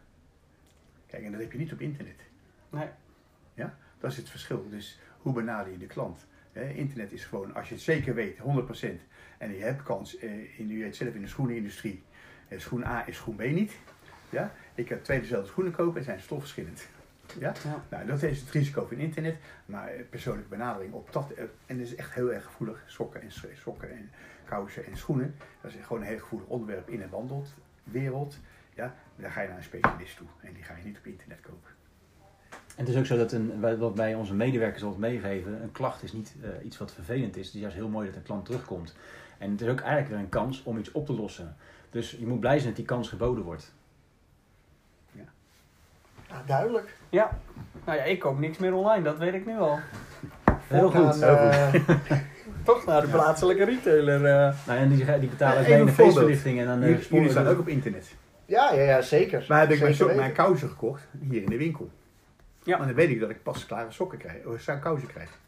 Kijk, 1.07 1.25
en 1.25 1.33
dat 1.33 1.41
heb 1.41 1.53
je 1.53 1.59
niet 1.59 1.73
op 1.73 1.81
internet. 1.81 2.21
Nee. 2.71 2.89
Ja? 3.59 3.77
Dat 3.99 4.11
is 4.11 4.17
het 4.17 4.31
verschil. 4.31 4.67
Dus 4.71 4.99
hoe 5.19 5.33
benader 5.33 5.73
je 5.73 5.79
de 5.79 5.87
klant? 5.87 6.27
Internet 6.75 7.13
is 7.13 7.25
gewoon, 7.25 7.55
als 7.55 7.69
je 7.69 7.75
het 7.75 7.83
zeker 7.83 8.15
weet, 8.15 8.39
100%, 8.39 8.43
en 9.39 9.55
je 9.55 9.63
hebt 9.63 9.83
kans, 9.83 10.19
eh, 10.19 10.59
in, 10.59 10.71
u 10.71 10.79
weet 10.83 10.97
zelf 10.97 11.15
in 11.15 11.21
de 11.21 11.29
schoenenindustrie, 11.29 12.03
eh, 12.49 12.59
schoen 12.59 12.85
A 12.85 13.07
is 13.07 13.17
schoen 13.17 13.37
B 13.37 13.41
niet, 13.43 13.73
Ja? 14.31 14.53
Ik 14.75 14.89
heb 14.89 15.05
twee 15.05 15.21
dezelfde 15.21 15.49
schoenen 15.49 15.73
kopen 15.73 15.99
en 15.99 16.05
zijn 16.05 16.21
stofverschillend. 16.21 16.89
Ja? 17.39 17.53
Ja. 17.65 17.85
Nou, 17.89 18.07
dat 18.07 18.23
is 18.23 18.41
het 18.41 18.51
risico 18.51 18.87
van 18.87 18.97
internet, 18.97 19.37
maar 19.67 19.89
eh, 19.89 20.05
persoonlijke 20.11 20.49
benadering 20.49 20.93
op 20.93 21.13
dat. 21.13 21.33
En 21.67 21.79
dat 21.79 21.87
is 21.87 21.95
echt 21.95 22.15
heel 22.15 22.33
erg 22.33 22.45
gevoelig. 22.45 22.83
Sokken 22.87 23.23
en, 23.23 23.31
sokken 23.55 23.91
en 23.91 24.11
kousen 24.45 24.87
en 24.87 24.97
schoenen. 24.97 25.35
Dat 25.61 25.73
is 25.73 25.85
gewoon 25.85 26.03
een 26.03 26.09
heel 26.09 26.19
gevoelig 26.19 26.47
onderwerp 26.47 26.89
in 26.89 26.99
de 26.99 27.09
wandelwereld. 27.09 28.39
Ja? 28.75 28.95
Daar 29.17 29.31
ga 29.31 29.41
je 29.41 29.49
naar 29.49 29.57
een 29.57 29.63
specialist 29.63 30.17
toe 30.17 30.27
en 30.41 30.53
die 30.53 30.63
ga 30.63 30.77
je 30.77 30.85
niet 30.85 30.99
op 30.99 31.07
internet 31.07 31.41
kopen. 31.41 31.78
En 32.79 32.85
het 32.85 32.89
is 32.95 32.97
ook 33.01 33.07
zo 33.07 33.17
dat 33.17 33.33
een, 33.33 33.61
wij- 33.61 33.77
wat 33.77 33.95
wij 33.97 34.15
onze 34.15 34.35
medewerkers 34.35 34.83
altijd 34.83 35.01
meegeven, 35.01 35.63
een 35.63 35.73
klacht 35.73 36.03
is 36.03 36.13
niet 36.13 36.35
eh, 36.43 36.49
iets 36.65 36.79
wat 36.79 36.93
vervelend 36.93 37.37
is. 37.37 37.47
Het 37.47 37.55
is 37.55 37.61
juist 37.61 37.77
heel 37.77 37.89
mooi 37.89 38.07
dat 38.07 38.17
een 38.17 38.23
klant 38.23 38.45
terugkomt. 38.45 38.95
En 39.39 39.51
het 39.51 39.61
is 39.61 39.69
ook 39.69 39.81
eigenlijk 39.81 40.09
weer 40.11 40.19
een 40.19 40.29
kans 40.29 40.63
om 40.63 40.79
iets 40.79 40.93
op 40.93 41.07
te 41.07 41.13
lossen. 41.13 41.57
Dus 41.91 42.11
je 42.19 42.27
moet 42.27 42.41
blij 42.41 42.55
zijn 42.57 42.67
dat 42.67 42.77
die 42.77 42.85
kans 42.85 43.09
geboden 43.09 43.45
wordt. 43.45 43.73
Ja, 46.31 46.43
duidelijk. 46.47 46.97
Ja. 47.11 47.39
Nou 47.85 47.99
ja, 47.99 48.05
ik 48.05 48.19
koop 48.19 48.39
niks 48.39 48.59
meer 48.59 48.75
online, 48.75 49.03
dat 49.05 49.19
weet 49.19 49.35
ik 49.35 49.47
nu 49.47 49.59
al. 49.59 49.79
Heel 50.69 50.91
goed. 50.91 51.23
eh, 51.23 51.75
Toch 52.65 52.85
naar 52.87 53.01
de 53.01 53.09
plaatselijke 53.09 53.65
retailer. 53.65 54.25
eh. 54.25 54.55
Nou, 54.67 54.79
en 54.79 54.89
die, 54.89 55.19
die 55.19 55.29
betalen 55.29 55.69
Ja, 55.69 55.77
in 55.77 55.87
de 55.87 55.93
feestverlichting. 55.93 56.59
En 56.61 56.67
dan 56.67 56.83
eh, 56.83 57.03
Jullie, 57.11 57.31
staan 57.31 57.47
ook 57.47 57.59
op 57.59 57.69
internet. 57.69 58.15
ja, 58.45 58.73
ja, 58.73 58.83
ja, 58.83 59.01
zeker. 59.03 59.45
Maar 59.49 59.61
heb 59.61 59.71
ik 59.71 59.81
mijn, 59.81 59.95
Zeker 59.95 60.15
mijn 60.17 60.33
kousen 60.33 60.69
gekocht 60.69 61.03
hier 61.29 61.43
in 61.43 61.49
de 61.51 61.57
winkel. 61.57 61.91
Ja. 62.69 62.77
Maar 62.77 62.87
dan 62.87 62.97
weet 62.97 63.11
ik 63.11 63.21
dat 63.21 63.31
ik 63.31 63.43
pas 63.43 63.67
klare 63.67 63.91
sokken 63.91 64.19
krijg, 64.19 64.45
of 64.45 64.61
zou 64.61 64.79
kousen 64.79 65.09
krijg. 65.09 65.39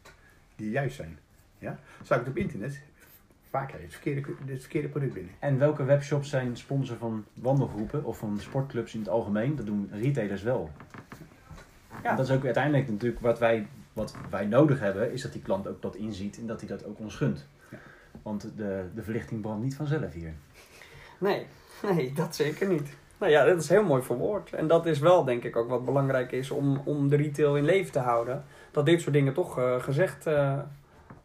Die 0.55 0.69
juist 0.69 0.95
zijn. 0.95 1.19
Ja? 1.57 1.79
Zou 2.03 2.19
ik 2.19 2.25
het 2.25 2.35
op 2.35 2.41
internet, 2.41 2.81
vaak 3.49 3.67
krijg 3.67 3.83
je 3.83 3.89
het 3.89 3.97
verkeerde, 3.99 4.51
het 4.51 4.61
verkeerde 4.61 4.87
product 4.87 5.13
binnen. 5.13 5.33
En 5.39 5.59
welke 5.59 5.83
webshops 5.83 6.29
zijn 6.29 6.57
sponsor 6.57 6.97
van 6.97 7.25
wandelgroepen 7.33 8.03
of 8.03 8.17
van 8.17 8.39
sportclubs 8.39 8.93
in 8.93 8.99
het 8.99 9.09
algemeen? 9.09 9.55
Dat 9.55 9.65
doen 9.65 9.89
retailers 9.91 10.41
wel. 10.41 10.71
Ja. 12.03 12.09
En 12.09 12.15
dat 12.15 12.25
is 12.27 12.35
ook 12.35 12.45
uiteindelijk 12.45 12.89
natuurlijk 12.89 13.21
wat 13.21 13.39
wij, 13.39 13.67
wat 13.93 14.15
wij 14.29 14.45
nodig 14.45 14.79
hebben, 14.79 15.13
is 15.13 15.21
dat 15.21 15.33
die 15.33 15.41
klant 15.41 15.67
ook 15.67 15.81
dat 15.81 15.95
inziet 15.95 16.37
en 16.37 16.47
dat 16.47 16.59
hij 16.59 16.69
dat 16.69 16.85
ook 16.85 16.99
ons 16.99 17.15
gunt. 17.15 17.47
Ja. 17.69 17.77
Want 18.21 18.41
de, 18.41 18.85
de 18.95 19.03
verlichting 19.03 19.41
brandt 19.41 19.63
niet 19.63 19.75
vanzelf 19.75 20.13
hier. 20.13 20.33
Nee, 21.17 21.45
nee, 21.93 22.13
dat 22.13 22.35
zeker 22.35 22.67
niet. 22.67 22.89
Nou 23.21 23.33
ja, 23.33 23.45
dat 23.45 23.57
is 23.57 23.69
heel 23.69 23.83
mooi 23.83 24.01
verwoord. 24.01 24.53
En 24.53 24.67
dat 24.67 24.85
is 24.85 24.99
wel 24.99 25.23
denk 25.23 25.43
ik 25.43 25.55
ook 25.55 25.69
wat 25.69 25.85
belangrijk 25.85 26.31
is 26.31 26.51
om, 26.51 26.81
om 26.85 27.09
de 27.09 27.15
retail 27.15 27.57
in 27.57 27.65
leven 27.65 27.91
te 27.91 27.99
houden. 27.99 28.43
Dat 28.71 28.85
dit 28.85 29.01
soort 29.01 29.13
dingen 29.13 29.33
toch 29.33 29.59
eh, 29.59 29.81
gezegd 29.81 30.27
eh, 30.27 30.59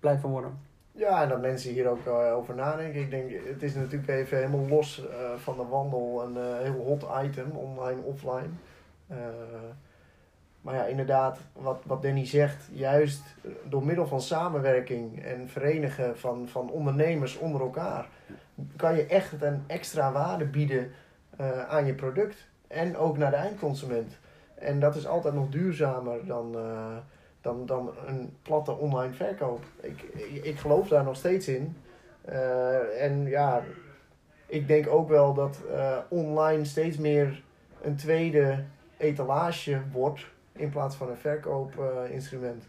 blijven 0.01 0.29
worden. 0.29 0.59
Ja, 0.93 1.23
en 1.23 1.29
dat 1.29 1.41
mensen 1.41 1.73
hier 1.73 1.89
ook 1.89 2.07
eh, 2.07 2.37
over 2.37 2.55
nadenken. 2.55 3.01
Ik 3.01 3.11
denk, 3.11 3.31
het 3.45 3.63
is 3.63 3.75
natuurlijk 3.75 4.09
even 4.11 4.37
helemaal 4.37 4.69
los 4.69 5.07
van 5.37 5.57
de 5.57 5.65
wandel 5.65 6.23
een 6.25 6.63
heel 6.63 6.85
hot 6.85 7.07
item, 7.25 7.51
online, 7.51 8.01
offline. 8.03 8.51
Maar 10.61 10.75
ja, 10.75 10.85
inderdaad, 10.85 11.39
wat, 11.53 11.83
wat 11.87 12.03
Danny 12.03 12.27
zegt, 12.27 12.69
juist 12.73 13.23
door 13.69 13.85
middel 13.85 14.07
van 14.07 14.21
samenwerking 14.21 15.25
en 15.25 15.49
verenigen 15.49 16.19
van, 16.19 16.49
van 16.49 16.71
ondernemers 16.71 17.37
onder 17.37 17.61
elkaar, 17.61 18.09
kan 18.77 18.97
je 18.97 19.07
echt 19.07 19.43
een 19.43 19.65
extra 19.67 20.13
waarde 20.13 20.45
bieden 20.45 20.91
eh, 21.37 21.68
aan 21.68 21.87
je 21.87 21.94
product. 21.94 22.46
En 22.66 22.96
ook 22.96 23.18
naar 23.18 23.31
de 23.31 23.37
eindconsument. 23.37 24.18
En 24.55 24.81
dat 24.81 24.96
is 24.96 25.07
altijd 25.07 25.35
nog 25.35 25.49
duurzamer 25.49 26.27
dan, 26.27 26.55
eh, 26.59 26.96
dan, 27.40 27.66
dan 27.66 27.90
een 28.07 28.37
platte 28.42 28.72
online 28.72 29.12
verkoop. 29.12 29.64
Ik, 29.81 30.03
ik, 30.03 30.44
ik 30.44 30.59
geloof 30.59 30.88
daar 30.88 31.05
nog 31.05 31.16
steeds 31.16 31.49
in. 31.49 31.77
Eh, 32.25 33.03
en 33.03 33.27
ja, 33.27 33.62
ik 34.46 34.68
denk 34.68 34.88
ook 34.88 35.09
wel 35.09 35.35
dat 35.35 35.59
online 36.09 36.64
steeds 36.64 36.96
meer 36.96 37.42
een 37.83 37.96
tweede 37.96 38.64
etalage 38.96 39.81
wordt 39.92 40.27
in 40.53 40.70
plaats 40.70 40.96
van 40.96 41.11
een 41.11 41.16
verkoopinstrument. 41.16 42.64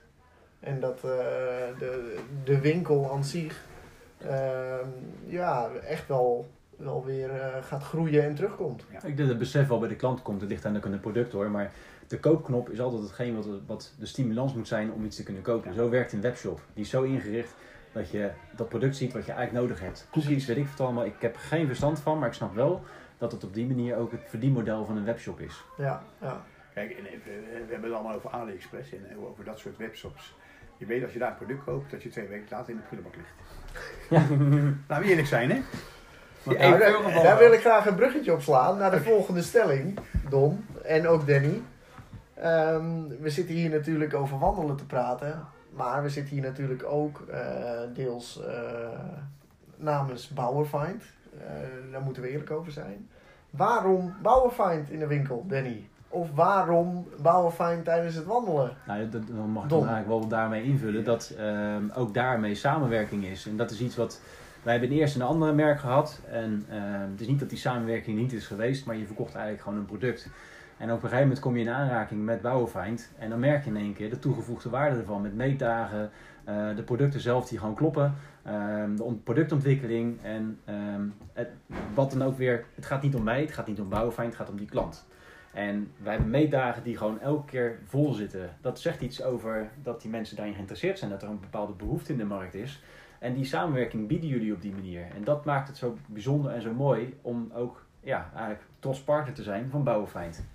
en 0.59 0.79
dat 0.79 1.01
de, 1.01 2.17
de 2.43 2.59
winkel 2.59 3.11
aan 3.11 3.23
zich 3.23 3.65
ehm, 4.17 4.89
ja, 5.25 5.69
echt 5.87 6.07
wel, 6.07 6.47
wel 6.77 7.05
weer 7.05 7.29
eh, 7.29 7.63
gaat 7.63 7.83
groeien 7.83 8.23
en 8.23 8.35
terugkomt. 8.35 8.81
Ik 8.81 9.01
denk 9.01 9.17
dat 9.17 9.27
het 9.27 9.37
besef 9.37 9.67
wel 9.67 9.79
bij 9.79 9.89
de 9.89 9.95
klant 9.95 10.21
komt. 10.21 10.41
Het 10.41 10.49
ligt 10.49 10.65
aan 10.65 10.73
de 10.73 10.99
product 10.99 11.31
hoor. 11.31 11.51
Maar 11.51 11.71
de 12.07 12.19
koopknop 12.19 12.69
is 12.69 12.79
altijd 12.79 13.01
hetgeen 13.01 13.35
wat, 13.35 13.47
wat 13.65 13.93
de 13.99 14.05
stimulans 14.05 14.53
moet 14.53 14.67
zijn 14.67 14.91
om 14.91 15.05
iets 15.05 15.15
te 15.15 15.23
kunnen 15.23 15.43
kopen. 15.43 15.73
Zo 15.73 15.89
werkt 15.89 16.13
een 16.13 16.21
webshop. 16.21 16.61
Die 16.73 16.83
is 16.83 16.89
zo 16.89 17.03
ingericht 17.03 17.55
dat 17.91 18.09
je 18.09 18.31
dat 18.55 18.69
product 18.69 18.95
ziet 18.95 19.13
wat 19.13 19.25
je 19.25 19.31
eigenlijk 19.31 19.65
nodig 19.65 19.83
hebt. 19.83 20.07
Cookies, 20.11 20.45
weet 20.45 20.57
ik 20.57 20.67
het 20.69 20.79
allemaal. 20.79 21.05
Ik 21.05 21.21
heb 21.21 21.35
geen 21.35 21.67
verstand 21.67 21.99
van, 21.99 22.19
maar 22.19 22.27
ik 22.27 22.33
snap 22.33 22.55
wel 22.55 22.81
dat 23.17 23.31
het 23.31 23.43
op 23.43 23.53
die 23.53 23.67
manier 23.67 23.95
ook 23.95 24.11
het 24.11 24.21
verdienmodel 24.27 24.85
van 24.85 24.97
een 24.97 25.05
webshop 25.05 25.39
is. 25.39 25.63
Ja, 25.77 26.03
ja. 26.21 26.45
Kijk, 26.73 26.91
en, 26.91 27.05
eh, 27.05 27.11
we 27.23 27.67
hebben 27.69 27.89
het 27.89 27.99
allemaal 27.99 28.15
over 28.15 28.29
AliExpress 28.29 28.91
en 28.91 29.09
eh, 29.09 29.23
over 29.23 29.43
dat 29.43 29.59
soort 29.59 29.77
webshops. 29.77 30.35
Je 30.77 30.85
weet 30.85 31.03
als 31.03 31.13
je 31.13 31.19
daar 31.19 31.29
een 31.29 31.37
product 31.37 31.63
koopt, 31.63 31.91
dat 31.91 32.03
je 32.03 32.09
twee 32.09 32.27
weken 32.27 32.47
later 32.49 32.69
in 32.69 32.75
de 32.75 32.83
prullenbak 32.83 33.15
ligt. 33.15 33.33
Laten 34.87 35.03
we 35.03 35.09
eerlijk 35.09 35.27
zijn, 35.27 35.51
hè? 35.51 35.61
Ja, 36.49 36.77
daar, 36.77 37.23
daar 37.23 37.37
wil 37.37 37.51
ik 37.51 37.59
graag 37.59 37.85
een 37.85 37.95
bruggetje 37.95 38.33
op 38.33 38.41
slaan 38.41 38.77
naar 38.77 38.91
de 38.91 39.01
volgende 39.01 39.41
stelling, 39.41 39.99
Don 40.29 40.65
en 40.83 41.07
ook 41.07 41.27
Danny. 41.27 41.61
Ehm, 42.33 43.07
we 43.19 43.29
zitten 43.29 43.55
hier 43.55 43.69
natuurlijk 43.69 44.13
over 44.13 44.39
wandelen 44.39 44.75
te 44.75 44.85
praten, 44.85 45.47
maar 45.69 46.03
we 46.03 46.09
zitten 46.09 46.33
hier 46.33 46.43
natuurlijk 46.43 46.83
ook 46.83 47.21
eh, 47.31 47.39
deels 47.93 48.41
eh, 48.43 48.53
namens 49.75 50.27
Bauerfind. 50.27 51.03
Eh, 51.39 51.91
daar 51.91 52.01
moeten 52.01 52.21
we 52.21 52.29
eerlijk 52.29 52.51
over 52.51 52.71
zijn. 52.71 53.09
Waarom 53.49 54.15
Bauerfind 54.21 54.89
in 54.89 54.99
de 54.99 55.07
winkel, 55.07 55.45
Danny? 55.47 55.87
Of 56.09 56.31
waarom 56.35 57.07
Bauerfind 57.21 57.85
tijdens 57.85 58.15
het 58.15 58.25
wandelen? 58.25 58.77
Nou, 58.87 59.09
dat, 59.09 59.27
dan 59.27 59.49
mag 59.49 59.63
ik 59.63 59.69
dan 59.69 59.87
eigenlijk 59.87 60.07
wel 60.07 60.27
daarmee 60.27 60.63
invullen 60.63 61.03
dat 61.03 61.33
ehm, 61.37 61.83
ook 61.95 62.13
daarmee 62.13 62.55
samenwerking 62.55 63.25
is. 63.25 63.45
En 63.47 63.57
dat 63.57 63.71
is 63.71 63.81
iets 63.81 63.95
wat 63.95 64.21
wij 64.63 64.77
hebben 64.77 64.91
eerst 64.97 65.15
een 65.15 65.21
andere 65.21 65.53
merk 65.53 65.79
gehad. 65.79 66.21
En 66.31 66.65
ehm, 66.69 67.11
het 67.11 67.21
is 67.21 67.27
niet 67.27 67.39
dat 67.39 67.49
die 67.49 67.57
samenwerking 67.57 68.17
niet 68.17 68.33
is 68.33 68.47
geweest, 68.47 68.85
maar 68.85 68.95
je 68.95 69.05
verkocht 69.05 69.33
eigenlijk 69.33 69.63
gewoon 69.63 69.79
een 69.79 69.85
product. 69.85 70.29
En 70.77 70.87
op 70.87 70.95
een 70.95 71.01
gegeven 71.01 71.21
moment 71.21 71.39
kom 71.39 71.55
je 71.57 71.63
in 71.63 71.69
aanraking 71.69 72.23
met 72.25 72.41
Bauerfeind. 72.41 73.11
En 73.17 73.29
dan 73.29 73.39
merk 73.39 73.63
je 73.63 73.69
in 73.69 73.77
één 73.77 73.93
keer 73.93 74.09
de 74.09 74.19
toegevoegde 74.19 74.69
waarde 74.69 74.97
ervan. 74.99 75.21
Met 75.21 75.35
meetdagen, 75.35 76.09
eh, 76.43 76.75
de 76.75 76.83
producten 76.83 77.19
zelf 77.19 77.47
die 77.47 77.59
gewoon 77.59 77.75
kloppen. 77.75 78.13
ehm, 78.43 78.95
de 78.95 79.03
on- 79.03 79.23
productontwikkeling. 79.23 80.19
En 80.23 80.59
ehm, 80.65 81.01
het, 81.33 81.49
wat 81.93 82.11
dan 82.11 82.23
ook 82.23 82.37
weer, 82.37 82.65
het 82.75 82.85
gaat 82.85 83.01
niet 83.01 83.15
om 83.15 83.23
mij, 83.23 83.41
het 83.41 83.51
gaat 83.51 83.67
niet 83.67 83.79
om 83.79 83.89
Bauerfeind, 83.89 84.31
het 84.33 84.41
gaat 84.41 84.49
om 84.49 84.57
die 84.57 84.67
klant. 84.69 85.05
En 85.53 85.91
wij 85.97 86.13
hebben 86.13 86.29
meetdagen 86.31 86.83
die 86.83 86.97
gewoon 86.97 87.19
elke 87.21 87.45
keer 87.45 87.79
vol 87.85 88.13
zitten. 88.13 88.49
Dat 88.61 88.79
zegt 88.79 89.01
iets 89.01 89.23
over 89.23 89.69
dat 89.83 90.01
die 90.01 90.11
mensen 90.11 90.35
daarin 90.35 90.53
geïnteresseerd 90.53 90.99
zijn, 90.99 91.11
dat 91.11 91.21
er 91.21 91.29
een 91.29 91.39
bepaalde 91.39 91.73
behoefte 91.73 92.11
in 92.11 92.17
de 92.17 92.25
markt 92.25 92.55
is. 92.55 92.83
En 93.19 93.33
die 93.33 93.45
samenwerking 93.45 94.07
bieden 94.07 94.29
jullie 94.29 94.53
op 94.53 94.61
die 94.61 94.73
manier. 94.73 95.07
En 95.15 95.23
dat 95.23 95.45
maakt 95.45 95.67
het 95.67 95.77
zo 95.77 95.97
bijzonder 96.07 96.51
en 96.51 96.61
zo 96.61 96.73
mooi 96.73 97.17
om 97.21 97.51
ook 97.53 97.85
ja, 97.99 98.29
eigenlijk 98.33 98.65
trots 98.79 99.01
partner 99.01 99.33
te 99.33 99.43
zijn 99.43 99.69
van 99.69 99.83
Bouwenfeind. 99.83 100.45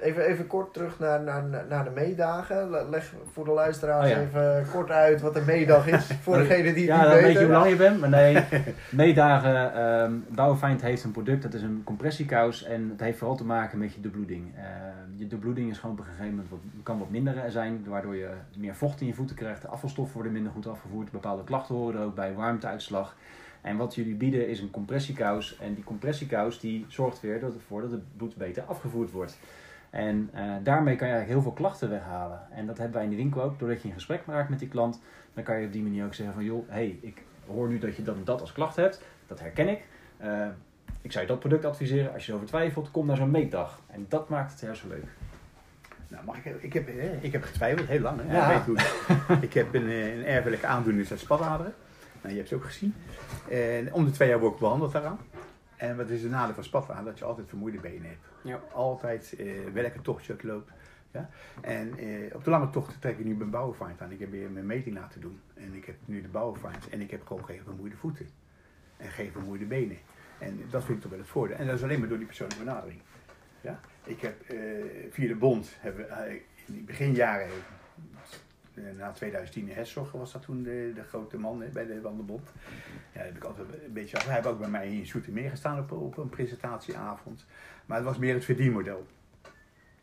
Even, 0.00 0.24
even 0.26 0.46
kort 0.46 0.72
terug 0.72 0.98
naar, 0.98 1.20
naar, 1.22 1.44
naar 1.68 1.84
de 1.84 1.90
meedagen. 1.90 2.70
Le- 2.70 2.86
Leg 2.90 3.12
voor 3.32 3.44
de 3.44 3.50
luisteraars 3.50 4.04
Oh 4.04 4.10
ja. 4.10 4.20
even 4.20 4.66
kort 4.72 4.90
uit 4.90 5.20
wat 5.20 5.36
een 5.36 5.44
meedag 5.44 5.86
is. 5.86 6.06
Voor 6.22 6.36
degene 6.38 6.62
die 6.62 6.90
het 6.90 7.00
Ja, 7.00 7.00
niet 7.02 7.10
dan 7.12 7.22
weet 7.22 7.32
je 7.32 7.38
hoe 7.44 7.52
lang 7.52 7.68
je 7.68 7.76
bent. 7.76 8.00
Maar 8.00 8.08
nee, 8.08 8.44
meedagen. 8.90 9.74
ehm 9.74 10.12
Bouwenfeind 10.28 10.82
heeft 10.82 11.04
een 11.04 11.10
product, 11.10 11.42
dat 11.42 11.54
is 11.54 11.62
een 11.62 11.80
compressiekous. 11.84 12.64
En 12.64 12.88
het 12.90 13.00
heeft 13.00 13.18
vooral 13.18 13.36
te 13.36 13.44
maken 13.44 13.78
met 13.78 13.94
je 13.94 14.00
debloeding. 14.00 14.52
Eh, 14.56 14.62
je 15.16 15.26
debloeding 15.26 15.70
is 15.70 15.78
gewoon 15.78 15.94
op 15.94 16.00
een 16.00 16.06
gegeven 16.10 16.30
moment 16.30 16.48
wat, 16.50 16.58
kan 16.82 16.98
wat 16.98 17.10
minder 17.10 17.34
zijn. 17.48 17.84
Waardoor 17.86 18.16
je 18.16 18.28
meer 18.56 18.74
vocht 18.74 19.00
in 19.00 19.06
je 19.06 19.14
voeten 19.14 19.36
krijgt. 19.36 19.62
De 19.62 19.68
afvalstoffen 19.68 20.14
worden 20.14 20.32
minder 20.32 20.52
goed 20.52 20.66
afgevoerd. 20.66 21.10
Bepaalde 21.10 21.44
klachten 21.44 21.74
horen 21.74 22.00
er 22.00 22.06
ook 22.06 22.14
bij, 22.14 22.34
warmteuitslag. 22.34 23.16
En 23.60 23.76
wat 23.76 23.94
jullie 23.94 24.14
bieden 24.14 24.48
is 24.48 24.60
een 24.60 24.70
compressiekous. 24.70 25.58
En 25.60 25.74
die 25.74 25.84
compressiekous 25.84 26.60
die 26.60 26.84
zorgt 26.88 27.20
weer 27.20 27.42
ervoor 27.42 27.80
dat 27.80 27.90
het 27.90 28.16
bloed 28.16 28.36
beter 28.36 28.62
afgevoerd 28.62 29.10
wordt. 29.10 29.38
En 29.90 30.30
eh, 30.32 30.42
daarmee 30.62 30.96
kan 30.96 31.08
je 31.08 31.14
eigenlijk 31.14 31.42
heel 31.42 31.52
veel 31.52 31.62
klachten 31.62 31.90
weghalen. 31.90 32.40
En 32.50 32.66
dat 32.66 32.78
hebben 32.78 32.96
wij 32.96 33.04
in 33.04 33.10
de 33.10 33.16
winkel 33.16 33.42
ook. 33.42 33.58
Doordat 33.58 33.82
je 33.82 33.88
in 33.88 33.94
gesprek 33.94 34.22
raakt 34.26 34.48
met 34.48 34.58
die 34.58 34.68
klant, 34.68 35.00
dan 35.34 35.44
kan 35.44 35.60
je 35.60 35.66
op 35.66 35.72
die 35.72 35.82
manier 35.82 36.04
ook 36.04 36.14
zeggen 36.14 36.34
van... 36.34 36.44
joh, 36.44 36.68
hey, 36.68 36.98
ik 37.00 37.22
hoor 37.46 37.68
nu 37.68 37.78
dat 37.78 37.96
je 37.96 38.02
dat 38.02 38.16
en 38.16 38.24
dat 38.24 38.40
als 38.40 38.52
klacht 38.52 38.76
hebt. 38.76 39.02
Dat 39.26 39.40
herken 39.40 39.68
ik. 39.68 39.82
Eh, 40.16 40.46
ik 41.02 41.12
zou 41.12 41.24
je 41.24 41.30
dat 41.30 41.40
product 41.40 41.64
adviseren. 41.64 42.12
Als 42.12 42.24
je 42.24 42.30
erover 42.30 42.48
twijfelt, 42.48 42.90
kom 42.90 43.06
naar 43.06 43.16
zo'n 43.16 43.30
meetdag. 43.30 43.80
En 43.86 44.06
dat 44.08 44.28
maakt 44.28 44.50
het 44.50 44.60
heel 44.60 44.74
zo 44.74 44.88
leuk. 44.88 45.06
Nou, 46.08 46.24
mag 46.24 46.36
ik, 46.36 46.62
ik, 46.62 46.72
heb, 46.72 46.88
ik 47.20 47.32
heb 47.32 47.42
getwijfeld, 47.42 47.88
heel 47.88 48.00
lang. 48.00 48.20
Hè? 48.22 48.36
Ja. 48.36 48.64
Weet 48.66 49.42
ik 49.42 49.54
heb 49.54 49.74
een, 49.74 49.88
eh, 49.88 50.16
een 50.16 50.24
erfelijke 50.24 50.66
aandoening, 50.66 51.08
dat 51.08 51.18
spataderen. 51.18 51.74
Nou, 52.20 52.34
je 52.34 52.38
hebt 52.38 52.50
het 52.50 52.58
ook 52.58 52.64
gezien. 52.64 52.94
En 53.50 53.92
om 53.92 54.04
de 54.04 54.10
twee 54.10 54.28
jaar 54.28 54.38
word 54.40 54.52
ik 54.52 54.58
behandeld 54.58 54.92
daaraan. 54.92 55.18
En 55.78 55.96
wat 55.96 56.08
is 56.08 56.22
de 56.22 56.28
nadeel 56.28 56.54
van 56.54 56.64
spataderen? 56.64 57.04
Dat 57.04 57.18
je 57.18 57.24
altijd 57.24 57.48
vermoeide 57.48 57.80
benen 57.80 58.08
hebt. 58.08 58.26
Ja. 58.42 58.60
Altijd 58.72 59.34
eh 59.38 59.46
welke 59.72 60.00
tochtje 60.00 60.32
ik 60.32 60.42
loop. 60.42 60.72
Ja? 61.10 61.28
En 61.60 61.98
eh, 61.98 62.34
op 62.34 62.44
de 62.44 62.50
lange 62.50 62.70
tocht 62.70 63.00
trek 63.00 63.18
ik 63.18 63.24
nu 63.24 63.34
mijn 63.34 63.50
bouwenfind 63.50 64.00
aan. 64.00 64.12
Ik 64.12 64.18
heb 64.18 64.30
weer 64.30 64.50
mijn 64.50 64.66
meting 64.66 64.94
laten 64.96 65.20
doen. 65.20 65.40
En 65.54 65.74
ik 65.74 65.84
heb 65.84 65.96
nu 66.04 66.22
de 66.22 66.28
bouwenfind. 66.28 66.88
En 66.88 67.00
ik 67.00 67.10
heb 67.10 67.26
gewoon 67.26 67.44
geen 67.44 67.60
vermoeide 67.64 67.96
voeten. 67.96 68.28
En 68.96 69.10
geen 69.10 69.32
vermoeide 69.32 69.64
benen. 69.64 69.98
En 70.38 70.60
dat 70.70 70.84
vind 70.84 70.96
ik 70.96 71.02
toch 71.02 71.10
wel 71.10 71.20
het 71.20 71.28
voordeel. 71.28 71.56
En 71.56 71.66
dat 71.66 71.76
is 71.76 71.82
alleen 71.82 71.98
maar 71.98 72.08
door 72.08 72.18
die 72.18 72.26
persoonlijke 72.26 72.64
benadering. 72.64 73.00
Ja? 73.60 73.80
Ik 74.04 74.20
heb 74.20 74.40
eh, 74.40 74.58
via 75.10 75.28
de 75.28 75.34
bond, 75.34 75.76
hebben, 75.78 76.10
eh, 76.10 76.32
in 76.66 76.74
die 76.74 76.82
beginjaren, 76.82 77.48
na 78.96 79.12
2010 79.12 79.68
in 79.68 79.74
Hessog 79.76 80.12
was 80.12 80.32
dat 80.32 80.42
toen 80.42 80.62
de, 80.62 80.92
de 80.94 81.02
grote 81.02 81.38
man 81.38 81.62
bij 81.72 81.86
de 81.86 82.00
Wandelbond. 82.00 82.48
Ja, 83.12 83.20
heb 83.20 83.36
ik 83.36 83.44
altijd 83.44 83.68
een 83.86 83.92
beetje, 83.92 84.18
hij 84.18 84.34
heeft 84.34 84.46
ook 84.46 84.58
bij 84.58 84.68
mij 84.68 84.88
in 84.88 85.06
Zoetermeer 85.06 85.50
gestaan 85.50 85.78
op, 85.78 85.92
op 85.92 86.16
een 86.16 86.28
presentatieavond. 86.28 87.46
Maar 87.86 87.96
het 87.96 88.06
was 88.06 88.18
meer 88.18 88.34
het 88.34 88.44
verdienmodel. 88.44 89.06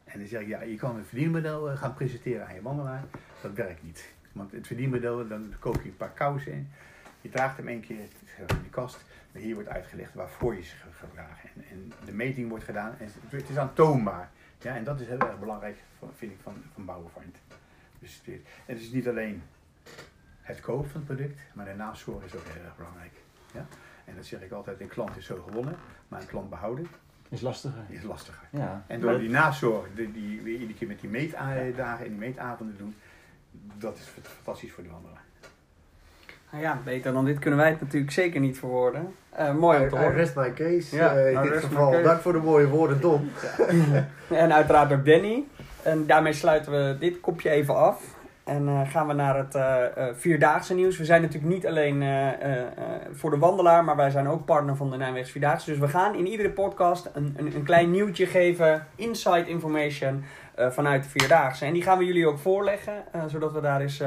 En 0.04 0.20
dan 0.20 0.28
zeg 0.28 0.42
ik, 0.42 0.48
ja, 0.48 0.62
je 0.62 0.76
kan 0.76 0.96
een 0.96 1.06
verdienmodel 1.06 1.70
eh, 1.70 1.78
gaan 1.78 1.94
presenteren 1.94 2.48
aan 2.48 2.56
je 2.56 2.62
wandelaar. 2.62 3.04
Dat 3.42 3.54
werkt 3.54 3.84
niet. 3.84 4.14
Want 4.32 4.52
het 4.52 4.68
verdienmodel, 4.68 5.28
dan 5.28 5.54
koop 5.60 5.82
je 5.82 5.90
een 5.90 5.98
paar 5.98 6.12
kousen 6.14 6.52
in. 6.52 6.70
Je 7.22 7.30
draagt 7.30 7.58
hem 7.58 7.68
één 7.68 7.82
keer 7.82 7.98
in 8.00 8.48
de 8.48 8.70
kast. 8.70 9.06
Maar 9.32 9.42
hier 9.42 9.54
wordt 9.54 9.70
uitgelegd 9.70 10.14
waarvoor 10.14 10.56
je 10.56 10.62
ze 10.62 10.76
gaat. 10.76 11.28
En, 11.56 11.64
en 11.72 11.92
de 12.06 12.14
meting 12.14 12.50
wordt 12.50 12.64
gedaan. 12.64 12.96
En 13.00 13.10
het- 13.30 13.50
is 13.50 13.58
aantoonbaar. 13.58 14.30
Ja, 14.60 14.76
en 14.76 14.84
dat 14.84 15.00
is 15.00 15.08
heel 15.08 15.20
erg 15.20 15.40
belangrijk, 15.40 15.78
vind 16.16 16.32
ik, 16.32 16.38
van, 16.44 16.54
van. 17.14 17.24
Het 18.06 18.34
is, 18.34 18.40
en 18.66 18.74
het 18.74 18.82
is 18.82 18.92
niet 18.92 19.08
alleen 19.08 19.44
het 20.42 20.60
kopen 20.60 20.90
van 20.90 21.04
het 21.06 21.16
product, 21.16 21.40
maar 21.54 21.66
de 21.66 21.74
nazorg 21.76 22.24
is 22.26 22.36
ook 22.36 22.44
heel 22.46 22.64
erg 22.64 22.76
belangrijk. 22.78 23.14
Ja? 23.54 23.66
En 24.06 24.16
dat 24.16 24.26
zeg 24.26 24.42
ik 24.42 24.52
altijd, 24.52 24.82
een 24.82 24.88
klant 24.88 25.18
is 25.18 25.26
zo 25.26 25.44
gewonnen, 25.48 25.76
maar 26.08 26.22
een 26.22 26.28
klant 26.28 26.50
behouden 26.50 26.88
Is 27.30 27.42
lastiger. 27.42 27.82
is 27.90 28.04
lastiger. 28.04 28.48
Ja. 28.50 28.84
En 28.88 29.00
door 29.00 29.20
die 29.20 29.30
nazorg, 29.30 29.88
die, 29.96 30.12
die 30.12 30.42
weer 30.42 30.54
iedere 30.54 30.74
keer 30.74 30.88
met 30.88 31.00
die 31.00 31.10
meetdagen 31.10 32.06
en 32.06 32.10
die 32.10 32.20
meetavonden 32.20 32.78
doen, 32.78 32.96
dat 33.78 33.98
is 33.98 34.12
fantastisch 34.44 34.72
voor 34.72 34.84
de 34.84 34.90
wandelaar. 34.90 35.24
Nou 36.52 36.64
ja, 36.64 36.82
beter 36.84 37.14
dan 37.14 37.26
dit 37.26 37.40
kunnen 37.40 37.60
wij 37.60 37.70
het 37.70 37.82
natuurlijk 37.82 38.12
zeker 38.12 38.40
niet 38.40 38.58
verwoorden. 38.58 39.16
Eh, 39.30 39.56
mooi 39.56 39.80
om 39.80 39.90
te 39.90 39.96
I 39.96 40.00
horen. 40.00 40.14
rest 40.16 40.36
my 40.36 40.54
case 40.54 40.96
Ja, 40.96 41.16
eh, 41.16 41.32
in 41.34 41.42
dit 41.42 41.52
rest 41.52 41.64
my 41.64 41.70
geval. 41.70 42.04
Dank 42.04 42.22
voor 42.22 42.34
de 42.34 42.40
mooie 42.40 42.68
woorden, 42.68 43.02
Don. 43.02 43.32
En 44.30 44.54
uiteraard 44.54 44.92
ook 44.92 45.06
Danny. 45.06 45.44
En 45.86 46.06
daarmee 46.06 46.34
sluiten 46.34 46.72
we 46.72 46.98
dit 47.00 47.20
kopje 47.20 47.50
even 47.50 47.76
af. 47.76 48.04
En 48.44 48.68
eh, 48.68 48.90
gaan 48.90 49.08
we 49.08 49.14
naar 49.14 49.38
het 49.38 49.56
eh, 49.56 49.86
eh, 49.86 50.16
Vierdaagse 50.16 50.74
nieuws. 50.74 50.98
We 50.98 51.06
zijn 51.06 51.22
natuurlijk 51.22 51.54
niet 51.54 51.68
alleen 51.68 52.04
voor 53.12 53.30
de 53.30 53.38
wandelaar, 53.38 53.84
maar 53.84 53.96
wij 53.96 54.10
zijn 54.10 54.28
ook 54.28 54.46
partner 54.46 54.76
van 54.76 54.92
de 54.92 54.98
Nijmeegse 54.98 55.32
Vierdaagse. 55.32 55.70
Dus 55.70 55.80
we 55.80 55.88
gaan 55.88 56.16
in 56.16 56.28
iedere 56.28 56.50
podcast 56.50 57.10
een, 57.14 57.34
een, 57.38 57.56
een 57.56 57.64
klein 57.64 57.92
nieuwtje 57.92 58.26
geven, 58.26 58.88
inside 58.96 59.48
information 59.48 60.24
vanuit 60.56 61.04
de 61.04 61.10
Vierdaagse. 61.10 61.66
En 61.66 61.74
die 61.74 61.82
gaan 61.82 61.98
we 61.98 62.06
jullie 62.06 62.28
ook 62.28 62.40
voorleggen, 62.40 62.94
zodat 63.28 63.52
we 63.52 63.62
daar 63.62 63.82
eens 63.82 64.04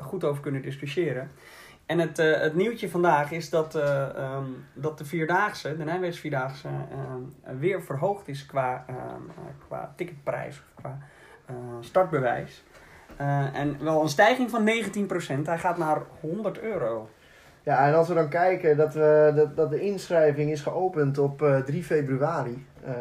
goed 0.00 0.24
over 0.24 0.42
kunnen 0.42 0.62
discussiëren. 0.62 1.30
En 1.86 1.98
het, 1.98 2.16
het 2.16 2.54
nieuwtje 2.54 2.90
vandaag 2.90 3.30
is 3.30 3.50
dat, 3.50 3.74
eh, 3.74 4.16
ehm, 4.16 4.44
dat 4.72 4.98
de 4.98 5.04
Vierdaagse, 5.04 5.76
de 5.76 5.84
Nijmeegse 5.84 6.20
Vierdaagse, 6.20 6.68
ehm, 6.68 7.58
weer 7.58 7.82
verhoogd 7.82 8.28
is 8.28 8.46
qua, 8.46 8.84
ehm, 8.86 8.98
eh, 8.98 9.66
qua 9.66 9.92
ticketprijs 9.96 10.56
of 10.56 10.64
qua 10.74 10.98
startbewijs. 11.80 12.64
Eh, 13.16 13.54
en 13.54 13.76
wel 13.84 14.02
een 14.02 14.08
stijging 14.08 14.50
van 14.50 14.64
19%. 14.64 15.46
Hij 15.46 15.58
gaat 15.58 15.78
naar 15.78 16.02
100 16.20 16.60
euro. 16.60 17.08
Ja, 17.62 17.86
en 17.86 17.94
als 17.94 18.08
we 18.08 18.14
dan 18.14 18.28
kijken 18.28 18.76
dat, 18.76 18.94
we, 18.94 19.32
dat, 19.34 19.56
dat 19.56 19.70
de 19.70 19.80
inschrijving 19.80 20.50
is 20.50 20.60
geopend 20.60 21.18
op 21.18 21.42
eh, 21.42 21.58
3 21.58 21.84
februari. 21.84 22.66
Eh, 22.84 22.92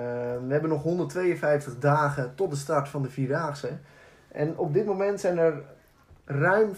we 0.48 0.52
hebben 0.54 0.70
nog 0.70 0.84
152 0.84 1.80
dagen 1.80 2.36
tot 2.36 2.50
de 2.50 2.56
start 2.56 2.89
van 2.89 3.02
de 3.02 3.10
Vierdaagse. 3.10 3.70
En 4.32 4.58
op 4.58 4.74
dit 4.74 4.86
moment 4.86 5.20
zijn 5.20 5.38
er 5.38 5.62
ruim 6.26 6.72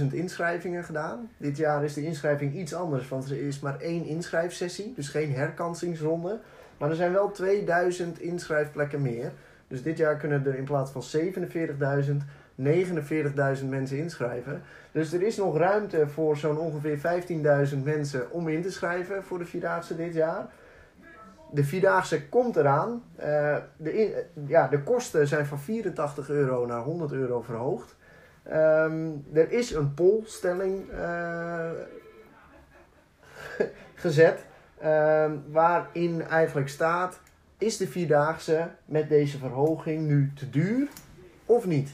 34.000 0.00 0.06
inschrijvingen 0.12 0.84
gedaan. 0.84 1.30
Dit 1.36 1.56
jaar 1.56 1.84
is 1.84 1.94
de 1.94 2.04
inschrijving 2.04 2.54
iets 2.54 2.74
anders, 2.74 3.08
want 3.08 3.30
er 3.30 3.46
is 3.46 3.60
maar 3.60 3.80
één 3.80 4.04
inschrijfsessie. 4.04 4.92
Dus 4.96 5.08
geen 5.08 5.34
herkansingsronde. 5.34 6.40
Maar 6.78 6.90
er 6.90 6.96
zijn 6.96 7.12
wel 7.12 7.30
2000 7.30 8.18
inschrijfplekken 8.18 9.02
meer. 9.02 9.32
Dus 9.70 9.82
dit 9.82 9.98
jaar 9.98 10.16
kunnen 10.16 10.46
er 10.46 10.54
in 10.54 10.64
plaats 10.64 10.90
van 10.90 11.02
47.000, 11.02 12.12
49.000 13.60 13.68
mensen 13.68 13.98
inschrijven. 13.98 14.62
Dus 14.92 15.12
er 15.12 15.22
is 15.22 15.36
nog 15.36 15.56
ruimte 15.58 16.08
voor 16.08 16.36
zo'n 16.36 16.58
ongeveer 16.58 16.98
15.000 17.72 17.78
mensen 17.82 18.30
om 18.30 18.48
in 18.48 18.62
te 18.62 18.70
schrijven 18.72 19.22
voor 19.22 19.38
de 19.38 19.44
Vierdaagse 19.44 19.96
dit 19.96 20.14
jaar. 20.14 20.46
De 21.52 21.64
Vierdaagse 21.64 22.28
komt 22.28 22.56
eraan. 22.56 23.02
Eh, 23.16 23.56
de, 23.76 23.92
in- 23.94 24.12
ja, 24.46 24.68
de 24.68 24.82
kosten 24.82 25.26
zijn 25.28 25.46
van 25.46 25.58
84 25.58 26.28
euro 26.30 26.66
naar 26.66 26.80
100 26.82 27.12
euro 27.12 27.40
verhoogd. 27.40 27.96
Ehm, 28.42 29.08
er 29.32 29.52
is 29.52 29.70
een 29.74 29.94
polstelling 29.94 30.90
eh, 30.90 31.70
gezet 33.94 34.44
ehm, 34.80 35.32
waarin 35.50 36.22
eigenlijk 36.22 36.68
staat... 36.68 37.20
is 37.60 37.76
de 37.76 37.88
Vierdaagse 37.88 38.70
met 38.84 39.08
deze 39.08 39.38
verhoging 39.38 40.06
nu 40.06 40.32
te 40.34 40.50
duur 40.50 40.88
of 41.46 41.66
niet? 41.66 41.90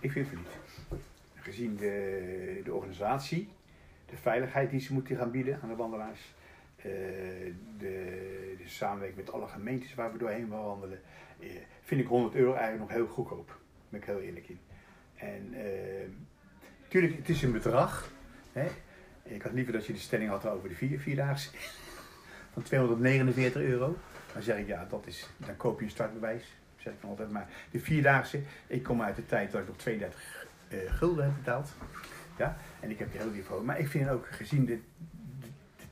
Ik 0.00 0.12
vind 0.12 0.30
het 0.30 0.38
niet. 0.38 1.00
Gezien 1.34 1.76
de, 1.76 2.60
de 2.64 2.74
organisatie, 2.74 3.48
de 4.10 4.16
veiligheid 4.16 4.70
die 4.70 4.80
ze 4.80 4.92
moeten 4.92 5.16
gaan 5.16 5.30
bieden 5.30 5.58
aan 5.62 5.68
de 5.68 5.76
wandelaars, 5.76 6.34
eh, 6.76 6.84
de, 7.78 8.54
de 8.58 8.68
samenwerking 8.68 9.24
met 9.24 9.34
alle 9.34 9.46
gemeentes 9.46 9.94
waar 9.94 10.12
we 10.12 10.18
doorheen 10.18 10.48
wandelen, 10.48 11.00
eh, 11.40 11.48
vind 11.82 12.00
ik 12.00 12.06
100 12.06 12.34
euro 12.34 12.52
eigenlijk 12.54 12.80
nog 12.80 12.98
heel 12.98 13.06
goedkoop. 13.06 13.46
Daar 13.46 13.56
ben 13.88 14.00
ik 14.00 14.06
heel 14.06 14.20
eerlijk 14.20 14.48
in. 14.48 14.58
En 15.14 15.54
natuurlijk, 16.82 17.16
het 17.16 17.28
is 17.28 17.42
een 17.42 17.52
bedrag. 17.52 18.12
Hè? 18.52 18.66
Ik 19.22 19.42
had 19.42 19.52
liever 19.52 19.72
dat 19.72 19.86
je 19.86 19.92
de 19.92 19.98
stelling 19.98 20.30
had 20.30 20.46
over 20.46 20.68
de 20.68 20.74
vier, 20.74 21.00
vierdaagse 21.00 21.50
van 22.52 22.62
249 22.62 23.62
euro. 23.62 23.96
Dan 24.32 24.42
zeg 24.42 24.58
ik 24.58 24.66
ja, 24.66 24.86
dat 24.88 25.06
is, 25.06 25.28
dan 25.36 25.56
koop 25.56 25.78
je 25.78 25.84
een 25.84 25.90
startbewijs. 25.90 26.56
Zeg 26.76 26.92
ik 26.92 27.02
altijd. 27.02 27.30
Maar 27.30 27.48
de 27.70 27.78
vierdaagse, 27.78 28.42
ik 28.66 28.82
kom 28.82 29.02
uit 29.02 29.16
de 29.16 29.26
tijd 29.26 29.52
dat 29.52 29.60
ik 29.60 29.68
op 29.68 29.78
32 29.78 30.46
eh, 30.68 30.78
gulden 30.86 31.24
heb 31.24 31.34
betaald. 31.34 31.72
Ja, 32.38 32.56
en 32.80 32.90
ik 32.90 32.98
heb 32.98 33.14
er 33.14 33.20
heel 33.20 33.42
voor. 33.42 33.64
Maar 33.64 33.78
ik 33.78 33.88
vind 33.88 34.08
ook 34.08 34.26
gezien 34.26 34.64
de, 34.64 34.80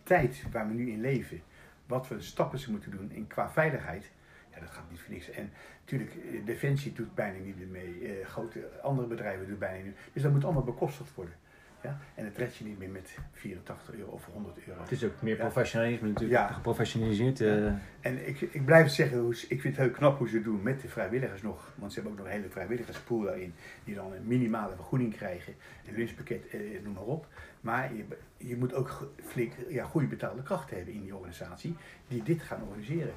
tijd 0.02 0.42
waar 0.52 0.68
we 0.68 0.74
nu 0.74 0.90
in 0.90 1.00
leven, 1.00 1.42
wat 1.86 2.06
voor 2.06 2.22
stappen 2.22 2.58
ze 2.58 2.70
moeten 2.70 2.90
doen 2.90 3.10
in 3.12 3.26
qua 3.26 3.50
veiligheid, 3.50 4.10
ja, 4.54 4.60
dat 4.60 4.70
gaat 4.70 4.90
niet 4.90 5.00
voor 5.00 5.12
niks. 5.12 5.30
En 5.30 5.52
natuurlijk, 5.80 6.14
eh, 6.14 6.44
Defensie 6.44 6.92
doet 6.92 7.14
bijna 7.14 7.38
niet 7.38 7.58
meer 7.58 7.66
mee. 7.66 8.18
eh, 8.18 8.26
grote 8.26 8.70
andere 8.82 9.08
bedrijven 9.08 9.46
doen 9.46 9.58
bijna 9.58 9.76
niet 9.76 9.84
meer. 9.84 9.94
Dus 10.12 10.22
dat 10.22 10.32
moet 10.32 10.44
allemaal 10.44 10.62
bekostigd 10.62 11.14
worden. 11.14 11.34
Ja? 11.82 11.98
En 12.14 12.24
het 12.24 12.36
red 12.36 12.56
je 12.56 12.64
niet 12.64 12.78
meer 12.78 12.88
met 12.90 13.18
84 13.32 13.94
euro 13.94 14.10
of 14.10 14.24
100 14.32 14.58
euro. 14.68 14.80
Het 14.80 14.90
is 14.92 15.04
ook 15.04 15.22
meer 15.22 15.36
Ja. 15.36 15.42
professionalisme 15.42 16.08
natuurlijk. 16.08 16.40
Ja. 16.40 16.52
Geprofessionaliseerd. 16.52 17.40
eh, 17.40 17.66
En 18.00 18.28
ik, 18.28 18.40
ik 18.40 18.64
blijf 18.64 18.84
het 18.84 18.92
zeggen, 18.92 19.28
ik 19.30 19.60
vind 19.60 19.62
het 19.76 19.76
heel 19.76 19.90
knap 19.90 20.18
hoe 20.18 20.28
ze 20.28 20.34
het 20.34 20.44
doen 20.44 20.62
met 20.62 20.80
de 20.80 20.88
vrijwilligers 20.88 21.42
nog. 21.42 21.72
Want 21.76 21.92
ze 21.92 22.00
hebben 22.00 22.12
ook 22.18 22.24
nog 22.24 22.34
een 22.34 22.40
hele 22.40 22.50
vrijwilligerspool 22.52 23.20
daarin. 23.20 23.54
Die 23.84 23.94
dan 23.94 24.12
een 24.12 24.26
minimale 24.26 24.74
vergoeding 24.74 25.16
krijgen. 25.16 25.54
Een 25.88 25.94
lunchpakket, 25.94 26.48
eh, 26.48 26.60
noem 26.84 26.92
maar 26.92 27.02
op. 27.02 27.26
Maar 27.60 27.94
je, 27.94 28.04
je 28.36 28.56
moet 28.56 28.74
ook 28.74 29.10
flink 29.24 29.52
ja, 29.68 29.84
goede 29.84 30.06
betaalde 30.06 30.42
krachten 30.42 30.76
hebben 30.76 30.94
in 30.94 31.02
die 31.02 31.14
organisatie. 31.16 31.76
Die 32.08 32.22
dit 32.22 32.42
gaan 32.42 32.62
organiseren. 32.68 33.12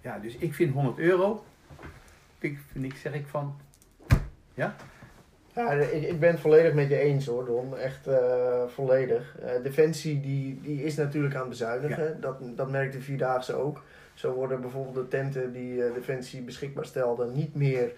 Ja, 0.00 0.18
dus 0.18 0.36
ik 0.36 0.54
vind 0.54 0.72
100 0.72 0.98
euro. 0.98 1.44
Ik, 2.38 2.58
vind 2.72 2.84
ik, 2.84 2.94
zeg 2.96 3.12
ik 3.14 3.26
van... 3.26 3.60
Ja? 4.54 4.76
Ja, 5.58 5.70
ik, 5.72 6.02
ik 6.02 6.20
ben 6.20 6.30
het 6.30 6.40
volledig 6.40 6.72
met 6.74 6.88
je 6.88 6.98
eens 6.98 7.26
hoor, 7.26 7.44
Don. 7.44 7.78
Echt 7.78 8.06
eh, 8.06 8.62
volledig. 8.66 9.36
Eh, 9.42 9.62
Defensie 9.62 10.20
die, 10.20 10.60
die 10.60 10.84
is 10.84 10.96
natuurlijk 10.96 11.34
aan 11.34 11.40
het 11.40 11.48
bezuinigen. 11.48 12.20
Dat, 12.20 12.36
dat 12.56 12.70
merkt 12.70 12.92
de 12.92 13.00
Vierdaagse 13.00 13.54
ook. 13.54 13.82
Zo 14.14 14.32
worden 14.32 14.60
bijvoorbeeld 14.60 14.94
de 14.94 15.08
tenten 15.08 15.52
die 15.52 15.84
eh, 15.84 15.94
Defensie 15.94 16.42
beschikbaar 16.42 16.84
stelde 16.84 17.26
niet 17.26 17.54
meer 17.54 17.92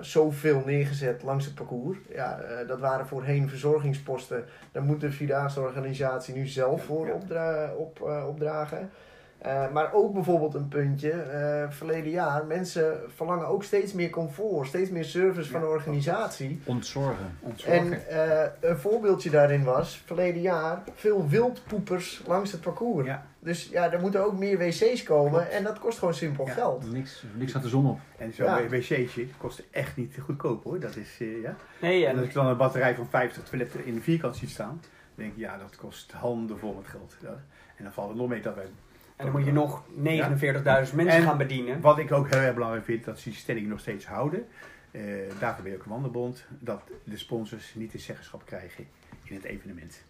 zoveel 0.00 0.62
neergezet 0.66 1.22
langs 1.22 1.44
het 1.44 1.54
parcours. 1.54 1.98
Ja, 2.08 2.40
dat 2.66 2.78
waren 2.78 3.06
voorheen 3.06 3.48
verzorgingsposten. 3.48 4.44
Daar 4.72 4.82
moet 4.82 5.00
de 5.00 5.10
Vierdaagse 5.10 5.60
organisatie 5.60 6.34
nu 6.34 6.46
zelf 6.46 6.84
voor 6.84 7.08
opdra 7.10 7.74
op, 7.74 8.00
opdragen. 8.26 8.90
Eh, 9.38 9.70
maar 9.72 9.92
ook 9.92 10.12
bijvoorbeeld 10.14 10.54
een 10.54 10.68
puntje, 10.68 11.10
eh, 11.10 11.70
verleden 11.70 12.10
jaar, 12.10 12.46
mensen 12.46 13.00
verlangen 13.14 13.46
ook 13.46 13.64
steeds 13.64 13.92
meer 13.92 14.10
comfort, 14.10 14.68
steeds 14.68 14.90
meer 14.90 15.04
service 15.04 15.50
van 15.50 15.60
de 15.60 15.66
organisatie. 15.66 16.60
ontzorgen. 16.64 17.36
Ontzorgen. 17.40 17.92
En 17.92 18.08
eh, 18.08 18.50
een 18.70 18.76
voorbeeldje 18.78 19.30
daarin 19.30 19.64
was, 19.64 20.02
verleden 20.06 20.40
jaar, 20.42 20.82
veel 20.94 21.28
wildpoepers 21.28 22.22
langs 22.26 22.52
het 22.52 22.60
parcours. 22.60 23.06
Ja. 23.06 23.26
Dus 23.38 23.68
ja, 23.68 23.92
er 23.92 24.00
moeten 24.00 24.24
ook 24.24 24.38
meer 24.38 24.58
wc's 24.58 25.02
komen 25.02 25.50
en 25.50 25.64
dat 25.64 25.78
kost 25.78 25.98
gewoon 25.98 26.14
simpel 26.14 26.46
Ja. 26.46 26.52
geld. 26.52 26.92
Niks, 26.92 27.24
niks 27.34 27.52
gaat 27.52 27.62
de 27.62 27.68
zon 27.68 27.86
op. 27.86 27.98
En 28.16 28.32
zo'n 28.32 28.46
Ja. 28.46 28.68
wc'tje 28.68 29.26
kost 29.36 29.62
echt 29.70 29.96
niet 29.96 30.16
goedkoop 30.24 30.64
hoor. 30.64 30.80
Dat 30.80 30.96
is, 30.96 31.16
eh, 31.20 31.42
ja. 31.42 31.56
Nee, 31.80 32.04
En 32.04 32.10
en 32.12 32.18
als 32.18 32.26
ik 32.26 32.32
dan 32.32 32.46
een 32.46 32.56
batterij 32.56 32.94
van 32.94 33.06
50 33.08 33.42
toiletten 33.44 33.84
in 33.84 33.94
de 33.94 34.00
vierkant 34.00 34.36
zie 34.36 34.48
staan, 34.48 34.80
dan 34.82 34.88
denk 35.14 35.32
ik, 35.32 35.38
ja, 35.38 35.58
dat 35.58 35.76
kost 35.76 36.12
handen 36.12 36.58
vol 36.58 36.74
met 36.74 36.86
geld. 36.86 37.16
Ja. 37.22 37.42
En 37.76 37.84
dan 37.84 37.92
valt 37.92 38.08
het 38.08 38.18
nog 38.18 38.28
mee 38.28 38.40
dat 38.42 38.54
wij. 38.54 38.66
En 39.18 39.24
dan 39.24 39.30
moet 39.34 39.44
je 39.44 39.52
nog 39.52 39.82
49.000 39.88 40.94
mensen 40.96 41.06
En- 41.16 41.22
gaan 41.22 41.38
bedienen. 41.38 41.80
Wat 41.80 41.98
ik 41.98 42.12
ook 42.12 42.30
heel 42.30 42.40
erg 42.40 42.54
belangrijk 42.54 42.84
vind, 42.84 43.04
dat 43.04 43.18
ze 43.18 43.28
die 43.28 43.38
stelling 43.38 43.66
nog 43.68 43.80
steeds 43.80 44.06
houden. 44.06 44.46
Eh 44.90 45.02
daarvoor 45.40 45.62
ben 45.62 45.72
je 45.72 45.78
ook 45.78 45.84
een 45.84 45.90
wandelbond. 45.90 46.46
Dat 46.58 46.82
de 47.04 47.16
sponsors 47.16 47.74
niet 47.74 47.92
de 47.92 47.98
zeggenschap 47.98 48.46
krijgen 48.46 48.86
in 49.24 49.34
het 49.34 49.44
evenement. 49.44 50.04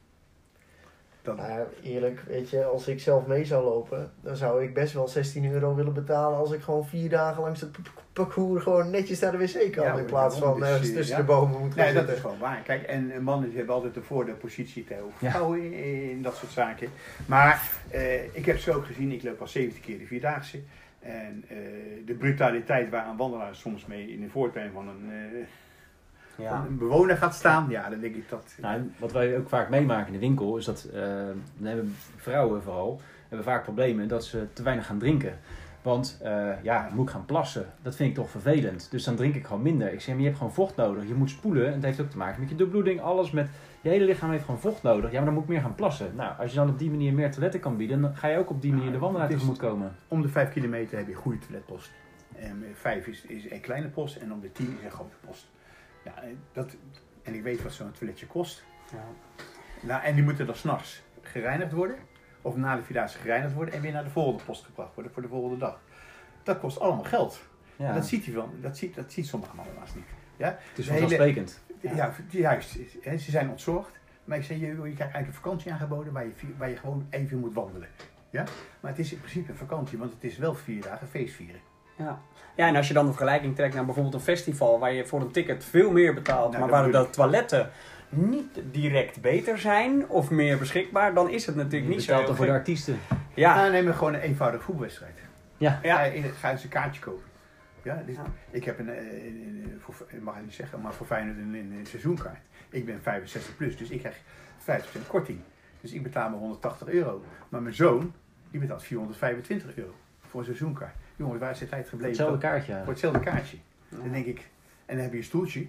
Dat, 1.29 1.37
Nou 1.37 1.59
ja, 1.59 1.67
eerlijk, 1.83 2.23
weet 2.27 2.51
je, 2.51 2.65
als 2.65 2.89
ik 2.89 3.01
zelf 3.01 3.27
mee 3.27 3.45
zou 3.45 3.65
lopen, 3.65 4.11
dan 4.21 4.37
zou 4.37 4.63
ik 4.63 4.75
best 4.75 4.93
wel 4.93 5.09
16 5.09 5.53
euro 5.53 5.75
willen 5.75 5.93
betalen 5.93 6.39
als 6.39 6.53
ik 6.53 6.61
gewoon 6.61 6.87
vier 6.87 7.09
dagen 7.09 7.43
langs 7.43 7.61
het 7.61 7.77
parcours 8.13 8.63
gewoon 8.63 8.91
netjes 8.91 9.21
naar 9.21 9.33
de 9.33 9.39
wc 9.39 9.73
kan. 9.73 9.85
Ja, 9.85 9.99
in 9.99 10.05
plaats 10.05 10.39
van 10.39 10.59
dus, 10.59 10.69
ergens 10.69 10.89
eh, 10.89 10.95
tussen 10.95 11.17
ja. 11.17 11.21
de 11.21 11.27
bomen 11.27 11.61
moet 11.61 11.75
gaan 11.75 11.85
Nee, 11.85 11.95
dat 11.95 12.09
is 12.09 12.21
gewoon 12.21 12.39
waar. 12.39 12.63
Kijk, 12.63 12.83
en 12.83 13.11
en 13.11 13.23
mannen 13.23 13.49
die 13.49 13.59
hebben 13.59 13.75
altijd 13.75 13.95
de 13.95 14.03
voordeelpositie 14.03 14.85
tegenover 14.85 15.17
Ja. 15.21 15.31
vrouwen 15.31 15.63
in, 15.73 16.11
in 16.11 16.23
dat 16.23 16.37
soort 16.37 16.53
zaken. 16.53 16.89
Maar 17.27 17.71
eh, 17.91 18.37
ik 18.37 18.47
heb 18.47 18.59
ze 18.59 18.75
ook 18.75 18.87
gezien, 18.87 19.13
ik 19.13 19.23
loop 19.23 19.41
al 19.41 19.49
70 19.49 19.81
keer 19.81 19.99
de 19.99 20.07
Vierdaagse. 20.07 20.61
En 21.01 21.45
eh, 21.49 21.57
de 22.07 22.15
brutaliteit 22.15 22.91
waar 22.91 23.09
een 23.09 23.17
wandelaar 23.17 23.55
soms 23.55 23.87
mee 23.87 24.13
in 24.13 24.21
de 24.21 24.29
voortuin 24.29 24.73
van 24.73 24.89
een, 24.89 25.11
eh, 25.11 25.47
Ja. 26.39 26.65
een 26.69 26.79
bewoner 26.79 27.17
gaat 27.17 27.35
staan, 27.35 27.67
ja, 27.69 27.91
dan 27.91 28.01
denk 28.01 28.15
ik 28.15 28.29
dat... 28.29 28.55
Nou, 28.61 28.93
wat 28.99 29.13
wij 29.13 29.39
ook 29.39 29.49
vaak 29.49 29.69
meemaken 29.69 30.07
in 30.07 30.13
de 30.13 30.19
winkel 30.19 30.57
is 30.57 30.65
dat 30.65 30.89
eh, 30.95 31.03
dan 31.57 31.67
hebben 31.67 31.97
vrouwen 32.17 32.63
vooral 32.63 33.01
hebben 33.29 33.47
vaak 33.47 33.63
problemen 33.63 34.09
dat 34.09 34.25
ze 34.25 34.47
te 34.53 34.63
weinig 34.63 34.87
gaan 34.87 34.99
drinken. 34.99 35.39
Want 35.83 36.19
eh, 36.23 36.63
ja, 36.63 36.89
moet 36.95 37.07
ik 37.07 37.13
gaan 37.13 37.25
plassen? 37.25 37.67
Dat 37.83 37.97
vind 37.97 38.09
ik 38.09 38.15
toch 38.15 38.31
vervelend. 38.31 38.91
Dus 38.91 39.05
dan 39.05 39.17
drink 39.17 39.35
ik 39.35 39.47
gewoon 39.47 39.63
minder. 39.63 39.93
Ik 39.93 40.01
zeg, 40.01 40.09
maar 40.09 40.19
je 40.19 40.25
hebt 40.25 40.39
gewoon 40.39 40.53
vocht 40.53 40.77
nodig. 40.77 41.09
Je 41.09 41.15
moet 41.15 41.31
spoelen. 41.31 41.67
En 41.67 41.73
het 41.73 41.83
heeft 41.83 42.01
ook 42.01 42.11
te 42.11 42.17
maken 42.17 42.41
met 42.41 42.49
je 42.49 42.55
doorbloeding. 42.55 43.01
Alles 43.01 43.31
met 43.31 43.49
je 43.81 43.89
hele 43.89 44.05
lichaam 44.05 44.31
heeft 44.31 44.45
gewoon 44.45 44.61
vocht 44.61 44.83
nodig. 44.83 45.11
Ja, 45.11 45.17
maar 45.17 45.25
dan 45.25 45.35
moet 45.35 45.43
ik 45.43 45.49
meer 45.49 45.61
gaan 45.61 45.75
plassen. 45.75 46.13
Nou, 46.17 46.33
als 46.39 46.51
je 46.51 46.57
dan 46.57 46.69
op 46.69 46.79
die 46.79 46.91
manier 46.91 47.15
meer 47.15 47.31
toiletten 47.31 47.61
kan 47.61 47.77
bieden, 47.77 48.01
dan 48.01 48.17
ga 48.17 48.29
je 48.29 48.39
ook 48.39 48.51
op 48.51 48.63
die 48.63 48.73
manier 48.73 48.93
de 48.93 48.99
wandelaar 48.99 49.29
tegemoet 49.29 49.59
komen. 49.59 49.97
Om 50.09 50.23
de 50.23 50.29
5 50.29 50.53
kilometer 50.53 50.97
heb 50.97 51.07
je 51.07 51.13
een 51.13 51.19
goede 51.19 51.39
toiletpost. 51.39 51.91
En 52.37 52.65
eh, 52.65 52.75
5 52.75 53.07
is, 53.07 53.23
is 53.23 53.51
een 53.51 53.61
kleine 53.61 53.89
post 53.89 54.17
en 54.17 54.33
om 54.33 54.41
de 54.41 54.53
10 54.53 54.67
is 54.79 54.85
een 54.85 54.91
grote 54.91 55.17
post. 55.27 55.47
Ja, 56.15 56.23
en 56.23 56.41
dat, 56.53 56.77
en 57.23 57.35
ik 57.35 57.43
weet 57.43 57.63
wat 57.63 57.73
zo'n 57.73 57.93
toiletje 57.93 58.27
kost. 58.27 58.65
Ja. 58.93 59.05
Nou, 59.81 60.03
en 60.03 60.15
die 60.15 60.25
moeten 60.25 60.47
dan 60.47 60.55
s'nachts 60.55 61.03
gereinigd 61.21 61.73
worden. 61.73 61.97
Of 62.43 62.57
na 62.57 62.77
de 62.77 62.83
vierdaagse 62.83 63.19
gereinigd 63.19 63.55
worden 63.55 63.75
en 63.75 63.81
weer 63.81 63.93
naar 63.93 64.05
de 64.05 64.11
volgende 64.11 64.45
post 64.45 64.65
gebracht 64.65 64.95
worden 64.95 65.13
voor 65.13 65.23
de 65.23 65.29
volgende 65.29 65.57
dag. 65.57 65.81
Dat 66.43 66.59
kost 66.59 66.81
allemaal 66.81 67.05
geld. 67.05 67.43
Ja, 67.77 67.93
Dat 67.95 68.07
ziet 68.07 68.25
hij 68.25 68.35
wel. 68.35 68.51
Dat 68.61 68.77
ziet, 68.77 68.95
dat 68.95 69.13
ziet 69.13 69.27
sommigen 69.27 69.59
helaas 69.59 69.95
niet. 69.95 70.05
Ja? 70.37 70.59
het 70.69 70.79
is 70.79 70.87
vanzelfsprekend. 70.87 71.63
Ja, 71.81 72.15
juist. 72.31 72.77
Hè, 73.01 73.19
Ze 73.19 73.31
zijn 73.31 73.51
ontzorgd. 73.51 73.91
Maar 74.25 74.39
ik 74.39 74.45
zeg, 74.45 74.59
je, 74.59 74.67
je 74.67 74.75
krijgt 74.75 74.99
eigenlijk 74.99 75.27
een 75.27 75.35
vakantie 75.35 75.73
aangeboden 75.73 76.13
waar 76.13 76.25
je, 76.25 76.33
waar 76.57 76.69
je 76.69 76.77
gewoon 76.77 77.07
even 77.11 77.39
moet 77.39 77.55
wandelen. 77.55 77.89
Ja? 78.31 78.45
Maar 78.81 78.91
het 78.91 79.01
is 79.01 79.13
in 79.13 79.19
principe 79.19 79.51
een 79.51 79.57
vakantie, 79.57 79.99
want 79.99 80.13
het 80.13 80.25
is 80.25 80.39
wel 80.39 80.55
vier 80.55 80.83
dagen 80.83 81.09
feestvieren. 81.09 81.61
Ja. 81.99 82.19
ja, 82.55 82.67
en 82.67 82.77
als 82.77 82.89
je 82.89 82.95
dan 82.95 83.05
de 83.07 83.13
vergelijking 83.13 83.55
trekt 83.57 83.75
naar 83.75 83.85
bijvoorbeeld 83.85 84.15
een 84.15 84.21
festival 84.21 84.79
waar 84.79 84.93
je 84.93 85.07
voor 85.07 85.21
een 85.21 85.31
ticket 85.31 85.65
veel 85.65 85.91
meer 85.91 86.15
betaalt, 86.15 86.53
Nou, 86.53 86.61
maar 86.71 86.91
waar 86.91 86.93
de 87.05 87.11
toiletten 87.11 87.71
niet 88.09 88.61
direct 88.71 89.21
beter 89.21 89.59
zijn 89.59 90.09
of 90.09 90.31
meer 90.31 90.59
beschikbaar, 90.59 91.15
dan 91.15 91.31
is 91.31 91.47
het 91.47 91.57
natuurlijk 91.57 91.91
Je 91.91 91.97
niet 91.97 92.05
zo. 92.05 92.35
voor 92.35 92.47
de 92.47 92.53
artiesten. 92.53 92.99
Ja, 93.35 93.55
Nou, 93.55 93.71
neem 93.71 93.93
gewoon 93.93 94.15
een 94.15 94.21
eenvoudige 94.21 94.63
voetbalwedstrijd. 94.63 95.19
Ja. 95.57 95.79
Ga, 95.83 96.03
je, 96.03 96.15
in- 96.15 96.25
ga 96.31 96.51
eens 96.51 96.63
een 96.63 96.69
kaartje 96.69 97.01
kopen. 97.01 97.23
Ja, 97.83 98.03
dus 98.07 98.17
Ja. 98.17 98.23
Ik 98.51 98.65
heb 98.65 98.79
een, 98.79 98.89
eh, 98.89 98.97
een- 99.25 99.63
een- 99.65 99.81
voor, 99.81 99.95
ik 100.09 100.23
mag 100.23 100.35
het 100.35 100.45
niet 100.45 100.55
zeggen, 100.55 100.81
maar 100.81 100.93
voor 100.93 101.07
Feyenoord 101.07 101.37
een, 101.37 101.55
een, 101.55 101.73
een 101.79 101.87
seizoenkaart. 101.87 102.39
Ik 102.71 102.87
ben 102.87 102.99
65 103.03 103.57
plus, 103.57 103.77
dus 103.77 103.89
ik 103.91 103.99
krijg 103.99 104.17
50% 104.59 105.07
korting. 105.07 105.39
Dus 105.81 105.93
ik 105.93 106.03
betaal 106.03 106.31
maar 106.31 106.39
180 106.39 106.89
euro. 106.89 107.23
Maar 107.49 107.63
mijn 107.63 107.75
zoon, 107.75 108.13
die 108.51 108.61
betaalt 108.61 108.83
425 108.83 109.77
euro 109.77 109.95
voor 110.29 110.41
een 110.41 110.47
seizoenkaart. 110.47 110.95
Jongens, 111.19 111.41
waar 111.41 111.51
is 111.51 111.59
de 111.59 111.69
tijd 111.69 111.89
gebleven? 111.89 112.09
Hetzelfde 112.17 112.39
kaartje. 112.47 112.73
Voor 112.85 112.93
hetzelfde 112.93 113.21
kaartje. 113.21 113.57
Dan 113.89 114.13
denk 114.13 114.27
ik, 114.27 114.39
en 114.87 114.95
dan 114.95 115.03
heb 115.05 115.13
je 115.13 115.19
een 115.19 115.25
stoeltje. 115.25 115.67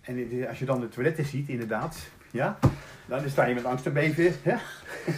En 0.00 0.46
als 0.48 0.58
je 0.58 0.64
dan 0.64 0.80
de 0.80 0.88
toiletten 0.88 1.24
ziet, 1.24 1.48
inderdaad, 1.48 1.96
ja, 2.30 2.58
dan 3.06 3.28
sta 3.28 3.44
je 3.44 3.54
met 3.54 3.64
angst 3.64 3.84
te 3.84 3.90
beven. 3.90 4.32
Ja? 4.42 4.58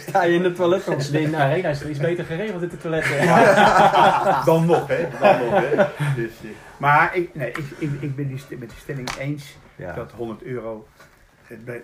sta 0.07 0.23
je 0.23 0.33
in 0.35 0.41
de 0.43 0.51
toilet. 0.51 0.85
Dus 0.85 1.09
in 1.11 1.31
de 1.31 1.37
arena 1.37 1.69
is 1.69 1.81
er 1.81 1.89
iets 1.89 1.99
beter 1.99 2.25
geregeld 2.25 2.61
in 2.61 2.69
de 2.69 2.77
toiletten. 2.77 3.25
Dan 4.45 4.65
nog, 4.65 4.87
hè? 4.87 5.07
Dan 5.19 5.45
nog, 5.45 5.61
hè? 5.61 5.85
Dus, 6.15 6.31
eh, 6.43 6.49
maar 6.77 7.15
ik, 7.15 7.35
nee, 7.35 7.49
ik, 7.49 7.65
ik, 7.77 7.91
ik 8.01 8.15
ben 8.15 8.27
die, 8.27 8.57
met 8.57 8.69
die 8.69 8.77
stelling 8.79 9.09
eens 9.19 9.57
Ja. 9.75 9.93
dat 9.93 10.11
100 10.11 10.43
euro 10.43 10.87
het 11.43 11.65
bij- 11.65 11.83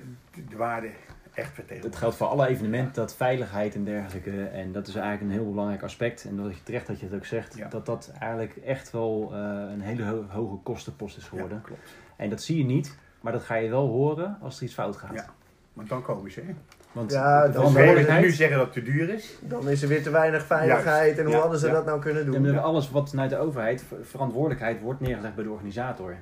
de 0.49 0.55
waarde 0.57 0.89
echt 1.33 1.61
geldt 1.97 2.15
voor 2.15 2.27
alle 2.27 2.47
evenementen, 2.47 2.93
dat 2.93 3.15
veiligheid 3.15 3.75
en 3.75 3.83
dergelijke. 3.83 4.43
En 4.43 4.71
dat 4.71 4.87
is 4.87 4.95
eigenlijk 4.95 5.25
een 5.33 5.39
heel 5.41 5.49
belangrijk 5.51 5.83
aspect. 5.83 6.25
En 6.25 6.35
dat 6.37 6.55
je 6.55 6.63
terecht 6.63 6.87
dat 6.87 6.99
je 6.99 7.05
het 7.05 7.15
ook 7.15 7.25
zegt, 7.25 7.57
Ja. 7.57 7.67
dat 7.67 7.85
dat 7.85 8.11
eigenlijk 8.19 8.55
echt 8.55 8.91
wel 8.91 9.29
eh, 9.33 9.39
een 9.71 9.81
hele 9.81 10.03
ho- 10.03 10.25
hoge 10.27 10.55
kostenpost 10.63 11.17
is 11.17 11.23
geworden. 11.23 11.57
Ja, 11.57 11.63
klopt. 11.67 11.81
En 12.15 12.29
dat 12.29 12.41
zie 12.41 12.57
je 12.57 12.63
niet, 12.65 12.97
maar 13.21 13.31
dat 13.31 13.43
ga 13.43 13.55
je 13.55 13.69
wel 13.69 13.87
horen 13.87 14.37
als 14.41 14.57
er 14.57 14.63
iets 14.63 14.73
fout 14.73 14.95
gaat. 14.97 15.13
Ja. 15.13 15.25
Want 15.73 15.89
dan 15.89 16.01
komen 16.01 16.31
ze, 16.31 16.41
hè? 16.41 16.53
Want 16.91 17.11
Ja, 17.11 17.43
is 17.43 17.53
we 17.73 18.17
nu 18.21 18.29
zeggen 18.31 18.57
dat 18.57 18.65
het 18.65 18.73
te 18.85 18.91
duur 18.91 19.09
is, 19.09 19.37
Dan 19.41 19.69
is 19.69 19.81
er 19.81 19.87
weer 19.87 20.03
te 20.03 20.09
weinig 20.09 20.45
veiligheid 20.45 21.17
en 21.17 21.23
hoe 21.25 21.33
Ja, 21.33 21.39
hadden 21.39 21.59
ze 21.59 21.67
ja. 21.67 21.73
dat 21.73 21.85
nou 21.85 21.99
kunnen 22.01 22.25
Ja, 22.25 22.31
doen? 22.31 22.41
maar 22.41 22.59
alles 22.59 22.91
wat 22.91 23.09
vanuit 23.09 23.29
de 23.29 23.37
overheid, 23.37 23.83
ver- 23.83 24.05
verantwoordelijkheid 24.05 24.81
wordt 24.81 24.99
neergelegd 24.99 25.35
bij 25.35 25.43
de 25.43 25.49
organisator. 25.49 26.15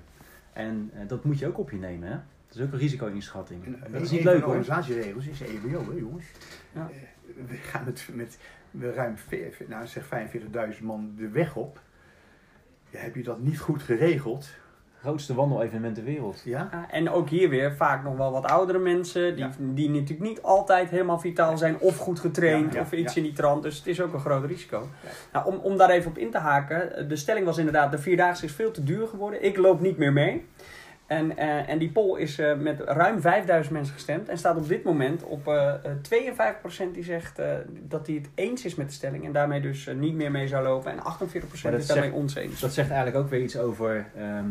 En 0.53 0.91
eh, 0.93 0.99
dat 1.07 1.23
moet 1.23 1.39
je 1.39 1.47
ook 1.47 1.57
op 1.59 1.71
je 1.71 1.77
nemen, 1.77 2.09
hè? 2.11 2.15
Dat 2.51 2.59
is 2.59 2.65
ook 2.65 2.73
een 2.73 2.79
risico-inschatting. 2.79 3.65
En 3.65 3.91
Dat 3.91 4.01
is 4.01 4.09
een 4.09 4.15
niet 4.15 4.25
leuk 4.25 4.35
de 4.39 4.41
hoor. 4.45 4.49
organisatieregels 4.55 5.27
is 5.27 5.41
EBO, 5.41 5.91
hè, 5.91 5.97
jongens. 5.97 6.25
Ja. 6.71 6.89
Eh, 6.91 6.97
We 7.47 7.55
gaan 7.55 7.83
met, 7.85 8.07
met 8.71 8.95
ruim 8.95 9.15
nou, 9.67 9.87
zeg 9.87 10.03
45.000 10.75 10.81
man 10.83 11.13
de 11.17 11.29
weg 11.29 11.55
op. 11.55 11.79
Ja, 12.89 12.99
heb 12.99 13.15
je 13.15 13.23
dat 13.23 13.39
niet 13.39 13.59
goed 13.59 13.81
geregeld? 13.83 14.49
Grootste 14.99 15.33
wandelevenement 15.33 15.95
ter 15.95 16.03
wereld. 16.03 16.41
Ja? 16.45 16.67
Ja, 16.71 16.87
en 16.91 17.09
ook 17.09 17.29
hier 17.29 17.49
weer 17.49 17.75
vaak 17.75 18.03
nog 18.03 18.17
wel 18.17 18.31
wat 18.31 18.45
oudere 18.45 18.79
mensen, 18.79 19.35
die, 19.35 19.43
Ja. 19.43 19.51
die 19.59 19.89
natuurlijk 19.89 20.19
niet 20.29 20.41
altijd 20.41 20.89
helemaal 20.89 21.19
vitaal 21.19 21.57
zijn 21.57 21.79
of 21.79 21.97
goed 21.97 22.19
getraind 22.19 22.73
Ja, 22.73 22.79
ja, 22.79 22.85
of 22.85 22.91
iets 22.91 23.13
ja. 23.13 23.21
in 23.21 23.27
die 23.27 23.35
trant. 23.35 23.63
Dus 23.63 23.77
het 23.77 23.87
is 23.87 24.01
ook 24.01 24.13
een 24.13 24.19
groot 24.19 24.45
risico. 24.45 24.89
Ja. 25.03 25.09
Nou, 25.33 25.45
om, 25.53 25.55
om 25.59 25.77
daar 25.77 25.89
even 25.89 26.09
op 26.11 26.17
in 26.17 26.31
te 26.31 26.37
haken, 26.37 27.07
de 27.09 27.15
stelling 27.15 27.45
was 27.45 27.57
inderdaad, 27.57 27.91
de 27.91 27.97
Vierdaagse 27.97 28.45
is 28.45 28.51
veel 28.51 28.71
te 28.71 28.83
duur 28.83 29.07
geworden. 29.07 29.43
Ik 29.43 29.57
loop 29.57 29.79
niet 29.81 29.97
meer 29.97 30.13
mee. 30.13 30.45
En, 31.11 31.37
eh, 31.37 31.69
en 31.69 31.77
die 31.77 31.91
poll 31.91 32.19
is 32.19 32.39
eh, 32.39 32.57
met 32.57 32.79
ruim 32.79 33.21
5000 33.21 33.73
mensen 33.75 33.93
gestemd 33.93 34.29
en 34.29 34.37
staat 34.37 34.57
op 34.57 34.67
dit 34.67 34.83
moment 34.83 35.23
op 35.23 35.47
eh 35.47 35.73
eh, 35.83 35.91
52% 36.89 36.93
die 36.93 37.03
zegt 37.03 37.41
dat 37.87 38.07
hij 38.07 38.15
het 38.15 38.29
eens 38.35 38.65
is 38.65 38.75
met 38.75 38.87
de 38.87 38.93
stelling 38.93 39.25
en 39.25 39.31
daarmee 39.31 39.61
dus 39.61 39.89
niet 39.95 40.13
meer 40.13 40.31
mee 40.31 40.47
zou 40.47 40.63
lopen. 40.63 40.91
En 40.91 40.97
48% 40.97 41.63
Maar 41.63 41.71
dat 41.71 41.81
is 41.81 41.87
daarmee 41.87 42.09
zegt- 42.09 42.21
ons 42.21 42.35
eens. 42.35 42.59
Dat 42.59 42.73
zegt 42.73 42.89
eigenlijk 42.89 43.23
ook 43.23 43.29
weer 43.29 43.41
iets 43.41 43.57
over 43.57 44.05
ehm, 44.17 44.45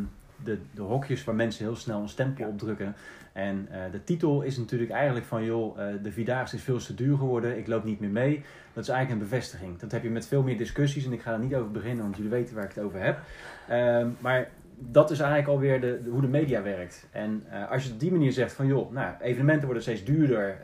de, 0.45 0.59
de 0.71 0.83
hokjes 0.83 1.25
waar 1.25 1.35
mensen 1.35 1.65
heel 1.65 1.77
snel 1.77 2.01
een 2.01 2.09
stempel 2.09 2.47
op 2.47 2.59
drukken. 2.59 2.95
En 3.33 3.69
de 3.93 4.05
titel 4.05 4.43
is 4.43 4.57
natuurlijk 4.57 4.91
eigenlijk 4.91 5.27
van, 5.27 5.45
joh, 5.45 5.79
de 6.03 6.13
Vierdaagse 6.13 6.57
is 6.57 6.63
veel 6.63 6.79
te 6.79 6.95
duur 6.95 7.17
geworden, 7.17 7.59
ik 7.59 7.67
loop 7.67 7.85
niet 7.85 8.01
meer 8.01 8.11
mee. 8.11 8.45
Dat 8.73 8.83
is 8.83 8.89
eigenlijk 8.89 9.21
een 9.23 9.29
bevestiging. 9.29 9.79
Dat 9.79 9.93
heb 9.93 10.03
je 10.03 10.11
met 10.11 10.27
veel 10.27 10.43
meer 10.43 10.59
discussies 10.59 11.05
en 11.05 11.13
ik 11.13 11.21
ga 11.23 11.33
er 11.33 11.39
niet 11.39 11.55
over 11.55 11.71
beginnen, 11.71 12.03
want 12.03 12.17
jullie 12.17 12.31
weten 12.31 12.55
waar 12.55 12.65
ik 12.65 12.75
het 12.75 12.85
over 12.85 13.03
heb. 13.03 13.19
Ehm, 13.69 14.09
maar 14.19 14.49
dat 14.83 15.11
is 15.11 15.19
eigenlijk 15.19 15.49
alweer 15.51 15.81
de, 15.81 16.01
de- 16.05 16.11
hoe 16.11 16.21
de 16.21 16.29
media 16.29 16.63
werkt. 16.63 17.07
En 17.11 17.43
eh, 17.51 17.71
als 17.71 17.85
je 17.85 17.93
op 17.93 18.01
die 18.01 18.11
manier 18.13 18.33
zegt 18.33 18.53
van, 18.53 18.67
joh, 18.67 18.93
nou, 18.93 19.15
evenementen 19.21 19.65
worden 19.65 19.83
steeds 19.83 20.05
duurder. 20.05 20.57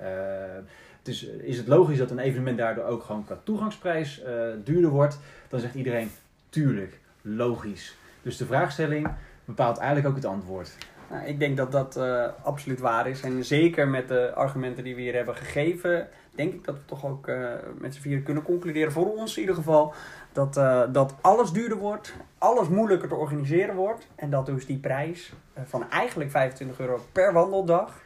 het 0.99 1.09
is, 1.09 1.57
het 1.57 1.67
logisch 1.67 1.99
dat 1.99 2.11
een 2.11 2.19
evenement 2.19 2.59
daardoor 2.59 2.85
ook 2.85 3.03
gewoon 3.03 3.25
qua 3.25 3.39
toegangsprijs 3.43 4.23
eh, 4.23 4.33
duurder 4.64 4.91
wordt? 4.91 5.19
Dan 5.49 5.61
zegt 5.61 5.75
iedereen, 5.75 6.11
tuurlijk, 6.49 6.99
logisch. 7.23 7.97
Dus 8.23 8.37
de 8.37 8.47
vraagstelling 8.47 9.09
bepaalt 9.45 9.79
eigenlijk 9.79 10.09
ook 10.09 10.17
het 10.17 10.25
antwoord. 10.25 10.77
Nou, 11.11 11.27
ik 11.27 11.39
denk 11.39 11.57
dat 11.57 11.73
dat 11.73 11.97
absoluut 12.43 12.81
waar 12.81 13.09
is. 13.09 13.21
En 13.21 13.45
zeker 13.45 13.89
met 13.89 14.09
de 14.09 14.33
argumenten 14.35 14.85
die 14.85 14.95
we 14.95 15.01
hier 15.01 15.14
hebben 15.14 15.37
gegeven, 15.37 16.09
denk 16.37 16.53
ik 16.53 16.64
dat 16.64 16.74
we 16.74 16.84
toch 16.84 17.07
ook 17.07 17.28
eh, 17.28 17.51
met 17.78 17.95
z'n 17.95 18.01
vieren 18.01 18.22
kunnen 18.22 18.43
concluderen, 18.43 18.93
voor 18.93 19.14
ons 19.14 19.34
in 19.34 19.41
ieder 19.41 19.57
geval, 19.57 19.95
dat, 20.32 20.57
eh, 20.57 20.82
dat 20.93 21.14
alles 21.20 21.53
duurder 21.53 21.78
wordt, 21.78 22.14
alles 22.39 22.68
moeilijker 22.68 23.09
te 23.09 23.14
organiseren 23.14 23.74
wordt. 23.74 24.07
En 24.14 24.30
dat 24.30 24.47
dus 24.47 24.66
die 24.66 24.78
prijs 24.78 25.32
eh, 25.53 25.62
van 25.66 25.91
eigenlijk 25.91 26.30
25 26.30 26.80
euro 26.80 27.01
per 27.12 27.32
wandeldag 27.32 28.05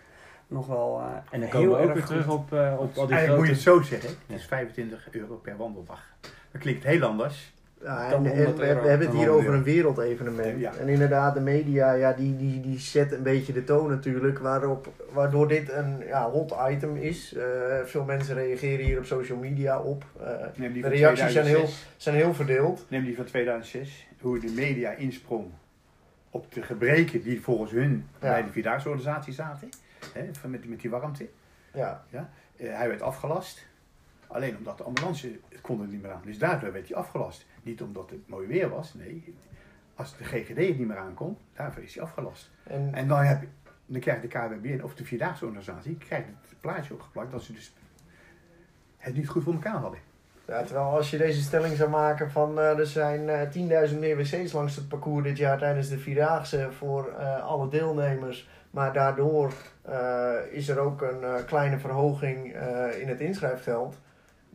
nog 0.50 0.66
wel 0.66 1.00
eh, 1.00 1.06
En 1.30 1.40
dan 1.40 1.48
heel 1.48 1.50
komen 1.50 1.78
we 1.78 1.88
ook 1.88 1.94
weer 1.94 2.04
terug 2.04 2.28
op, 2.28 2.52
eh, 2.52 2.76
op 2.78 2.96
al 2.96 3.06
die 3.06 3.16
Eigenlijk 3.16 3.24
grote... 3.24 3.36
moet 3.36 3.46
je 3.46 3.52
het 3.52 3.62
zo 3.62 3.80
zeggen. 3.82 4.10
Het 4.26 4.38
is 4.38 4.46
25 4.46 5.08
euro 5.10 5.34
per 5.34 5.56
wandeldag. 5.56 6.00
Dat 6.50 6.60
klinkt 6.60 6.84
heel 6.84 7.02
anders. 7.02 7.52
Ja, 7.82 8.06
en, 8.12 8.26
en 8.26 8.44
100 8.44 8.56
we, 8.56 8.64
hebben 8.64 9.06
het 9.06 9.16
hier 9.16 9.28
100 9.28 9.30
over 9.30 9.54
een 9.54 9.62
wereldevenement. 9.62 10.60
Ja. 10.60 10.72
En 10.80 10.88
inderdaad, 10.88 11.34
de 11.34 11.40
media, 11.40 11.92
ja, 11.92 12.12
die, 12.12 12.36
die, 12.36 12.60
die 12.60 12.78
zet 12.78 13.12
een 13.12 13.22
beetje 13.22 13.52
de 13.52 13.64
toon 13.64 13.88
natuurlijk, 13.88 14.38
waarop, 14.38 14.92
waardoor 15.12 15.48
dit 15.48 15.72
een 15.72 16.02
ja, 16.06 16.30
hot 16.30 16.54
item 16.68 16.96
is. 16.96 17.34
Eh, 17.34 17.44
veel 17.84 18.04
mensen 18.04 18.34
reageren 18.34 18.84
hier 18.84 18.98
op 18.98 19.04
social 19.04 19.38
media 19.38 19.78
op. 19.80 20.04
Die 20.56 20.82
de 20.82 20.88
reacties 20.88 21.32
zijn 21.32 21.46
heel, 21.46 21.54
2006. 21.54 21.86
zijn 21.96 22.14
heel 22.14 22.34
verdeeld. 22.34 22.86
Neem 22.88 23.04
die 23.04 23.16
van 23.16 23.24
2006. 23.24 24.06
Hoe 24.20 24.38
de 24.38 24.52
media 24.56 24.90
insprong 24.90 25.46
op 26.30 26.52
de 26.52 26.62
gebreken 26.62 27.22
die 27.22 27.40
volgens 27.42 27.70
hun 27.70 28.06
Ja. 28.20 28.28
bij 28.28 28.44
de 28.44 28.50
Vierdaagse 28.50 28.88
organisatie 28.88 29.32
zaten. 29.32 29.68
Hè, 30.12 30.22
van 30.32 30.50
met, 30.50 30.68
met 30.68 30.80
die 30.80 30.90
warmte. 30.90 31.28
Ja, 31.74 32.04
Eh, 32.56 32.76
hij 32.76 32.88
werd 32.88 33.02
afgelast. 33.02 33.66
Alleen 34.32 34.56
omdat 34.56 34.78
de 34.78 34.84
ambulance 34.84 35.38
het 35.48 35.60
kon 35.60 35.80
er 35.80 35.86
niet 35.86 36.02
meer 36.02 36.12
aan. 36.12 36.22
Dus 36.24 36.38
daardoor 36.38 36.72
werd 36.72 36.88
hij 36.88 36.96
afgelast. 36.96 37.46
Niet 37.62 37.82
omdat 37.82 38.10
het 38.10 38.28
mooi 38.28 38.46
weer 38.46 38.68
was. 38.68 38.94
Nee, 38.94 39.34
als 39.94 40.16
de 40.16 40.24
GGD 40.24 40.56
het 40.56 40.78
niet 40.78 40.86
meer 40.86 40.96
aankon, 40.96 41.36
daarvoor 41.54 41.82
is 41.82 41.94
hij 41.94 42.02
afgelast. 42.02 42.50
en, 42.62 42.94
En 42.94 43.08
dan, 43.08 43.18
heb, 43.18 43.42
dan 43.86 44.00
krijgt 44.00 44.22
de 44.22 44.28
KWBN 44.28 44.80
of 44.82 44.94
de 44.94 45.04
Vierdaagse 45.04 45.44
organisatie 45.44 45.96
krijgt 45.96 46.26
het 46.26 46.60
plaatje 46.60 46.94
opgeplakt 46.94 47.30
dat 47.32 47.42
ze 47.42 47.52
dus 47.52 47.72
het 48.96 49.14
niet 49.14 49.28
goed 49.28 49.42
voor 49.42 49.52
elkaar 49.52 49.76
hadden. 49.76 50.00
Ja, 50.44 50.62
terwijl 50.62 50.86
als 50.86 51.10
je 51.10 51.16
deze 51.18 51.42
stelling 51.42 51.76
zou 51.76 51.90
maken 51.90 52.30
van 52.30 52.58
eh, 52.58 52.78
er 52.78 52.86
zijn 52.86 53.28
eh 53.28 53.88
10.000 53.90 53.98
meer 53.98 54.16
wc's 54.16 54.52
langs 54.52 54.76
het 54.76 54.88
parcours 54.88 55.24
dit 55.24 55.36
jaar 55.36 55.58
tijdens 55.58 55.88
de 55.88 55.98
Vierdaagse 55.98 56.68
voor 56.72 57.08
eh, 57.08 57.44
alle 57.44 57.68
deelnemers. 57.68 58.48
Maar 58.70 58.92
daardoor 58.92 59.52
eh, 59.82 60.32
is 60.50 60.68
er 60.68 60.78
ook 60.78 61.02
een 61.02 61.22
eh, 61.22 61.34
kleine 61.46 61.78
verhoging 61.78 62.52
eh, 62.52 63.00
in 63.00 63.08
het 63.08 63.20
inschrijfgeld. 63.20 63.98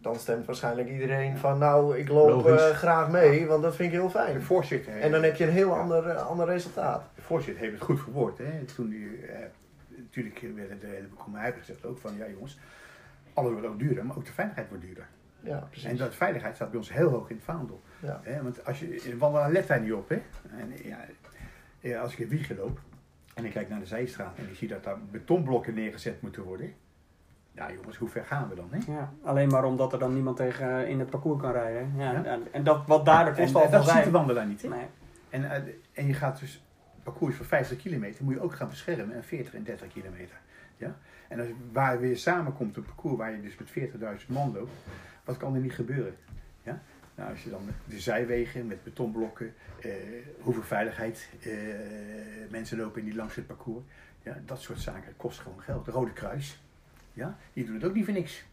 Dan 0.06 0.16
stemt 0.20 0.46
waarschijnlijk 0.46 0.90
iedereen 0.90 1.38
van 1.38 1.58
nou 1.58 1.98
ik 1.98 2.08
loop 2.10 2.48
eh, 2.48 2.56
graag 2.70 3.10
mee, 3.12 3.46
want 3.46 3.64
dat 3.64 3.76
vind 3.76 3.88
ik 3.94 4.00
heel 4.00 4.08
De 4.08 4.12
fijn. 4.14 4.42
voorzitter, 4.42 5.00
En 5.02 5.12
dan 5.12 5.24
heb 5.24 5.36
je 5.36 5.44
een 5.44 5.52
heel 5.52 5.70
Ja. 5.70 5.80
ander, 5.80 6.08
eh, 6.08 6.28
ander 6.28 6.46
resultaat. 6.46 7.04
de 7.16 7.22
voorzitter 7.22 7.62
heeft 7.64 7.76
het 7.76 7.84
goed 7.84 8.00
verwoord. 8.02 8.38
Hè? 8.38 8.64
Toen 8.76 8.90
die, 8.90 9.18
eh, 9.26 9.46
natuurlijk 9.98 10.40
werden 10.56 10.80
de 10.80 10.86
hele 10.88 11.08
komen 11.08 11.40
uitgezet 11.40 11.86
ook 11.86 11.98
van 11.98 12.16
ja 12.18 12.26
jongens, 12.28 12.60
alles 13.34 13.52
wordt 13.52 13.68
ook 13.68 13.80
duurder, 13.80 14.06
maar 14.06 14.18
ook 14.18 14.26
de 14.26 14.32
veiligheid 14.32 14.70
wordt 14.70 14.84
duurder. 14.84 15.08
Ja, 15.40 15.58
precies. 15.70 15.90
En 15.90 15.98
dat 15.98 16.16
veiligheid 16.16 16.56
staat 16.56 16.70
bij 16.70 16.80
ons 16.80 16.94
heel 16.94 17.10
hoog 17.10 17.30
in 17.30 17.36
het 17.36 17.46
vaandel. 17.46 17.82
Ja. 18.00 18.20
Hè? 18.24 18.44
Want 18.44 18.66
als 18.66 18.80
je 18.80 18.96
in 18.96 19.18
wandelaar 19.18 19.52
let 19.52 19.68
daar 19.68 19.82
niet 19.82 19.94
op. 19.94 20.10
Hè? 20.10 20.16
En, 20.60 20.72
ja, 20.84 20.98
ja, 21.80 22.02
als 22.02 22.14
ik 22.14 22.20
in 22.20 22.28
Wiegen 22.28 22.56
loop 22.56 22.80
en 23.34 23.46
ik 23.46 23.52
kijk 23.52 23.70
naar 23.70 23.80
de 23.80 23.86
zijstraat 23.86 24.38
en 24.38 24.48
ik 24.50 24.56
zie 24.56 24.68
dat 24.68 24.84
daar 24.84 24.98
betonblokken 25.12 25.74
neergezet 25.74 26.22
moeten 26.22 26.44
worden. 26.44 26.74
Ja 27.56 27.72
jongens, 27.72 27.98
hoe 27.98 28.10
ver 28.10 28.26
gaan 28.26 28.50
we 28.50 28.56
dan? 28.56 28.68
Hè? 28.72 28.92
Ja, 28.94 29.14
alleen 29.24 29.48
maar 29.48 29.64
omdat 29.64 29.94
er 29.94 30.00
dan 30.00 30.14
niemand 30.14 30.38
tegen 30.38 30.82
eh, 30.82 30.90
in 30.90 31.00
het 31.00 31.10
parcours 31.10 31.42
kan 31.42 31.52
rijden. 31.52 31.94
Ja, 31.98 32.12
Ja. 32.12 32.24
En, 32.24 32.48
en 32.52 32.64
dat, 32.64 32.88
wat 32.88 33.06
daar 33.06 33.26
de 33.26 33.30
En, 33.30 33.36
kosten 33.36 33.60
en 33.60 33.66
al 33.66 33.72
van 33.72 33.86
dat 33.86 33.96
ziet 33.96 34.04
de 34.04 34.12
wandelaar 34.12 34.46
niet. 34.46 34.62
Hè? 34.62 34.68
Nee. 34.68 34.86
En, 35.30 35.52
eh, 35.52 35.74
en 35.94 36.08
je 36.08 36.14
gaat 36.14 36.40
dus 36.40 36.64
parcours 37.04 37.36
van 37.36 37.46
50 37.46 37.78
kilometer, 37.78 38.24
moet 38.24 38.34
je 38.34 38.42
ook 38.42 38.56
gaan 38.56 38.70
beschermen 38.70 39.16
en 39.16 39.24
40 39.24 39.54
en 39.54 39.64
30 39.64 39.88
kilometer. 39.88 40.38
Ja? 40.78 40.96
En 41.28 41.40
als, 41.40 41.48
waar 41.72 42.00
weer 42.00 42.18
samenkomt, 42.18 42.76
een 42.76 42.86
parcours 42.86 43.18
waar 43.18 43.32
je 43.32 43.42
dus 43.42 43.58
met 43.58 43.70
40.000 44.22 44.28
man 44.28 44.54
loopt, 44.54 44.72
wat 45.24 45.38
kan 45.38 45.56
er 45.56 45.62
niet 45.62 45.74
gebeuren? 45.74 46.16
Ja? 46.64 46.82
Nou, 47.16 47.30
als 47.30 47.44
je 47.44 47.50
dan 47.50 47.62
de 47.86 48.00
zijwegen 48.00 48.68
met 48.68 48.84
betonblokken, 48.84 49.54
eh, 49.82 49.92
hoeveel 50.40 50.64
veiligheid 50.64 51.30
eh, 51.42 51.52
mensen 52.50 52.78
lopen 52.78 53.04
die 53.04 53.16
langs 53.16 53.36
het 53.36 53.48
parcours, 53.48 53.84
ja, 54.24 54.38
dat 54.46 54.62
soort 54.62 54.80
zaken 54.80 55.14
kost 55.18 55.40
gewoon 55.40 55.62
geld. 55.62 55.86
De 55.86 55.92
Rode 55.92 56.14
Kruis, 56.14 56.65
ja, 57.16 57.38
die 57.54 57.66
doet 57.66 57.76
het 57.76 57.84
ook 57.84 57.96
niet 57.96 58.06
voor 58.06 58.14
niks. 58.14 58.46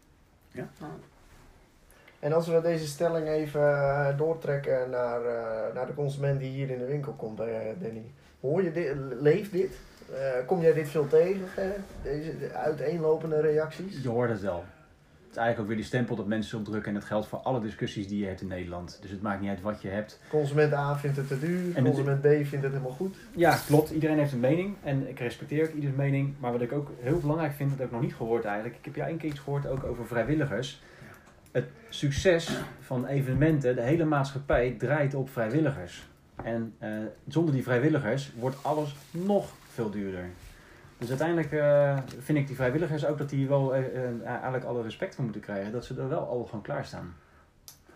En 2.19 2.33
als 2.33 2.47
we 2.47 2.61
deze 2.61 2.87
stelling 2.87 3.27
even 3.27 3.61
eh, 3.61 4.17
doortrekken 4.17 4.89
naar, 4.89 5.25
eh, 5.25 5.73
naar 5.73 5.87
de 5.87 5.93
consument 5.93 6.39
die 6.39 6.49
hier 6.49 6.69
in 6.69 6.77
de 6.79 6.85
winkel 6.85 7.13
komt, 7.13 7.39
eh, 7.39 7.47
Danny. 7.79 8.11
Hoor 8.39 8.63
je 8.63 8.71
dit, 8.71 8.95
leeft 9.19 9.51
dit? 9.51 9.71
Eh, 10.11 10.45
kom 10.45 10.61
jij 10.61 10.73
dit 10.73 10.89
veel 10.89 11.07
tegen, 11.07 11.73
deze 12.03 12.37
de 12.37 12.51
uiteenlopende 12.53 13.41
reacties? 13.41 14.01
Je 14.01 14.09
hoort 14.09 14.29
het 14.29 14.41
wel. 14.41 14.63
Eigenlijk 15.37 15.59
ook 15.59 15.67
weer 15.67 15.75
die 15.75 15.85
stempel 15.85 16.15
dat 16.15 16.27
mensen 16.27 16.57
opdrukken 16.57 16.93
en 16.93 16.99
dat 16.99 17.07
geldt 17.07 17.27
voor 17.27 17.39
alle 17.39 17.61
discussies 17.61 18.07
die 18.07 18.19
je 18.19 18.25
hebt 18.25 18.41
in 18.41 18.47
Nederland. 18.47 18.97
Dus 19.01 19.11
het 19.11 19.21
maakt 19.21 19.41
niet 19.41 19.49
uit 19.49 19.61
wat 19.61 19.81
je 19.81 19.87
hebt. 19.87 20.19
Consument 20.29 20.73
A 20.73 20.97
vindt 20.97 21.17
het 21.17 21.27
te 21.27 21.39
duur, 21.39 21.75
En 21.75 21.83
consument 21.83 22.21
B 22.21 22.25
vindt 22.25 22.51
het 22.51 22.61
helemaal 22.61 22.91
goed. 22.91 23.15
Ja, 23.35 23.57
klopt. 23.67 23.89
Iedereen 23.89 24.17
heeft 24.17 24.31
een 24.31 24.39
mening 24.39 24.75
en 24.83 25.09
ik 25.09 25.19
respecteer 25.19 25.63
ook 25.63 25.73
ieders 25.73 25.95
mening. 25.95 26.33
Maar 26.39 26.51
wat 26.51 26.61
ik 26.61 26.71
ook 26.71 26.91
heel 26.99 27.19
belangrijk 27.19 27.53
vind, 27.53 27.69
dat 27.69 27.77
heb 27.77 27.87
ik 27.87 27.93
nog 27.93 28.01
niet 28.01 28.15
gehoord 28.15 28.45
eigenlijk. 28.45 28.77
Ik 28.77 28.85
heb 28.85 28.95
jou 28.95 29.09
één 29.09 29.17
keer 29.17 29.29
iets 29.29 29.39
gehoord 29.39 29.67
ook 29.67 29.83
over 29.83 30.07
vrijwilligers. 30.07 30.81
Het 31.51 31.65
succes 31.89 32.57
van 32.79 33.05
evenementen, 33.05 33.75
de 33.75 33.81
hele 33.81 34.05
maatschappij 34.05 34.75
draait 34.77 35.13
op 35.13 35.29
vrijwilligers. 35.29 36.07
En 36.43 36.73
eh, 36.79 36.89
zonder 37.27 37.53
die 37.53 37.63
vrijwilligers 37.63 38.31
wordt 38.39 38.63
alles 38.63 38.95
nog 39.11 39.51
veel 39.69 39.89
duurder. 39.89 40.29
Dus 41.03 41.11
uiteindelijk 41.11 41.51
eh, 41.51 41.97
vind 42.19 42.37
ik 42.37 42.47
die 42.47 42.55
vrijwilligers 42.55 43.05
ook 43.05 43.17
dat 43.17 43.29
die 43.29 43.47
wel 43.47 43.75
eh, 43.75 44.05
eh, 44.05 44.25
eigenlijk 44.25 44.63
alle 44.63 44.81
respect 44.81 45.15
voor 45.15 45.23
moeten 45.23 45.41
krijgen. 45.41 45.71
Dat 45.71 45.85
ze 45.85 46.01
er 46.01 46.09
wel 46.09 46.27
al 46.27 46.45
gewoon 46.45 46.61
klaarstaan. 46.61 47.15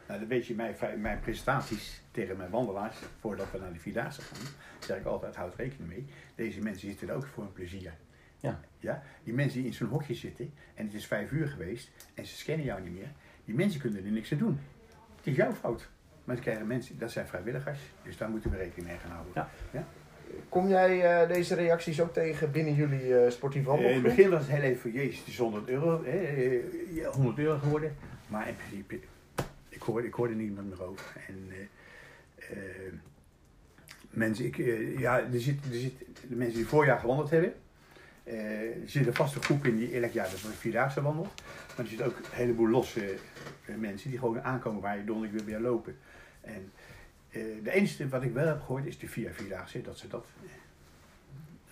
Nou, 0.07 0.19
dan 0.19 0.27
weet 0.27 0.47
je, 0.47 0.55
mijn, 0.55 0.75
mijn 0.97 1.19
presentaties 1.19 2.01
tegen 2.11 2.37
mijn 2.37 2.49
wandelaars, 2.49 2.97
voordat 3.19 3.51
we 3.51 3.57
naar 3.57 3.73
de 3.73 3.79
Vierdaagse 3.79 4.21
gaan, 4.21 4.47
zeg 4.79 4.97
ik 4.97 5.05
altijd, 5.05 5.35
houd 5.35 5.55
rekening 5.55 5.89
mee. 5.89 6.05
Deze 6.35 6.61
mensen 6.61 6.87
zitten 6.87 7.09
er 7.09 7.15
ook 7.15 7.25
voor 7.25 7.43
een 7.43 7.53
plezier. 7.53 7.93
Ja. 8.39 8.59
ja? 8.79 9.03
Die 9.23 9.33
mensen 9.33 9.57
die 9.57 9.67
in 9.67 9.73
zo'n 9.73 9.87
hokje 9.87 10.13
zitten, 10.13 10.53
en 10.73 10.85
het 10.85 10.93
is 10.93 11.05
vijf 11.05 11.31
uur 11.31 11.47
geweest, 11.47 11.89
en 12.13 12.25
ze 12.25 12.35
scannen 12.35 12.65
jou 12.65 12.81
niet 12.81 12.93
meer, 12.93 13.11
die 13.45 13.55
mensen 13.55 13.81
kunnen 13.81 14.05
er 14.05 14.11
niks 14.11 14.31
aan 14.31 14.37
doen. 14.37 14.59
Het 15.15 15.27
is 15.27 15.35
jouw 15.35 15.53
fout. 15.53 15.89
Maar 16.23 16.35
ze 16.35 16.41
krijgen 16.41 16.67
mensen, 16.67 16.97
dat 16.97 17.11
zijn 17.11 17.27
vrijwilligers, 17.27 17.79
dus 18.03 18.17
daar 18.17 18.29
moeten 18.29 18.51
we 18.51 18.57
rekening 18.57 18.87
mee 18.87 18.97
gaan 18.97 19.11
houden. 19.11 19.33
Ja. 19.71 19.87
Kom 20.49 20.67
jij 20.67 21.21
eh, 21.21 21.27
deze 21.27 21.55
reacties 21.55 22.01
ook 22.01 22.13
tegen 22.13 22.51
binnen 22.51 22.73
jullie 22.73 23.17
eh 23.17 23.31
sportief 23.31 23.67
Eh, 23.67 23.79
in 23.79 23.93
het 23.93 24.03
begin 24.03 24.29
was 24.29 24.39
het 24.39 24.49
heel 24.49 24.61
even, 24.61 24.91
jezus, 24.91 25.19
het 25.19 25.27
is 25.27 25.37
100 25.37 25.69
euro, 25.69 26.03
hè, 26.03 26.17
eh, 26.17 26.61
ja, 26.95 27.09
100 27.09 27.37
euro 27.37 27.57
geworden. 27.57 27.95
Maar 28.27 28.47
in 28.47 28.55
principe, 28.55 28.99
ik 29.69 29.81
hoorde, 29.81 30.07
ik 30.07 30.13
hoorde 30.13 30.33
niemand 30.33 30.69
meer 30.69 30.83
over. 30.83 31.05
En 31.27 31.51
mensen, 34.09 34.45
ik, 34.45 34.55
ja, 34.97 35.19
er 35.19 35.39
zit, 35.39 35.59
er 35.71 35.79
zit, 35.79 35.93
de 36.29 36.35
mensen 36.35 36.57
die 36.57 36.67
voorjaar 36.67 36.99
gewandeld 36.99 37.29
hebben, 37.29 37.53
er 38.23 38.73
zit 38.85 39.07
een 39.07 39.13
vaste 39.13 39.41
groep 39.41 39.65
in 39.65 39.77
die 39.77 39.99
elk 39.99 40.11
jaar 40.11 40.29
de 40.29 40.37
Vierdaagse 40.37 41.01
wandelt. 41.01 41.33
Maar 41.67 41.85
er 41.85 41.87
zitten 41.87 42.05
ook 42.05 42.17
een 42.17 42.23
heleboel 42.31 42.69
losse 42.69 43.15
mensen 43.77 44.09
die 44.09 44.19
gewoon 44.19 44.41
aankomen 44.41 44.81
waar 44.81 44.97
je 44.97 45.03
donderdag 45.03 45.35
weer 45.37 45.45
weer 45.45 45.69
lopen. 45.69 45.97
En 46.41 46.71
de 47.63 47.71
enige 47.71 48.09
wat 48.09 48.23
ik 48.23 48.33
wel 48.33 48.47
heb 48.47 48.61
gehoord 48.61 48.85
is 48.85 48.99
de 48.99 49.07
Via 49.07 49.31
Vierdaagse, 49.31 49.81
dat 49.81 49.97
ze 49.97 50.07
dat 50.07 50.25
eh, 50.43 50.49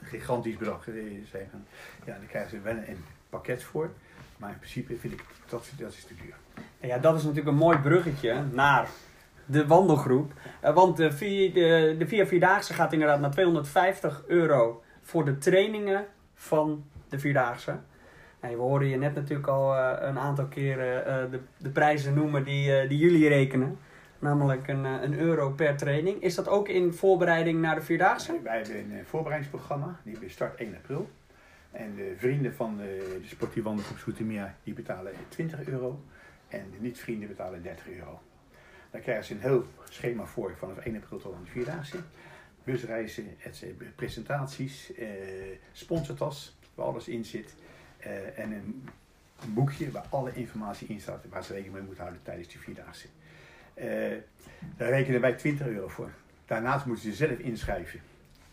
een 0.01 0.07
gigantisch 0.07 0.57
bedrag 0.57 0.87
eh, 0.87 0.93
zijn. 1.31 1.47
Van, 1.51 1.65
ja, 2.05 2.17
dan 2.17 2.27
krijgen 2.27 2.49
ze 2.49 2.61
wel 2.61 2.75
een 2.75 3.03
pakket 3.29 3.63
voor. 3.63 3.89
Maar 4.37 4.49
in 4.49 4.57
principe 4.57 4.97
vind 4.97 5.13
ik 5.13 5.23
dat, 5.49 5.69
dat 5.77 5.93
is 5.93 6.03
te 6.03 6.13
duur. 6.15 6.35
Ja, 6.89 6.97
dat 6.97 7.15
is 7.15 7.21
natuurlijk 7.21 7.49
een 7.49 7.55
mooi 7.55 7.77
bruggetje 7.77 8.43
naar 8.51 8.89
de 9.45 9.67
wandelgroep. 9.67 10.33
Eh, 10.59 10.73
want 10.73 10.97
de, 10.97 11.11
vier, 11.11 11.53
de, 11.97 12.05
Via 12.07 12.25
Vierdaagse 12.25 12.73
gaat 12.73 12.93
inderdaad 12.93 13.19
naar 13.19 13.31
250 13.31 14.23
euro 14.27 14.83
voor 15.01 15.25
de 15.25 15.37
trainingen 15.37 16.05
van 16.33 16.85
de 17.09 17.19
Vierdaagse. 17.19 17.77
En 18.45 18.51
we 18.51 18.61
horen 18.61 18.87
je 18.87 18.97
net 18.97 19.15
natuurlijk 19.15 19.47
al 19.47 19.75
eh, 19.75 20.07
een 20.07 20.19
aantal 20.19 20.45
keren 20.45 21.05
eh, 21.05 21.39
de, 21.57 21.69
prijzen 21.69 22.13
noemen 22.13 22.43
die, 22.43 22.77
eh, 22.77 22.89
die 22.89 22.97
jullie 22.97 23.27
rekenen. 23.27 23.77
Namelijk 24.25 24.67
een, 24.67 24.85
eh, 24.85 25.01
een 25.01 25.19
euro 25.19 25.49
per 25.51 25.77
training. 25.77 26.21
Is 26.21 26.35
dat 26.35 26.47
ook 26.47 26.69
in 26.69 26.93
voorbereiding 26.93 27.61
naar 27.61 27.75
de 27.75 27.81
Vierdaagse? 27.81 28.39
Wij 28.43 28.57
hebben 28.57 28.77
een 28.77 28.99
eh, 28.99 29.05
voorbereidingsprogramma, 29.05 29.99
die 30.03 30.29
start 30.29 30.59
1 30.59 30.75
april. 30.75 31.09
En 31.71 31.95
de 31.95 32.13
vrienden 32.17 32.53
van 32.53 32.77
de, 32.77 33.17
de 33.21 33.27
sportieve 33.27 33.67
wandelgroep 33.67 33.97
Soetermeer, 33.97 34.55
die 34.63 34.73
betalen 34.73 35.13
20 35.27 35.67
euro. 35.67 36.03
En 36.47 36.65
de 36.71 36.77
niet-vrienden 36.79 37.27
betalen 37.27 37.61
30 37.61 37.87
euro. 37.89 38.19
Daar 38.91 39.01
krijgen 39.01 39.25
ze 39.25 39.33
een 39.33 39.39
heel 39.39 39.65
schema 39.89 40.25
voor 40.25 40.55
vanaf 40.57 40.77
1 40.77 40.95
april 40.95 41.19
tot 41.19 41.33
aan 41.35 41.43
de 41.43 41.49
Vierdaagse. 41.51 41.97
Busreizen, 42.63 43.37
presentaties, 43.95 44.93
eh, 44.93 45.07
sponsortas, 45.71 46.57
waar 46.75 46.85
alles 46.85 47.07
in 47.07 47.25
zit. 47.25 47.55
eh, 47.97 48.39
en 48.39 48.51
een 48.51 48.83
boekje 49.53 49.91
waar 49.91 50.05
alle 50.09 50.33
informatie 50.33 50.87
in 50.87 50.99
staat 51.01 51.25
waar 51.29 51.43
ze 51.43 51.51
rekening 51.51 51.73
mee 51.75 51.83
moeten 51.85 52.03
houden 52.03 52.23
tijdens 52.23 52.47
de 52.47 52.59
Vierdaagse. 52.59 53.07
Eh, 53.75 53.87
daar 54.77 54.89
rekenen 54.89 55.21
wij 55.21 55.33
20 55.33 55.67
euro 55.67 55.87
voor. 55.87 56.09
Daarnaast 56.45 56.85
moeten 56.85 57.03
ze 57.05 57.13
zelf 57.13 57.37
inschrijven 57.37 57.99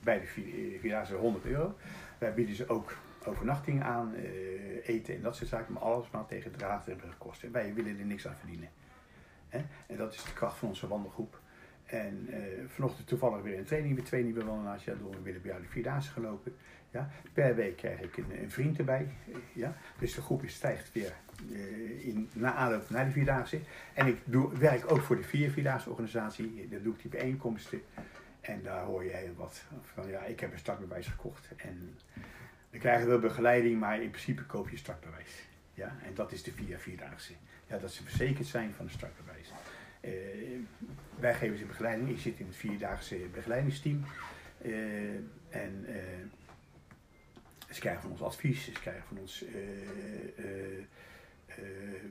bij 0.00 0.20
de 0.20 0.26
Vi- 0.26 0.78
Vierdaagse 0.80 1.14
100 1.14 1.44
euro. 1.44 1.74
Wij 2.18 2.34
bieden 2.34 2.54
ze 2.54 2.68
ook 2.68 2.96
overnachting 3.24 3.82
aan, 3.82 4.14
eh, 4.14 4.88
eten 4.88 5.14
en 5.14 5.22
dat 5.22 5.36
soort 5.36 5.48
zaken, 5.48 5.72
maar 5.72 5.82
alles 5.82 6.10
maar 6.10 6.26
tegen 6.26 6.52
draad 6.56 6.88
en 6.88 6.96
brugkosten. 6.96 7.52
Wij 7.52 7.74
willen 7.74 7.98
er 7.98 8.04
niks 8.04 8.26
aan 8.28 8.36
verdienen. 8.36 8.68
En 9.48 9.96
dat 9.96 10.12
is 10.12 10.22
de 10.24 10.32
kracht 10.32 10.58
van 10.58 10.68
onze 10.68 10.88
wandelgroep. 10.88 11.40
En 11.86 12.26
eh, 12.30 12.38
vanochtend 12.68 13.06
toevallig 13.08 13.42
weer 13.42 13.58
een 13.58 13.64
training 13.64 13.94
met 13.94 14.04
twee 14.04 14.24
nieuwe 14.24 14.44
wandelaars. 14.44 14.84
Ja, 14.84 14.94
door 14.94 15.22
willen 15.22 15.42
bij 15.42 15.50
jou 15.50 15.62
de 15.62 15.68
Vierdaagse 15.68 16.10
gelopen. 16.10 16.56
Ja? 16.92 17.10
Per 17.32 17.54
week 17.54 17.76
krijg 17.76 18.00
ik 18.00 18.16
een, 18.16 18.50
vriend 18.50 18.78
erbij. 18.78 19.08
ja? 19.52 19.76
Dus 19.98 20.14
de 20.14 20.22
groep 20.22 20.42
stijgt 20.46 20.92
weer 20.92 21.12
eh, 21.52 22.06
in, 22.06 22.28
na 22.32 22.54
aanloop 22.54 22.90
naar 22.90 23.04
de 23.04 23.10
Vierdaagse. 23.10 23.60
En 23.94 24.06
ik 24.06 24.18
doe, 24.24 24.58
werk 24.58 24.90
ook 24.92 25.00
voor 25.00 25.16
de 25.16 25.22
Vier 25.22 25.50
Vierdaagse 25.50 25.90
organisatie. 25.90 26.68
Daar 26.70 26.82
doe 26.82 26.94
ik 26.94 27.00
die 27.00 27.10
bijeenkomsten. 27.10 27.82
En 28.40 28.62
daar 28.62 28.84
hoor 28.84 29.04
je 29.04 29.10
heel 29.10 29.34
wat 29.36 29.62
van, 29.82 30.08
ja, 30.08 30.22
ik 30.24 30.40
heb 30.40 30.52
een 30.52 30.58
startbewijs 30.58 31.06
gekocht. 31.06 31.48
En 31.56 31.98
dan 32.70 32.80
krijgen 32.80 33.10
we 33.10 33.18
begeleiding, 33.18 33.80
maar 33.80 34.02
in 34.02 34.10
principe 34.10 34.44
koop 34.44 34.68
je 34.68 34.76
startbewijs. 34.76 35.42
Ja, 35.74 35.96
en 36.04 36.14
dat 36.14 36.32
is 36.32 36.42
de 36.42 36.52
Via 36.52 36.78
Vierdaagse. 36.78 37.32
Ja, 37.66 37.78
dat 37.78 37.92
ze 37.92 38.02
verzekerd 38.02 38.46
zijn 38.46 38.72
van 38.74 38.84
een 38.84 38.90
startbewijs. 38.90 39.52
Eh, 40.00 40.10
wij 41.18 41.34
geven 41.34 41.58
ze 41.58 41.64
begeleiding. 41.64 42.08
Ik 42.10 42.18
zit 42.18 42.38
in 42.38 42.46
het 42.46 42.56
Vierdaagse 42.56 43.16
begeleidingsteam. 43.32 44.04
Eh, 44.62 44.72
en 45.48 45.86
ze 47.74 47.80
krijgen 47.80 48.02
van 48.02 48.10
ons 48.10 48.22
advies, 48.22 48.64
ze 48.64 48.72
krijgen 48.72 49.02
van 49.08 49.18
ons... 49.18 49.44
eh, 49.44 50.44
eh, 50.44 50.78
eh, 51.46 51.56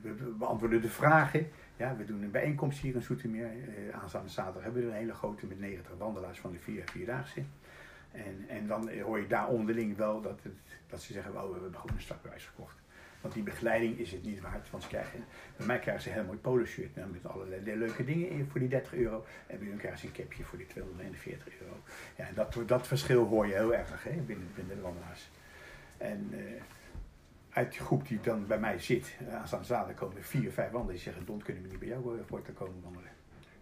we 0.02 0.34
beantwoorden 0.38 0.80
de 0.80 0.88
vragen. 0.88 1.48
Ja, 1.76 1.96
we 1.96 2.04
doen 2.04 2.22
een 2.22 2.30
bijeenkomst 2.30 2.78
hier 2.80 2.94
in 2.94 3.02
Zoetermeer. 3.02 3.46
Eh, 3.46 4.00
aanstaande 4.02 4.28
zaterdag 4.30 4.62
hebben 4.62 4.82
we 4.82 4.88
een 4.88 4.94
hele 4.94 5.14
grote 5.14 5.46
met 5.46 5.60
90 5.60 5.92
wandelaars 5.98 6.38
van 6.40 6.52
de 6.52 6.58
vier 6.58 6.82
Vierdaagse. 6.90 7.42
En, 8.12 8.44
en 8.48 8.66
dan 8.66 8.90
hoor 9.00 9.18
je 9.18 9.26
daar 9.26 9.48
onderling 9.48 9.96
wel 9.96 10.20
dat, 10.20 10.40
het, 10.42 10.52
dat 10.86 11.02
ze 11.02 11.12
zeggen, 11.12 11.32
oh, 11.36 11.46
we 11.46 11.52
hebben 11.52 11.80
gewoon 11.80 11.96
een 11.96 12.02
startbewijs 12.02 12.44
gekocht. 12.44 12.76
Want 13.20 13.34
die 13.34 13.42
begeleiding 13.42 13.98
is 13.98 14.12
het 14.12 14.24
niet 14.24 14.40
waard. 14.40 14.70
Want 14.70 14.82
ze 14.82 14.88
krijgen, 14.88 15.24
bij 15.56 15.66
mij 15.66 15.78
krijgen 15.78 16.02
ze 16.02 16.08
een 16.08 16.14
heel 16.14 16.24
mooi 16.24 16.38
polo 16.38 16.64
shirt 16.64 16.94
met 16.94 17.26
allerlei 17.26 17.76
leuke 17.76 18.04
dingen 18.04 18.28
in 18.28 18.48
voor 18.50 18.60
die 18.60 18.68
30 18.68 18.94
euro. 18.94 19.24
En 19.46 19.58
bij 19.58 19.68
hun 19.68 19.76
krijgen 19.76 20.00
ze 20.00 20.06
een 20.06 20.12
capje 20.12 20.44
voor 20.44 20.58
die 20.58 20.66
241 20.66 21.60
euro. 21.60 21.76
Ja, 22.16 22.28
dat, 22.34 22.68
dat 22.68 22.86
verschil 22.86 23.26
hoor 23.26 23.46
je 23.46 23.54
heel 23.54 23.74
erg 23.74 24.04
hè, 24.04 24.10
binnen, 24.10 24.48
binnen 24.54 24.76
de 24.76 24.82
wandelaars. 24.82 25.30
En 26.02 26.28
eh, 26.32 26.62
uit 27.52 27.72
de 27.72 27.78
groep 27.78 28.08
die 28.08 28.20
dan 28.20 28.46
bij 28.46 28.58
mij 28.58 28.78
zit, 28.78 29.16
uh, 29.22 29.34
aanstaande 29.34 29.66
zaterdag 29.66 29.96
komen 29.96 30.16
er 30.16 30.22
vier, 30.22 30.52
vijf 30.52 30.70
wandelen 30.70 30.94
die 30.94 31.04
zeggen, 31.04 31.26
Don, 31.26 31.42
kunnen 31.42 31.62
we 31.62 31.68
niet 31.68 31.78
bij 31.78 31.88
jou 31.88 32.18
eh, 32.18 32.24
voor 32.26 32.42
te 32.42 32.52
komen 32.52 32.82
wandelen. 32.82 33.10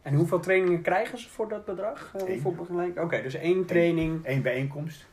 En 0.02 0.14
hoeveel 0.14 0.40
trainingen 0.40 0.82
krijgen 0.82 1.18
ze 1.18 1.28
voor 1.28 1.48
dat 1.48 1.64
bedrag? 1.64 2.14
Uh? 2.16 2.22
Oké, 2.98 3.22
dus 3.22 3.34
één 3.34 3.64
training. 3.64 4.20
Eén 4.22 4.42
bijeenkomst, 4.42 5.06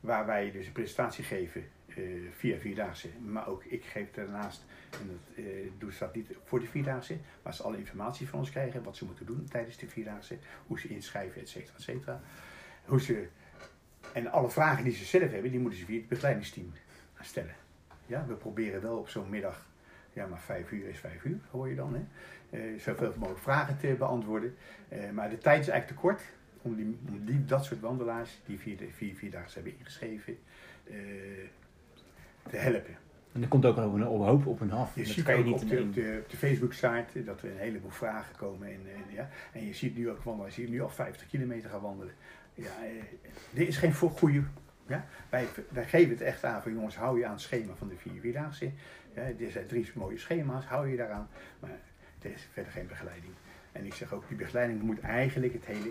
waar 0.00 0.26
wij 0.26 0.50
dus 0.50 0.66
een 0.66 0.72
presentatie 0.72 1.24
geven 1.24 1.64
eh, 1.86 2.04
via 2.36 2.58
Vierdaagse. 2.58 3.08
Maar 3.26 3.48
ook 3.48 3.64
ik 3.64 3.84
geef 3.84 4.10
daarnaast, 4.10 4.64
en 5.00 5.06
dat 5.06 5.44
eh 5.44 5.70
doe 5.78 5.90
dat 5.98 6.14
niet 6.14 6.28
voor 6.44 6.60
de 6.60 6.66
Vierdaagse, 6.66 7.16
waar 7.42 7.54
ze 7.54 7.62
alle 7.62 7.78
informatie 7.78 8.28
van 8.28 8.38
ons 8.38 8.50
krijgen, 8.50 8.82
wat 8.82 8.96
ze 8.96 9.04
moeten 9.04 9.26
doen 9.26 9.46
tijdens 9.50 9.76
de 9.76 9.88
Vierdaagse, 9.88 10.38
hoe 10.66 10.80
ze 10.80 10.88
inschrijven, 10.88 11.40
et 11.40 11.48
cetera, 11.48 11.74
et 11.76 11.82
cetera. 11.82 12.20
Hoe 12.84 13.00
ze, 13.00 13.28
en 14.12 14.30
alle 14.30 14.50
vragen 14.50 14.84
die 14.84 14.92
ze 14.92 15.04
zelf 15.04 15.30
hebben, 15.30 15.50
die 15.50 15.60
moeten 15.60 15.78
ze 15.78 15.84
via 15.84 15.98
het 15.98 16.08
begeleidingsteam 16.08 16.72
stellen. 17.20 17.54
Ja, 18.06 18.24
we 18.26 18.34
proberen 18.34 18.82
wel 18.82 18.96
op 18.96 19.08
zo'n 19.08 19.30
middag, 19.30 19.66
ja 20.12 20.26
maar 20.26 20.40
vijf 20.40 20.70
uur 20.70 20.88
is 20.88 20.98
vijf 20.98 21.24
uur, 21.24 21.38
hoor 21.50 21.68
je 21.68 21.74
dan, 21.74 21.94
hè? 21.94 22.04
Eh, 22.50 22.78
zoveel 22.78 23.12
mogelijk 23.16 23.42
vragen 23.42 23.78
te 23.78 23.94
beantwoorden. 23.98 24.54
Eh, 24.88 25.10
maar 25.10 25.30
de 25.30 25.38
tijd 25.38 25.60
is 25.60 25.68
eigenlijk 25.68 26.00
te 26.00 26.06
kort 26.06 26.22
om, 26.62 26.76
die, 26.76 26.98
om 27.08 27.24
die, 27.24 27.44
dat 27.44 27.64
soort 27.64 27.80
wandelaars, 27.80 28.40
die 28.46 28.58
vier, 28.58 28.78
vier, 28.94 29.14
vierdaagse 29.14 29.54
hebben 29.54 29.78
ingeschreven, 29.78 30.38
eh, 30.84 30.94
te 32.50 32.56
helpen. 32.56 32.96
En 33.32 33.42
er 33.42 33.48
komt 33.48 33.66
ook 33.66 33.76
nog 33.76 33.92
een 33.92 34.00
een 34.00 34.06
hoop 34.06 34.46
op 34.46 34.58
hun 34.58 34.72
af. 34.72 34.94
Je 34.94 35.02
dat 35.02 35.12
ziet 35.12 35.24
kan 35.24 35.34
je 35.34 35.40
ook 35.40 35.46
niet 35.46 35.62
op 35.62 35.68
de, 35.68 36.18
op 36.22 36.30
de, 36.30 36.36
Facebook-site 36.36 37.24
dat 37.24 37.42
er 37.42 37.50
een 37.50 37.56
heleboel 37.56 37.90
vragen 37.90 38.36
komen. 38.36 38.68
En, 38.68 38.80
en, 38.94 39.14
ja, 39.14 39.28
en 39.52 39.66
je 39.66 39.74
ziet 39.74 39.96
nu 39.96 40.10
ook 40.10 40.22
wandelen, 40.22 40.50
je 40.54 40.60
ziet 40.60 40.70
nu 40.70 40.80
al 40.80 40.88
50 40.88 41.26
kilometer 41.26 41.70
gaan 41.70 41.80
wandelen. 41.80 42.14
Ja, 42.62 42.84
eh, 42.84 43.60
er 43.60 43.68
is 43.68 43.76
geen 43.76 43.94
voor 43.94 44.10
goede. 44.10 44.42
Ja? 44.86 45.06
Wij, 45.28 45.46
wij 45.68 45.86
geven 45.86 46.10
het 46.10 46.20
echt 46.20 46.44
aan 46.44 46.62
van 46.62 46.72
jongens, 46.72 46.96
hou 46.96 47.18
je 47.18 47.26
aan 47.26 47.32
het 47.32 47.40
schema 47.40 47.74
van 47.74 47.88
de 47.88 47.96
vier 47.96 48.20
vierdaagse. 48.20 48.70
Ja, 49.14 49.22
er 49.22 49.50
zijn 49.50 49.66
drie 49.66 49.90
mooie 49.94 50.18
schema's, 50.18 50.64
hou 50.64 50.88
je 50.88 50.96
daaraan. 50.96 51.28
Maar 51.60 51.78
er 52.22 52.30
is 52.30 52.48
verder 52.52 52.72
geen 52.72 52.86
begeleiding. 52.86 53.32
En 53.72 53.84
ik 53.86 53.94
zeg 53.94 54.12
ook, 54.12 54.28
die 54.28 54.36
begeleiding 54.36 54.82
moet 54.82 55.00
eigenlijk 55.00 55.52
het 55.52 55.66
hele 55.66 55.90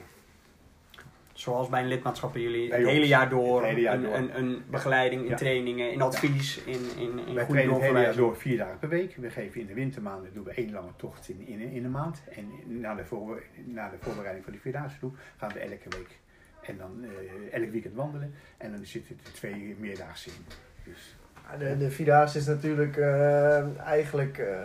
Zoals 1.33 1.69
bij 1.69 1.81
een 1.81 1.87
lidmaatschap 1.87 2.33
bij 2.33 2.41
jullie 2.41 2.69
Bij 2.69 2.79
het 2.79 2.87
hele 2.87 3.07
jaar 3.07 3.29
door. 3.29 3.59
Het 3.59 3.69
hele 3.69 3.81
jaar 3.81 3.95
een, 3.95 4.01
door. 4.01 4.13
Een, 4.15 4.37
een 4.37 4.63
begeleiding 4.69 5.21
in 5.21 5.29
Ja. 5.29 5.35
trainingen, 5.35 5.91
in 5.91 6.01
advies, 6.01 6.57
in, 6.57 6.79
in, 6.97 7.27
in 7.27 7.33
Wij 7.33 7.45
goede 7.45 7.61
het 7.61 7.81
hele 7.81 7.99
jaar 7.99 8.15
door 8.15 8.35
vier 8.37 8.57
dagen 8.57 8.79
per 8.79 8.89
week. 8.89 9.15
We 9.15 9.29
geven 9.29 9.61
in 9.61 9.67
de 9.67 9.73
wintermaanden 9.73 10.33
doen 10.33 10.43
we 10.43 10.51
één 10.51 10.71
lange 10.71 10.91
tocht 10.95 11.29
in, 11.29 11.47
in, 11.47 11.59
in 11.59 11.85
een 11.85 11.91
maand. 11.91 12.23
En 12.31 12.51
na 12.65 12.95
de, 12.95 13.05
voor, 13.05 13.43
na 13.65 13.89
de 13.89 13.97
voorbereiding 13.99 14.43
van 14.45 14.53
de 14.53 14.59
vierdaagse 14.59 14.99
toe 14.99 15.11
gaan 15.37 15.51
we 15.53 15.59
elke 15.59 15.89
week 15.89 16.19
en 16.67 16.77
dan 16.77 17.03
eh, 17.03 17.59
elk 17.59 17.71
weekend 17.71 17.95
wandelen. 17.95 18.33
En 18.57 18.71
dan 18.71 18.85
zitten 18.85 19.19
er 19.25 19.33
twee 19.33 19.75
meerdaagse 19.79 20.29
in. 20.29 20.45
Dus 20.83 21.15
De, 21.59 21.77
de 21.77 21.91
Vierdaagse 21.91 22.37
is 22.37 22.45
natuurlijk 22.45 22.97
eh, 22.97 23.77
eigenlijk 23.77 24.37
eh, 24.37 24.59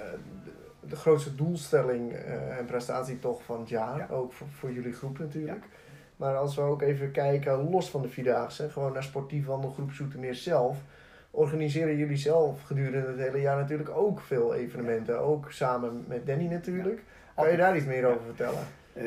de, 0.80 0.96
grootste 0.96 1.34
doelstelling 1.34 2.12
en 2.58 2.64
prestatie 2.64 3.18
toch 3.18 3.42
van 3.42 3.60
het 3.60 3.68
jaar. 3.68 3.98
Ja. 3.98 4.06
Ook 4.10 4.32
voor, 4.32 4.46
voor 4.48 4.72
jullie 4.72 4.92
groep 4.92 5.18
natuurlijk. 5.18 5.64
Maar 6.16 6.36
als 6.36 6.54
we 6.54 6.60
ook 6.60 6.82
even 6.82 7.10
kijken, 7.10 7.70
los 7.70 7.90
van 7.90 8.02
de 8.02 8.08
Vierdaagse, 8.08 8.70
gewoon 8.70 8.92
naar 8.92 9.02
sportief 9.02 9.46
wandelgroep 9.46 9.92
Zoetermeer 9.92 10.34
zelf. 10.34 10.78
Organiseren 11.30 11.96
jullie 11.96 12.16
zelf 12.16 12.62
gedurende 12.62 13.06
het 13.06 13.18
hele 13.18 13.40
jaar 13.40 13.56
natuurlijk 13.56 13.90
ook 13.90 14.20
veel 14.20 14.54
evenementen. 14.54 15.18
Ook 15.18 15.52
samen 15.52 16.04
met 16.08 16.26
Danny 16.26 16.46
natuurlijk. 16.46 17.02
Kan 17.34 17.50
je 17.50 17.56
daar 17.56 17.76
iets 17.76 17.86
meer 17.86 18.06
over 18.06 18.24
vertellen? 18.24 18.66
Eh, 18.92 19.04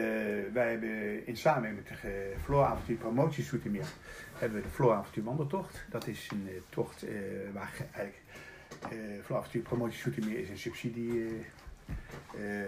wij 0.53 0.69
hebben 0.71 1.27
in 1.27 1.37
samenwerking 1.37 1.89
met 1.89 2.01
de 2.01 2.07
uh, 2.07 2.37
Flooravontuur 2.43 2.95
Promotie 2.97 3.43
Zoetermeer 3.43 3.85
hebben 4.33 4.57
we 4.57 4.63
de 4.67 4.73
Flooravontuur 4.73 5.23
Wandeltocht. 5.23 5.85
Dat 5.89 6.07
is 6.07 6.29
een 6.31 6.47
eh, 6.47 6.53
tocht 6.69 7.03
eh, 7.03 7.13
waar 7.53 7.67
ge- 7.67 7.83
eigenlijk 7.91 8.23
Flooravontuur 9.23 9.61
Promotie 9.61 9.99
Zoetermeer 9.99 10.39
is 10.39 10.49
een 10.49 10.57
subsidie 10.57 11.25
eh, 11.25 11.31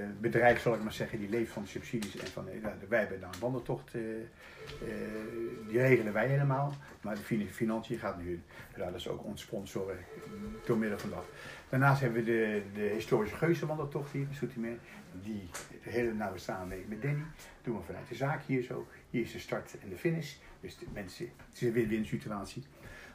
eh, 0.02 0.10
bedrijf, 0.20 0.62
zal 0.62 0.74
ik 0.74 0.84
maar 0.84 0.94
zeggen, 0.94 1.20
die 1.20 1.30
leeft 1.30 1.52
van 1.52 1.68
subsidies 1.68 2.18
en 2.18 2.28
van, 2.28 2.46
nou, 2.62 2.74
wij 2.90 3.00
hebben 3.00 3.20
dan 3.20 3.34
een 3.34 3.40
wandeltocht, 3.40 3.92
die 5.68 5.80
regelen 5.80 6.14
wij 6.14 6.28
helemaal, 6.28 6.74
maar 7.02 7.16
de 7.16 7.22
fin- 7.22 7.48
financiën 7.52 8.00
gaat 8.00 8.16
hun. 8.16 8.44
Nou, 8.78 8.92
dat 8.92 9.00
is 9.00 9.08
ook 9.08 9.24
ons 9.24 9.42
sponsoren 9.42 9.98
door 10.66 10.78
middel 10.78 11.00
van 11.00 11.10
dat. 11.10 11.26
Daarnaast 11.70 12.02
hebben 12.02 12.24
we 12.24 12.32
de, 12.32 12.62
de 12.74 12.90
historische 12.94 13.36
geuzenwandeltocht 13.36 14.12
hier 14.12 14.22
in 14.22 14.34
Zoetermeer, 14.36 14.78
die 15.12 15.50
de 15.84 15.90
hele 15.90 16.14
nauwe 16.14 16.38
samenwerking 16.38 16.90
met 16.90 17.02
Danny 17.02 17.24
doen 17.64 17.78
we 17.78 17.84
vanuit 17.86 18.08
de 18.10 18.16
zaak 18.16 18.42
hier 18.46 18.64
zo. 18.64 18.88
Hier 19.10 19.22
is 19.22 19.32
de 19.32 19.40
start 19.40 19.76
en 19.84 19.90
de 19.90 19.98
finish, 19.98 20.34
dus 20.62 20.78
de 20.78 20.86
mensen, 20.94 21.26
het 21.26 21.56
is 21.56 21.62
een 21.62 21.72
win-win 21.74 22.06
situatie. 22.06 22.64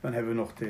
Dan 0.00 0.12
hebben 0.12 0.30
we 0.32 0.38
nog 0.38 0.54
de, 0.54 0.68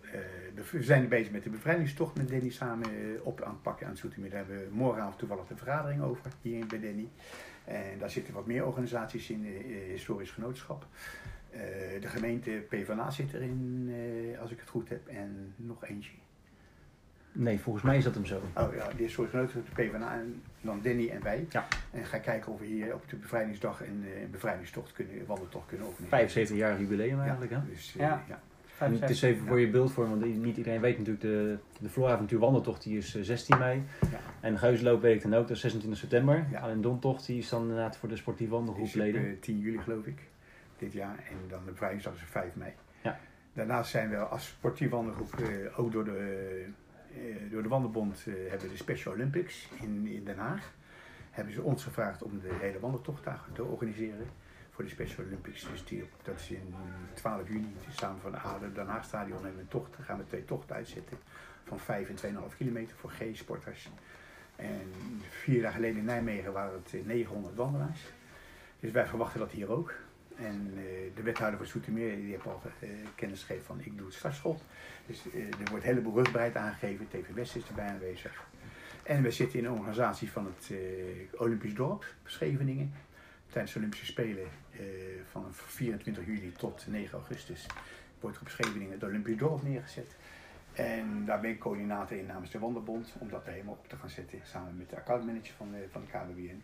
eh, 0.00 0.10
de, 0.54 0.62
we 0.70 0.82
zijn 0.82 1.08
bezig 1.08 1.32
met 1.32 1.42
de 1.44 1.50
bevrijdingstocht 1.50 2.16
met 2.16 2.28
Danny 2.28 2.50
samen 2.50 2.88
eh, 2.90 3.26
op 3.26 3.42
aan 3.42 3.52
het 3.52 3.62
pakken 3.62 3.86
aan 3.86 3.92
het 3.92 4.00
Zoetermeer. 4.00 4.30
Daar 4.30 4.38
hebben 4.38 4.58
we 4.68 4.74
morgenavond 4.74 5.18
toevallig 5.18 5.46
de 5.46 5.56
vergadering 5.56 6.02
over, 6.02 6.26
hier 6.42 6.66
bij 6.66 6.80
Danny. 6.80 7.08
En 7.64 7.98
daar 7.98 8.10
zitten 8.10 8.34
wat 8.34 8.46
meer 8.46 8.66
organisaties 8.66 9.30
in, 9.30 9.46
eh, 9.46 9.90
historisch 9.92 10.30
genootschap. 10.30 10.86
Eh, 11.54 12.00
de 12.00 12.06
gemeente 12.08 12.50
PvdA 12.68 13.10
zit 13.10 13.34
erin, 13.34 13.88
eh, 14.32 14.40
als 14.40 14.50
ik 14.50 14.60
het 14.60 14.68
goed 14.68 14.88
heb, 14.88 15.06
en 15.06 15.52
nog 15.56 15.84
eentje. 15.84 16.10
Nee, 17.32 17.58
volgens 17.60 17.84
mij 17.84 17.96
is 17.96 18.04
dat 18.04 18.14
hem 18.14 18.26
zo. 18.26 18.36
Oh 18.56 18.74
ja, 18.74 18.88
de 18.96 19.02
historisch 19.02 19.30
genootschap, 19.30 19.62
de 19.66 19.82
PvdA 19.82 20.12
en 20.14 20.42
dan 20.60 20.80
Danny 20.82 21.08
en 21.08 21.22
wij. 21.22 21.46
Ja. 21.50 21.66
En 21.90 22.04
ga 22.04 22.18
kijken 22.18 22.52
of 22.52 22.60
we 22.60 22.66
hier 22.66 22.94
op 22.94 23.08
de 23.08 23.16
bevrijdingsdag 23.16 23.80
een 23.80 24.04
eh, 24.04 24.30
bevrijdingstocht 24.30 24.92
kunnen, 24.92 25.18
een 25.20 25.26
wandeltocht 25.26 25.66
kunnen 25.66 25.86
organiseren. 25.86 26.18
75 26.18 26.56
jaar 26.56 26.80
jubileum 26.80 27.20
eigenlijk. 27.20 27.50
Hè? 27.52 27.58
Dus, 27.68 27.92
Ja. 27.92 28.24
ja. 28.28 28.40
En 28.78 29.00
het 29.00 29.10
is 29.10 29.22
even 29.22 29.46
voor 29.46 29.60
je 29.60 29.68
beeldvorm, 29.70 30.08
want 30.20 30.36
niet 30.42 30.56
iedereen 30.56 30.80
weet 30.80 30.98
natuurlijk, 30.98 31.24
de, 31.24 31.58
de 31.80 31.88
Flooravontuur 31.88 32.38
wandeltocht 32.38 32.82
die 32.82 32.96
is 32.96 33.14
eh, 33.16 33.22
16 33.22 33.58
mei. 33.58 33.82
Ja. 34.10 34.18
En 34.40 34.52
de 34.52 34.58
Geusloop 34.58 35.00
weet 35.02 35.14
ik 35.16 35.22
dan 35.22 35.34
ook, 35.34 35.48
dat 35.48 35.56
is 35.56 35.60
26 35.60 36.00
september. 36.00 36.46
Ja. 36.50 36.60
Alleen 36.60 36.80
Dontocht 36.80 37.26
die 37.26 37.38
is 37.38 37.48
dan 37.48 37.62
inderdaad 37.62 37.96
voor 37.96 38.08
de 38.08 38.16
sportief 38.16 38.42
Die 38.48 38.56
wandelgroep 38.56 38.94
leden. 38.94 39.24
eh, 39.26 39.32
10 39.40 39.58
juli 39.58 39.78
geloof 39.78 40.04
ik, 40.06 40.18
dit 40.84 40.92
jaar. 40.92 41.18
En 41.30 41.48
dan 41.48 41.64
de 41.64 41.70
bevrijdingsdag 41.70 42.14
is 42.14 42.22
op 42.22 42.28
5 42.28 42.54
mei. 42.54 42.72
Ja. 43.02 43.18
Daarnaast 43.52 43.90
zijn 43.90 44.10
we 44.10 44.16
als 44.16 44.46
sportief 44.46 44.90
wandelgroep 44.90 45.34
eh, 45.34 45.78
ook 45.78 45.92
door 45.92 46.04
de, 46.04 46.66
eh, 47.12 47.50
door 47.50 47.62
de 47.62 47.68
Wandelbond 47.68 48.24
eh, 48.26 48.34
hebben 48.34 48.66
we 48.66 48.72
de 48.72 48.76
Special 48.76 49.14
Olympics 49.14 49.68
in, 49.80 50.06
in 50.06 50.24
Den 50.24 50.38
Haag. 50.38 50.72
Hebben 51.30 51.54
ze 51.54 51.62
ons 51.62 51.84
gevraagd 51.84 52.22
om 52.22 52.40
de 52.40 52.54
hele 52.60 52.80
wandeltocht 52.80 53.24
daar 53.24 53.40
te 53.52 53.64
organiseren 53.64 54.26
voor 54.70 54.84
de 54.84 54.90
Special 54.90 55.26
Olympics. 55.26 55.68
Dus 55.70 55.84
die, 55.84 56.04
dat 56.22 56.34
is 56.34 56.50
in 56.50 56.74
12 57.14 57.48
juni 57.48 57.76
samen 57.88 58.20
van 58.20 58.30
de 58.30 58.38
ADE 58.38 58.72
Den 58.72 58.86
Haag 58.86 59.04
Stadion 59.04 59.36
hebben 59.36 59.56
we 59.56 59.60
een 59.60 59.68
tocht. 59.68 59.96
Dan 59.96 60.04
gaan 60.04 60.18
we 60.18 60.24
twee 60.24 60.44
tochten 60.44 60.76
uitzetten 60.76 61.18
van 61.64 61.78
5 61.78 62.08
en 62.08 62.34
2,5 62.50 62.56
kilometer 62.56 62.96
voor 62.96 63.10
G-sporters. 63.10 63.90
En 64.56 64.92
vier 65.28 65.62
dagen 65.62 65.74
geleden 65.74 65.98
in 65.98 66.04
Nijmegen 66.04 66.52
waren 66.52 66.82
het 66.84 66.94
eh, 66.94 67.04
900 67.04 67.54
wandelaars. 67.54 68.00
Dus 68.80 68.90
wij 68.90 69.06
verwachten 69.06 69.40
dat 69.40 69.50
hier 69.50 69.70
ook. 69.70 69.94
En 70.36 70.72
eh, 70.76 70.82
de 71.14 71.22
wethouder 71.22 71.58
van 71.58 71.68
Soetermeer 71.68 72.16
die 72.16 72.30
heeft 72.30 72.46
al 72.46 72.62
eh, 72.80 72.88
kennis 73.14 73.40
gegeven 73.40 73.64
van 73.64 73.80
ik 73.80 73.96
doe 73.96 74.06
het 74.06 74.14
startschot. 74.14 74.62
Dus 75.06 75.22
eh, 75.32 75.40
er 75.40 75.70
wordt 75.70 75.84
een 75.84 75.90
heleboel 75.90 76.14
rugbaarheid 76.14 76.56
aangegeven. 76.56 77.08
TV 77.08 77.28
West 77.34 77.56
is 77.56 77.68
erbij 77.68 77.88
aanwezig. 77.88 78.44
En 79.02 79.22
we 79.22 79.30
zitten 79.30 79.58
in 79.58 79.64
een 79.64 79.78
organisatie 79.78 80.30
van 80.30 80.46
het 80.46 80.72
Olympisch 81.36 81.74
Dorp, 81.74 82.04
Scheveningen. 82.24 82.92
Tijdens 83.46 83.72
de 83.72 83.78
Olympische 83.78 84.06
Spelen 84.06 84.48
van 85.30 85.46
24 85.50 86.26
juli 86.26 86.52
tot 86.52 86.84
9 86.88 87.18
augustus 87.18 87.66
wordt 88.20 88.40
op 88.40 88.48
Scheveningen 88.48 88.92
het 88.92 89.02
Olympisch 89.02 89.36
Dorp 89.36 89.62
neergezet. 89.62 90.16
En 90.72 91.24
daar 91.24 91.40
ben 91.40 91.50
ik 91.50 91.58
coördinator 91.58 92.16
in 92.16 92.26
namens 92.26 92.50
de 92.50 92.58
Wandelbond, 92.58 93.14
om 93.18 93.28
dat 93.28 93.44
helemaal 93.44 93.74
op 93.74 93.88
te 93.88 93.96
gaan 93.96 94.10
zetten, 94.10 94.40
samen 94.44 94.76
met 94.76 94.90
de 94.90 94.96
accountmanager 94.96 95.54
van 95.56 95.74
van 95.90 96.00
de 96.00 96.10
KWBN. 96.10 96.62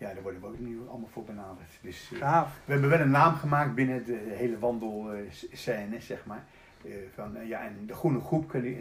Ja, 0.00 0.12
daar 0.14 0.22
worden 0.22 0.40
we 0.40 0.46
ook 0.46 0.58
nu 0.58 0.80
allemaal 0.88 1.08
voor 1.12 1.24
benaderd. 1.24 1.68
Dus, 1.80 2.10
eh, 2.12 2.18
we 2.64 2.72
hebben 2.72 2.90
wel 2.90 3.00
een 3.00 3.10
naam 3.10 3.34
gemaakt 3.34 3.74
binnen 3.74 4.04
de 4.04 4.32
hele 4.36 4.58
wandelscène, 4.58 6.00
zeg 6.00 6.26
maar. 6.26 6.44
eh, 6.84 6.92
van, 7.14 7.36
eh, 7.36 7.48
ja, 7.48 7.60
en 7.64 7.86
de 7.86 7.94
groene 7.94 8.20
groep 8.20 8.48
kunnen, 8.48 8.74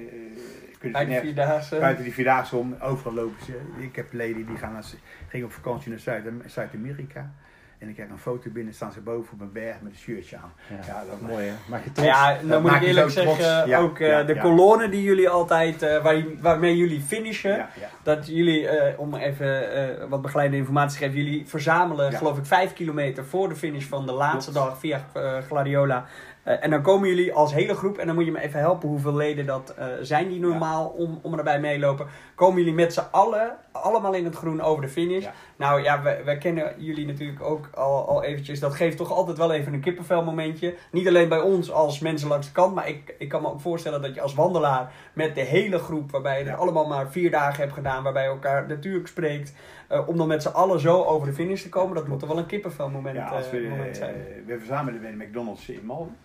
kunnen 0.79 0.99
de 0.99 1.05
nergens 1.05 1.19
Vierdaagse. 1.19 1.79
buiten 1.79 2.03
die 2.03 2.13
vierdaagse 2.13 2.55
om. 2.55 2.75
Overal 2.81 3.13
lopen 3.13 3.45
ze. 3.45 3.59
Ik 3.77 3.95
heb 3.95 4.13
leden 4.13 4.45
die 4.45 4.57
gaan 4.57 4.73
naar, 4.73 4.85
gingen 5.27 5.45
op 5.45 5.51
vakantie 5.51 5.89
naar 5.89 5.99
Zuid- 5.99 6.25
Zuid-Amerika. 6.45 7.31
En 7.79 7.89
ik 7.89 7.93
krijg 7.95 8.09
een 8.09 8.17
foto 8.17 8.49
binnen, 8.49 8.73
staan 8.73 8.91
ze 8.91 9.01
boven 9.01 9.33
op 9.33 9.41
een 9.41 9.51
berg 9.51 9.75
met 9.81 9.91
een 9.91 9.97
shirtje 9.97 10.37
aan. 10.37 10.51
Ja, 10.69 10.85
Ja, 10.87 11.03
dat 11.09 11.21
mooi 11.21 11.45
hè. 11.47 11.53
Maak 11.69 11.83
je 11.83 11.91
trots. 11.91 12.09
Ja, 12.09 12.33
Dat 12.33 12.49
dan 12.49 12.61
moet 12.61 12.71
ik 12.71 12.81
eerlijk 12.81 13.09
zeggen, 13.09 13.67
Ja, 13.67 13.79
ook 13.79 13.99
eh, 13.99 14.07
ja, 14.07 14.23
de 14.23 14.33
ja. 14.33 14.41
kolonne 14.41 14.89
die 14.89 15.03
jullie 15.03 15.29
altijd, 15.29 15.81
eh, 15.81 16.03
waar, 16.03 16.23
waarmee 16.41 16.77
jullie 16.77 17.01
finishen, 17.01 17.67
dat 18.03 18.27
jullie, 18.27 18.67
eh, 18.67 18.99
om 18.99 19.15
even 19.15 20.09
wat 20.09 20.21
begeleide 20.21 20.55
informatie 20.55 20.99
te 20.99 21.05
geven, 21.05 21.23
jullie 21.23 21.47
verzamelen 21.47 22.13
geloof 22.13 22.37
ik 22.37 22.45
vijf 22.45 22.73
kilometer 22.73 23.25
voor 23.25 23.49
de 23.49 23.55
finish 23.55 23.85
van 23.85 24.05
de 24.05 24.11
laatste 24.13 24.51
Klopt. 24.51 24.67
dag 24.67 24.79
via 24.79 25.05
Gladiola. 25.47 26.05
Eh, 26.43 26.63
en 26.63 26.69
dan 26.69 26.81
komen 26.81 27.09
jullie 27.09 27.33
als 27.33 27.53
hele 27.53 27.75
groep, 27.75 27.97
en 27.97 28.05
dan 28.05 28.15
moet 28.15 28.25
je 28.25 28.31
me 28.31 28.41
even 28.41 28.59
helpen 28.59 28.89
hoeveel 28.89 29.15
leden 29.15 29.45
dat 29.45 29.73
eh, 29.77 29.85
zijn 30.01 30.27
die 30.27 30.39
normaal 30.39 30.87
om, 30.87 31.19
om 31.21 31.37
erbij 31.37 31.59
meelopen. 31.59 32.07
Komen 32.35 32.57
jullie 32.57 32.73
met 32.73 32.93
z'n 32.93 33.07
allen, 33.11 33.55
allemaal 33.71 34.13
in 34.13 34.25
het 34.25 34.35
groen 34.35 34.61
over 34.61 34.81
de 34.81 34.89
finish. 34.89 35.23
Ja. 35.23 35.33
Nou 35.55 35.83
ja, 35.83 36.01
wij, 36.01 36.23
wij 36.23 36.37
kennen 36.37 36.73
jullie 36.77 37.05
natuurlijk 37.05 37.41
ook 37.41 37.69
al, 37.73 38.07
al 38.07 38.23
eventjes. 38.23 38.59
Dat 38.59 38.73
geeft 38.73 38.97
toch 38.97 39.11
altijd 39.11 39.37
wel 39.37 39.51
even 39.51 39.73
een 39.73 39.81
kippenvel 39.81 40.23
momentje. 40.23 40.75
Niet 40.91 41.07
alleen 41.07 41.29
bij 41.29 41.41
ons 41.41 41.71
als 41.71 41.99
mensen 41.99 42.27
langs 42.27 42.47
de 42.47 42.53
kant, 42.53 42.75
maar 42.75 42.87
ik, 42.87 43.15
ik 43.17 43.29
kan 43.29 43.41
me 43.41 43.47
ook 43.47 43.61
voorstellen 43.61 44.01
dat 44.01 44.15
je 44.15 44.21
als 44.21 44.33
wandelaar 44.33 44.91
met 45.13 45.35
de 45.35 45.41
hele 45.41 45.79
groep, 45.79 46.11
waarbij 46.11 46.43
je 46.43 46.49
er 46.49 46.55
allemaal 46.55 46.87
maar 46.87 47.11
vier 47.11 47.31
dagen 47.31 47.61
hebt 47.61 47.73
gedaan, 47.73 48.03
waarbij 48.03 48.23
je 48.23 48.29
elkaar 48.29 48.67
natuurlijk 48.67 49.07
spreekt, 49.07 49.53
eh, 49.89 50.07
om 50.07 50.17
dan 50.17 50.27
met 50.27 50.41
z'n 50.41 50.47
allen 50.47 50.79
zo 50.79 51.03
over 51.03 51.27
de 51.27 51.33
finish 51.33 51.61
te 51.61 51.69
komen, 51.69 51.95
dat 51.95 52.07
moet 52.07 52.19
toch 52.19 52.29
wel 52.29 52.37
een 52.37 52.45
kippenvel 52.45 52.89
moment, 52.89 53.15
Ja, 53.15 53.27
als 53.27 53.45
eh, 53.45 53.51
we, 53.51 53.67
moment 53.69 53.97
zijn. 53.97 54.15
eh, 54.15 54.45
we 54.45 54.57
verzamelen 54.57 55.01
bij 55.01 55.11
de 55.11 55.17
McDonald's 55.17 55.69
in 55.69 55.85
Malden. 55.85 56.17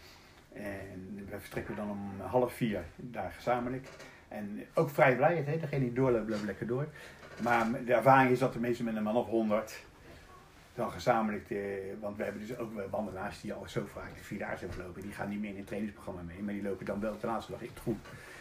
En 0.53 1.27
we 1.31 1.39
vertrekken 1.39 1.77
dan 1.77 1.91
om 1.91 2.21
half 2.21 2.53
vier 2.53 2.85
daar 2.97 3.33
gezamenlijk. 3.37 3.89
En 4.29 4.65
ook 4.75 4.91
vrij 4.91 5.17
vrijheid, 5.17 5.47
hè? 5.47 5.59
degene 5.59 5.81
die 5.85 5.93
doorloopt, 5.93 6.29
loopt 6.29 6.45
lekker 6.45 6.67
door. 6.67 6.87
Maar 7.43 7.67
de 7.85 7.95
ervaring 7.95 8.31
is 8.31 8.39
dat 8.39 8.53
de 8.53 8.59
meesten 8.61 8.85
met 8.85 8.97
een 8.97 9.03
man 9.03 9.17
of 9.17 9.27
honderd 9.27 9.85
dan 10.75 10.91
gezamenlijk, 10.91 11.49
de, 11.49 11.95
want 12.01 12.17
we 12.17 12.23
hebben 12.25 12.47
dus 12.47 12.59
ook 12.59 12.75
wel 12.75 12.89
wandelaars 12.91 13.41
die 13.41 13.53
al 13.53 13.63
zo 13.67 13.83
vaak 13.93 14.17
de 14.17 14.25
vierdaagse 14.25 14.59
hebben 14.65 14.81
gelopen. 14.81 15.03
Die 15.03 15.13
gaan 15.13 15.29
niet 15.29 15.41
meer 15.41 15.51
in 15.51 15.57
het 15.57 15.67
trainingsprogramma 15.67 16.21
mee, 16.23 16.43
maar 16.43 16.55
die 16.55 16.63
lopen 16.63 16.87
dan 16.87 17.01
wel 17.01 17.17
de 17.21 17.27
laatste 17.27 17.53
dag 17.53 17.61
in 17.61 17.69
het 17.73 17.81
groen. 17.81 18.01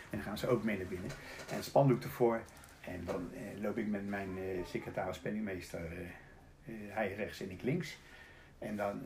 En 0.09 0.17
dan 0.17 0.21
gaan 0.21 0.37
ze 0.37 0.47
ook 0.47 0.63
mee 0.63 0.77
naar 0.77 0.85
binnen. 0.87 1.09
En 1.49 1.57
een 1.57 1.63
spandoek 1.63 2.03
ervoor. 2.03 2.41
En 2.87 3.05
dan 3.05 3.29
eh, 3.33 3.61
loop 3.61 3.77
ik 3.77 3.87
met 3.87 4.07
mijn 4.07 4.37
eh, 4.37 4.65
secretaris 4.65 5.19
penningmeester, 5.19 5.79
eh, 6.65 6.73
hij 6.89 7.13
rechts 7.13 7.41
en 7.41 7.51
ik 7.51 7.61
links. 7.61 7.97
En 8.63 8.75
dan 8.75 9.01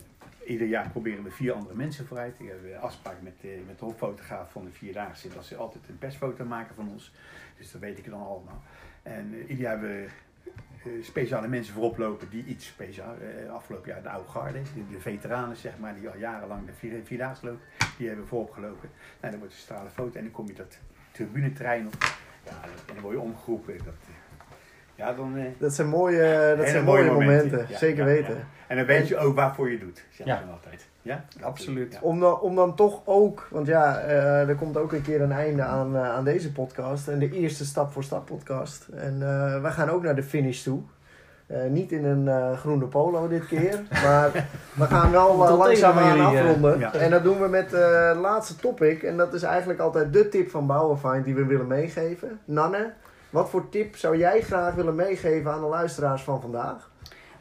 ieder 0.46 0.66
jaar 0.66 0.90
proberen 0.90 1.24
we 1.24 1.30
vier 1.30 1.52
andere 1.52 1.74
mensen 1.74 2.06
vooruit. 2.06 2.34
Ik 2.38 2.48
heb 2.48 2.64
een 2.64 2.78
afspraak 2.78 3.22
met, 3.22 3.34
eh, 3.40 3.50
met 3.66 3.78
de 3.78 3.84
hoofdfotograaf 3.84 4.50
van 4.50 4.64
de 4.64 4.70
Vierdaagse. 4.70 5.28
Dat 5.28 5.44
ze 5.44 5.56
altijd 5.56 5.88
een 5.88 5.98
persfoto 5.98 6.44
maken 6.44 6.74
van 6.74 6.88
ons. 6.88 7.12
Dus 7.56 7.70
dat 7.70 7.80
weet 7.80 7.98
ik 7.98 8.10
dan 8.10 8.26
allemaal. 8.26 8.62
En 9.02 9.32
eh, 9.32 9.40
ieder 9.40 9.56
jaar 9.56 9.78
hebben 9.78 9.90
we 9.90 10.08
speciale 11.02 11.48
mensen 11.48 11.74
voorop 11.74 11.98
lopen 11.98 12.30
die 12.30 12.44
iets 12.44 12.66
speciaal. 12.66 13.14
afgelopen 13.50 13.88
jaar 13.88 14.02
de 14.02 14.08
oude 14.08 14.28
garde, 14.28 14.62
de, 14.62 14.88
de 14.90 15.00
veteranen 15.00 15.56
zeg 15.56 15.78
maar, 15.78 15.94
die 15.94 16.08
al 16.08 16.16
jarenlang 16.16 16.66
de 16.66 16.72
vier, 16.72 17.00
Vierdaagse 17.04 17.46
lopen. 17.46 17.60
Die 17.98 18.08
hebben 18.08 18.26
voorop 18.26 18.50
gelopen. 18.50 18.90
Nou, 19.20 19.30
dan 19.30 19.38
wordt 19.38 19.54
een 19.54 19.60
stralen 19.60 19.92
foto 19.92 20.18
en 20.18 20.24
dan 20.24 20.32
kom 20.32 20.46
je 20.46 20.54
dat 20.54 20.78
tribuneterrein 21.10 21.86
op. 21.86 22.26
Ja, 22.50 22.68
en 22.88 22.94
dan 22.94 23.02
word 23.02 23.14
je 23.14 23.20
omgeroepen. 23.20 23.76
Dat, 23.76 23.86
eh, 23.86 24.14
ja, 24.94 25.12
dan... 25.12 25.36
eh, 25.36 25.44
Dat 25.58 25.74
zijn 25.74 25.88
mooie, 25.88 26.54
dat 26.58 26.68
zijn 26.68 26.84
mooie 26.84 27.10
momenten, 27.10 27.66
Ja, 27.68 27.78
zeker 27.78 27.98
ja, 27.98 28.04
weten. 28.04 28.34
ja. 28.34 28.40
En 28.66 28.76
dan 28.76 28.86
weet 28.86 29.08
je 29.08 29.18
ook 29.18 29.34
waarvoor 29.34 29.70
je 29.70 29.78
doet, 29.78 30.04
zeg 30.10 30.26
Ja. 30.26 30.34
ik 30.34 30.40
dan 30.44 30.50
altijd. 30.54 30.86
Ja? 31.02 31.24
Absoluut. 31.40 31.92
Ja. 31.92 31.98
Om 32.02 32.20
dan, 32.20 32.40
om 32.40 32.54
dan 32.54 32.74
toch 32.74 33.02
ook, 33.04 33.48
want 33.50 33.66
ja, 33.66 33.98
eh, 33.98 34.48
er 34.48 34.54
komt 34.54 34.76
ook 34.76 34.92
een 34.92 35.02
keer 35.02 35.20
een 35.20 35.32
einde 35.32 35.62
aan, 35.62 35.96
eh, 35.96 36.08
aan 36.10 36.24
deze 36.24 36.52
podcast. 36.52 37.08
En 37.08 37.18
de 37.18 37.30
eerste 37.30 37.64
Stap 37.64 37.92
voor 37.92 38.04
Stap 38.04 38.26
podcast. 38.26 38.88
En 38.88 39.22
eh 39.22 39.62
we 39.62 39.70
gaan 39.70 39.88
ook 39.90 40.02
naar 40.02 40.14
de 40.14 40.22
finish 40.22 40.62
toe. 40.62 40.80
Eh, 41.48 41.64
niet 41.70 41.92
in 41.92 42.04
een 42.04 42.28
eh, 42.28 42.58
groene 42.58 42.84
polo 42.84 43.28
dit 43.28 43.46
keer, 43.46 43.82
maar 44.04 44.48
we 44.74 44.84
gaan 44.84 45.10
wel 45.10 45.34
uh, 45.34 45.40
tegen 45.40 45.56
langzaam 45.56 45.98
aan 45.98 46.18
eh, 46.18 46.26
afronden. 46.26 46.78
ja. 46.78 46.92
En 46.92 47.10
dat 47.10 47.22
doen 47.22 47.40
we 47.40 47.48
met 47.48 47.72
eh, 47.72 48.08
het 48.08 48.16
laatste 48.16 48.56
topic. 48.56 49.02
En 49.02 49.16
dat 49.16 49.34
is 49.34 49.42
eigenlijk 49.42 49.80
altijd 49.80 50.12
de 50.12 50.28
tip 50.28 50.50
van 50.50 50.66
Bouwenfind 50.66 51.24
die 51.24 51.34
we 51.34 51.44
willen 51.44 51.66
meegeven. 51.66 52.40
Nanne, 52.44 52.92
wat 53.30 53.50
voor 53.50 53.68
tip 53.68 53.96
zou 53.96 54.16
jij 54.16 54.40
graag 54.40 54.74
willen 54.74 54.94
meegeven 54.94 55.52
aan 55.52 55.60
de 55.60 55.66
luisteraars 55.66 56.22
van 56.22 56.40
vandaag? 56.40 56.90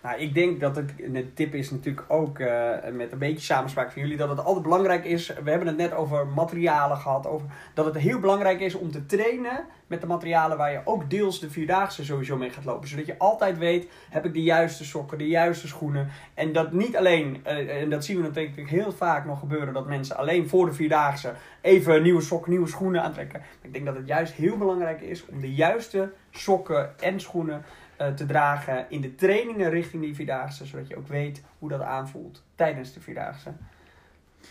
Nou, 0.07 0.19
ik 0.19 0.33
denk 0.33 0.59
dat 0.59 0.75
het, 0.75 0.91
en 1.03 1.13
de 1.13 1.33
tip 1.33 1.53
is 1.53 1.71
natuurlijk 1.71 2.05
ook 2.07 2.39
eh, 2.39 2.71
met 2.93 3.11
een 3.11 3.17
beetje 3.17 3.45
samenspraak 3.45 3.91
van 3.91 4.01
jullie, 4.01 4.17
dat 4.17 4.29
het 4.29 4.43
altijd 4.43 4.63
belangrijk 4.63 5.05
is. 5.05 5.27
We 5.43 5.49
hebben 5.49 5.67
het 5.67 5.77
net 5.77 5.93
over 5.93 6.27
materialen 6.27 6.97
gehad, 6.97 7.27
over 7.27 7.47
dat 7.73 7.85
het 7.85 7.97
heel 7.97 8.19
belangrijk 8.19 8.59
is 8.59 8.75
om 8.75 8.91
te 8.91 9.05
trainen 9.05 9.65
met 9.87 10.01
de 10.01 10.07
materialen 10.07 10.57
waar 10.57 10.71
je 10.71 10.81
ook 10.83 11.09
deels 11.09 11.39
de 11.39 11.49
vierdaagse 11.49 12.05
sowieso 12.05 12.37
mee 12.37 12.49
gaat 12.49 12.65
lopen. 12.65 12.87
Zodat 12.87 13.05
je 13.05 13.17
altijd 13.17 13.57
weet, 13.57 13.87
heb 14.09 14.25
ik 14.25 14.33
de 14.33 14.43
juiste 14.43 14.85
sokken, 14.85 15.17
de 15.17 15.27
juiste 15.27 15.67
schoenen. 15.67 16.09
En 16.33 16.53
dat 16.53 16.71
niet 16.71 16.97
alleen, 16.97 17.39
eh, 17.43 17.81
en 17.81 17.89
dat 17.89 18.05
zien 18.05 18.17
we 18.17 18.23
natuurlijk 18.23 18.69
heel 18.69 18.91
vaak 18.91 19.25
nog 19.25 19.39
gebeuren, 19.39 19.73
dat 19.73 19.87
mensen 19.87 20.17
alleen 20.17 20.49
voor 20.49 20.65
de 20.65 20.73
vierdaagse 20.73 21.33
even 21.61 22.01
nieuwe 22.01 22.21
sokken, 22.21 22.51
nieuwe 22.51 22.67
schoenen 22.67 23.03
aantrekken. 23.03 23.41
Ik 23.61 23.73
denk 23.73 23.85
dat 23.85 23.95
het 23.95 24.07
juist 24.07 24.33
heel 24.33 24.57
belangrijk 24.57 25.01
is 25.01 25.25
om 25.25 25.41
de 25.41 25.53
juiste 25.53 26.11
sokken 26.31 26.99
en 26.99 27.19
schoenen 27.19 27.63
te 28.15 28.25
dragen 28.25 28.85
in 28.89 29.01
de 29.01 29.15
trainingen 29.15 29.69
richting 29.69 30.03
die 30.03 30.15
Vierdaagse. 30.15 30.65
Zodat 30.65 30.87
je 30.87 30.97
ook 30.97 31.07
weet 31.07 31.43
hoe 31.59 31.69
dat 31.69 31.81
aanvoelt 31.81 32.43
tijdens 32.55 32.93
de 32.93 32.99
Vierdaagse. 32.99 33.49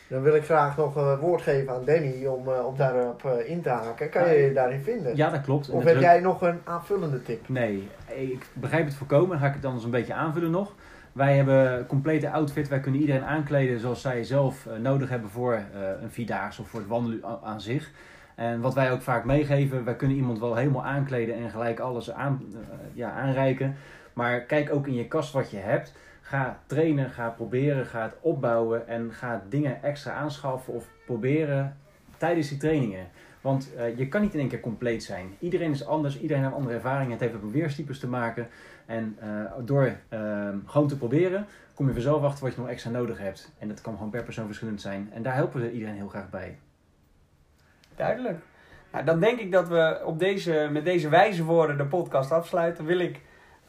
Dan 0.09 0.22
wil 0.22 0.34
ik 0.34 0.44
graag 0.44 0.76
nog 0.76 0.97
een 0.97 1.18
woord 1.18 1.42
geven 1.42 1.72
aan 1.72 1.84
Danny 1.84 2.26
om 2.26 2.49
uh, 2.49 2.66
op 2.66 2.78
daarop 2.78 3.22
uh, 3.26 3.51
in 3.51 3.62
te 3.62 3.68
haken. 3.68 4.11
Kan 4.11 4.28
je 4.28 4.34
je 4.34 4.53
daarin 4.53 4.80
vinden? 4.80 5.16
Ja, 5.16 5.30
dat 5.30 5.40
klopt. 5.40 5.70
Of 5.70 5.84
heb 5.84 6.01
jij 6.01 6.20
nog 6.20 6.42
een 6.42 6.61
aanvullende 6.64 7.22
tip? 7.22 7.49
Nee, 7.49 7.88
ik 8.14 8.47
begrijp 8.53 8.84
het 8.84 8.94
voorkomen. 8.94 9.28
Dan 9.28 9.38
ga 9.38 9.47
ik 9.47 9.55
het 9.55 9.64
anders 9.64 9.84
een 9.84 9.90
beetje 9.90 10.14
aanvullen 10.14 10.51
nog. 10.51 10.74
Wij 11.12 11.36
hebben 11.36 11.78
een 11.78 11.86
complete 11.86 12.30
outfit. 12.30 12.68
Wij 12.68 12.80
kunnen 12.80 13.01
iedereen 13.01 13.24
aankleden 13.24 13.80
zoals 13.80 14.01
zij 14.01 14.24
zelf 14.24 14.68
nodig 14.80 15.09
hebben 15.09 15.30
voor 15.30 15.62
een 16.03 16.11
vierdaagse 16.11 16.61
of 16.61 16.68
voor 16.68 16.80
het 16.80 16.88
wandelen 16.88 17.40
aan 17.42 17.61
zich. 17.61 17.90
En 18.37 18.61
wat 18.61 18.74
wij 18.74 18.93
ook 18.93 19.03
vaak 19.03 19.24
meegeven, 19.24 19.84
wij 19.84 19.97
kunnen 19.97 20.16
iemand 20.16 20.39
wel 20.39 20.55
helemaal 20.55 20.84
aankleden 20.84 21.34
en 21.34 21.51
gelijk 21.51 21.80
alles 21.80 22.12
aan, 22.12 22.43
uh, 22.53 22.59
ja, 22.95 23.11
aanreiken. 23.11 23.76
Maar 24.12 24.41
kijk 24.41 24.72
ook 24.72 24.87
in 24.87 24.95
je 24.95 25.09
kast 25.09 25.32
wat 25.32 25.51
je 25.51 25.57
hebt. 25.57 25.95
Ga 26.20 26.59
trainen, 26.66 27.11
ga 27.11 27.28
proberen, 27.28 27.87
ga 27.87 28.03
het 28.03 28.16
opbouwen 28.20 28.89
en 28.89 29.12
ga 29.12 29.43
dingen 29.49 29.82
extra 29.82 30.12
aanschaffen 30.12 30.74
of 30.74 30.89
proberen 31.07 31.76
tijdens 32.16 32.49
die 32.49 32.59
trainingen. 32.59 33.07
Want 33.41 33.70
uh, 33.76 33.99
je 33.99 34.09
kan 34.09 34.20
niet 34.20 34.34
in 34.34 34.41
één 34.41 34.49
keer 34.49 34.61
compleet 34.61 35.05
zijn. 35.05 35.34
Iedereen 35.39 35.70
is 35.70 35.87
anders, 35.87 36.20
iedereen 36.20 36.43
heeft 36.43 36.55
andere 36.55 36.74
ervaring. 36.74 37.11
Het 37.11 37.20
heeft 37.20 37.32
met 37.32 37.43
beweerstypes 37.43 37.99
te 37.99 38.09
maken. 38.09 38.49
En 38.87 39.16
uh, 39.22 39.53
door 39.64 39.97
uh, 40.11 40.49
gewoon 40.64 40.89
te 40.89 40.97
proberen, 40.97 41.47
kom 41.74 41.87
je 41.87 41.93
vanzelf 41.93 42.22
achter 42.22 42.45
wat 42.45 42.55
je 42.55 42.61
nog 42.61 42.70
extra 42.70 42.91
nodig 42.91 43.18
hebt. 43.18 43.53
En 43.59 43.68
dat 43.68 43.80
kan 43.80 43.95
gewoon 43.95 44.11
per 44.11 44.22
persoon 44.22 44.47
verschillend 44.47 44.80
zijn. 44.80 45.11
En 45.12 45.22
daar 45.22 45.34
helpen 45.34 45.61
we 45.61 45.72
iedereen 45.72 45.95
heel 45.95 46.09
graag 46.09 46.30
bij. 46.30 46.59
Duidelijk. 47.97 48.38
Nou, 48.92 49.05
dan 49.05 49.20
denk 49.20 49.38
ik 49.38 49.53
dat 49.53 49.68
we 49.68 50.01
op 50.05 50.18
deze, 50.18 50.68
met 50.72 50.84
deze 50.84 51.09
wijze 51.09 51.44
woorden 51.44 51.76
de 51.76 51.86
podcast 51.86 52.32
afsluiten. 52.32 52.84
Wil 52.84 52.99
ik 52.99 53.20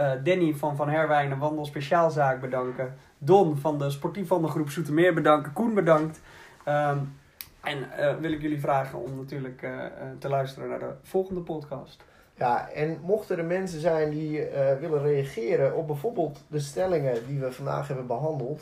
uh, 0.02 0.12
Danny 0.24 0.54
van 0.54 0.76
Van 0.76 0.90
Herwijnen 0.90 1.38
Wandel 1.38 1.66
Speciaalzaak 1.66 2.42
bedanken. 2.42 2.96
Don 3.18 3.58
van 3.58 3.78
de 3.78 3.90
sportief 3.90 4.28
wandelgroep 4.28 4.70
Zoetermeer 4.70 5.14
bedanken. 5.14 5.54
Koen 5.54 5.74
bedankt. 5.74 6.22
Um, 6.68 7.16
en 7.62 7.78
uh, 8.00 8.16
wil 8.16 8.32
ik 8.32 8.42
jullie 8.42 8.60
vragen 8.60 9.00
om 9.00 9.18
natuurlijk 9.18 9.62
uh, 9.62 9.70
te 10.20 10.30
luisteren 10.30 10.70
naar 10.70 10.80
de 10.80 10.94
volgende 11.04 11.42
podcast. 11.42 12.04
Ja, 12.38 12.70
en 12.70 13.00
mochten 13.02 13.38
er 13.38 13.46
mensen 13.46 13.80
zijn 13.80 14.10
die 14.10 14.48
willen 14.80 15.02
reageren 15.02 15.76
op 15.76 15.88
bijvoorbeeld 15.88 16.44
de 16.48 16.60
stellingen 16.60 17.28
die 17.28 17.40
we 17.40 17.52
vandaag 17.52 17.88
hebben 17.88 18.08
behandeld 18.08 18.62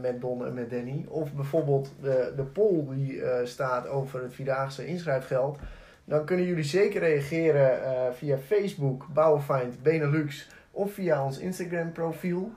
met 0.00 0.20
Don 0.20 0.46
en 0.46 0.54
met 0.54 0.70
Danny. 0.70 1.06
Of 1.08 1.32
bijvoorbeeld 1.32 1.92
de, 2.00 2.32
de 2.36 2.42
poll 2.42 2.84
die 2.88 3.22
staat 3.44 3.88
over 3.88 4.22
het 4.22 4.34
Vierdaagse 4.34 4.86
inschrijfgeld. 4.86 5.58
Dan 6.04 6.24
kunnen 6.24 6.46
jullie 6.46 6.64
zeker 6.64 7.00
reageren 7.00 7.78
uh, 7.78 8.12
via 8.12 8.38
Facebook, 8.38 9.06
Bouwenfind 9.12 9.82
Benelux 9.82 10.50
of 10.70 10.92
via 10.92 11.24
ons 11.24 11.38
Instagram 11.38 11.92
profiel. 11.92 12.52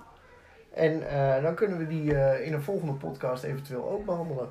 En 0.74 1.02
uh, 1.02 1.42
dan 1.42 1.56
kunnen 1.56 1.78
we 1.78 1.88
die 1.88 2.04
uh, 2.04 2.46
in 2.46 2.54
een 2.54 2.62
volgende 2.62 2.94
podcast 2.94 3.44
eventueel 3.44 3.90
ook 3.90 4.06
behandelen. 4.06 4.50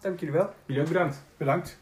Dank 0.00 0.20
jullie 0.20 0.34
wel. 0.34 0.50
Jullie 0.66 0.82
ook 0.82 0.88
bedankt. 0.88 1.24
Bedankt. 1.36 1.80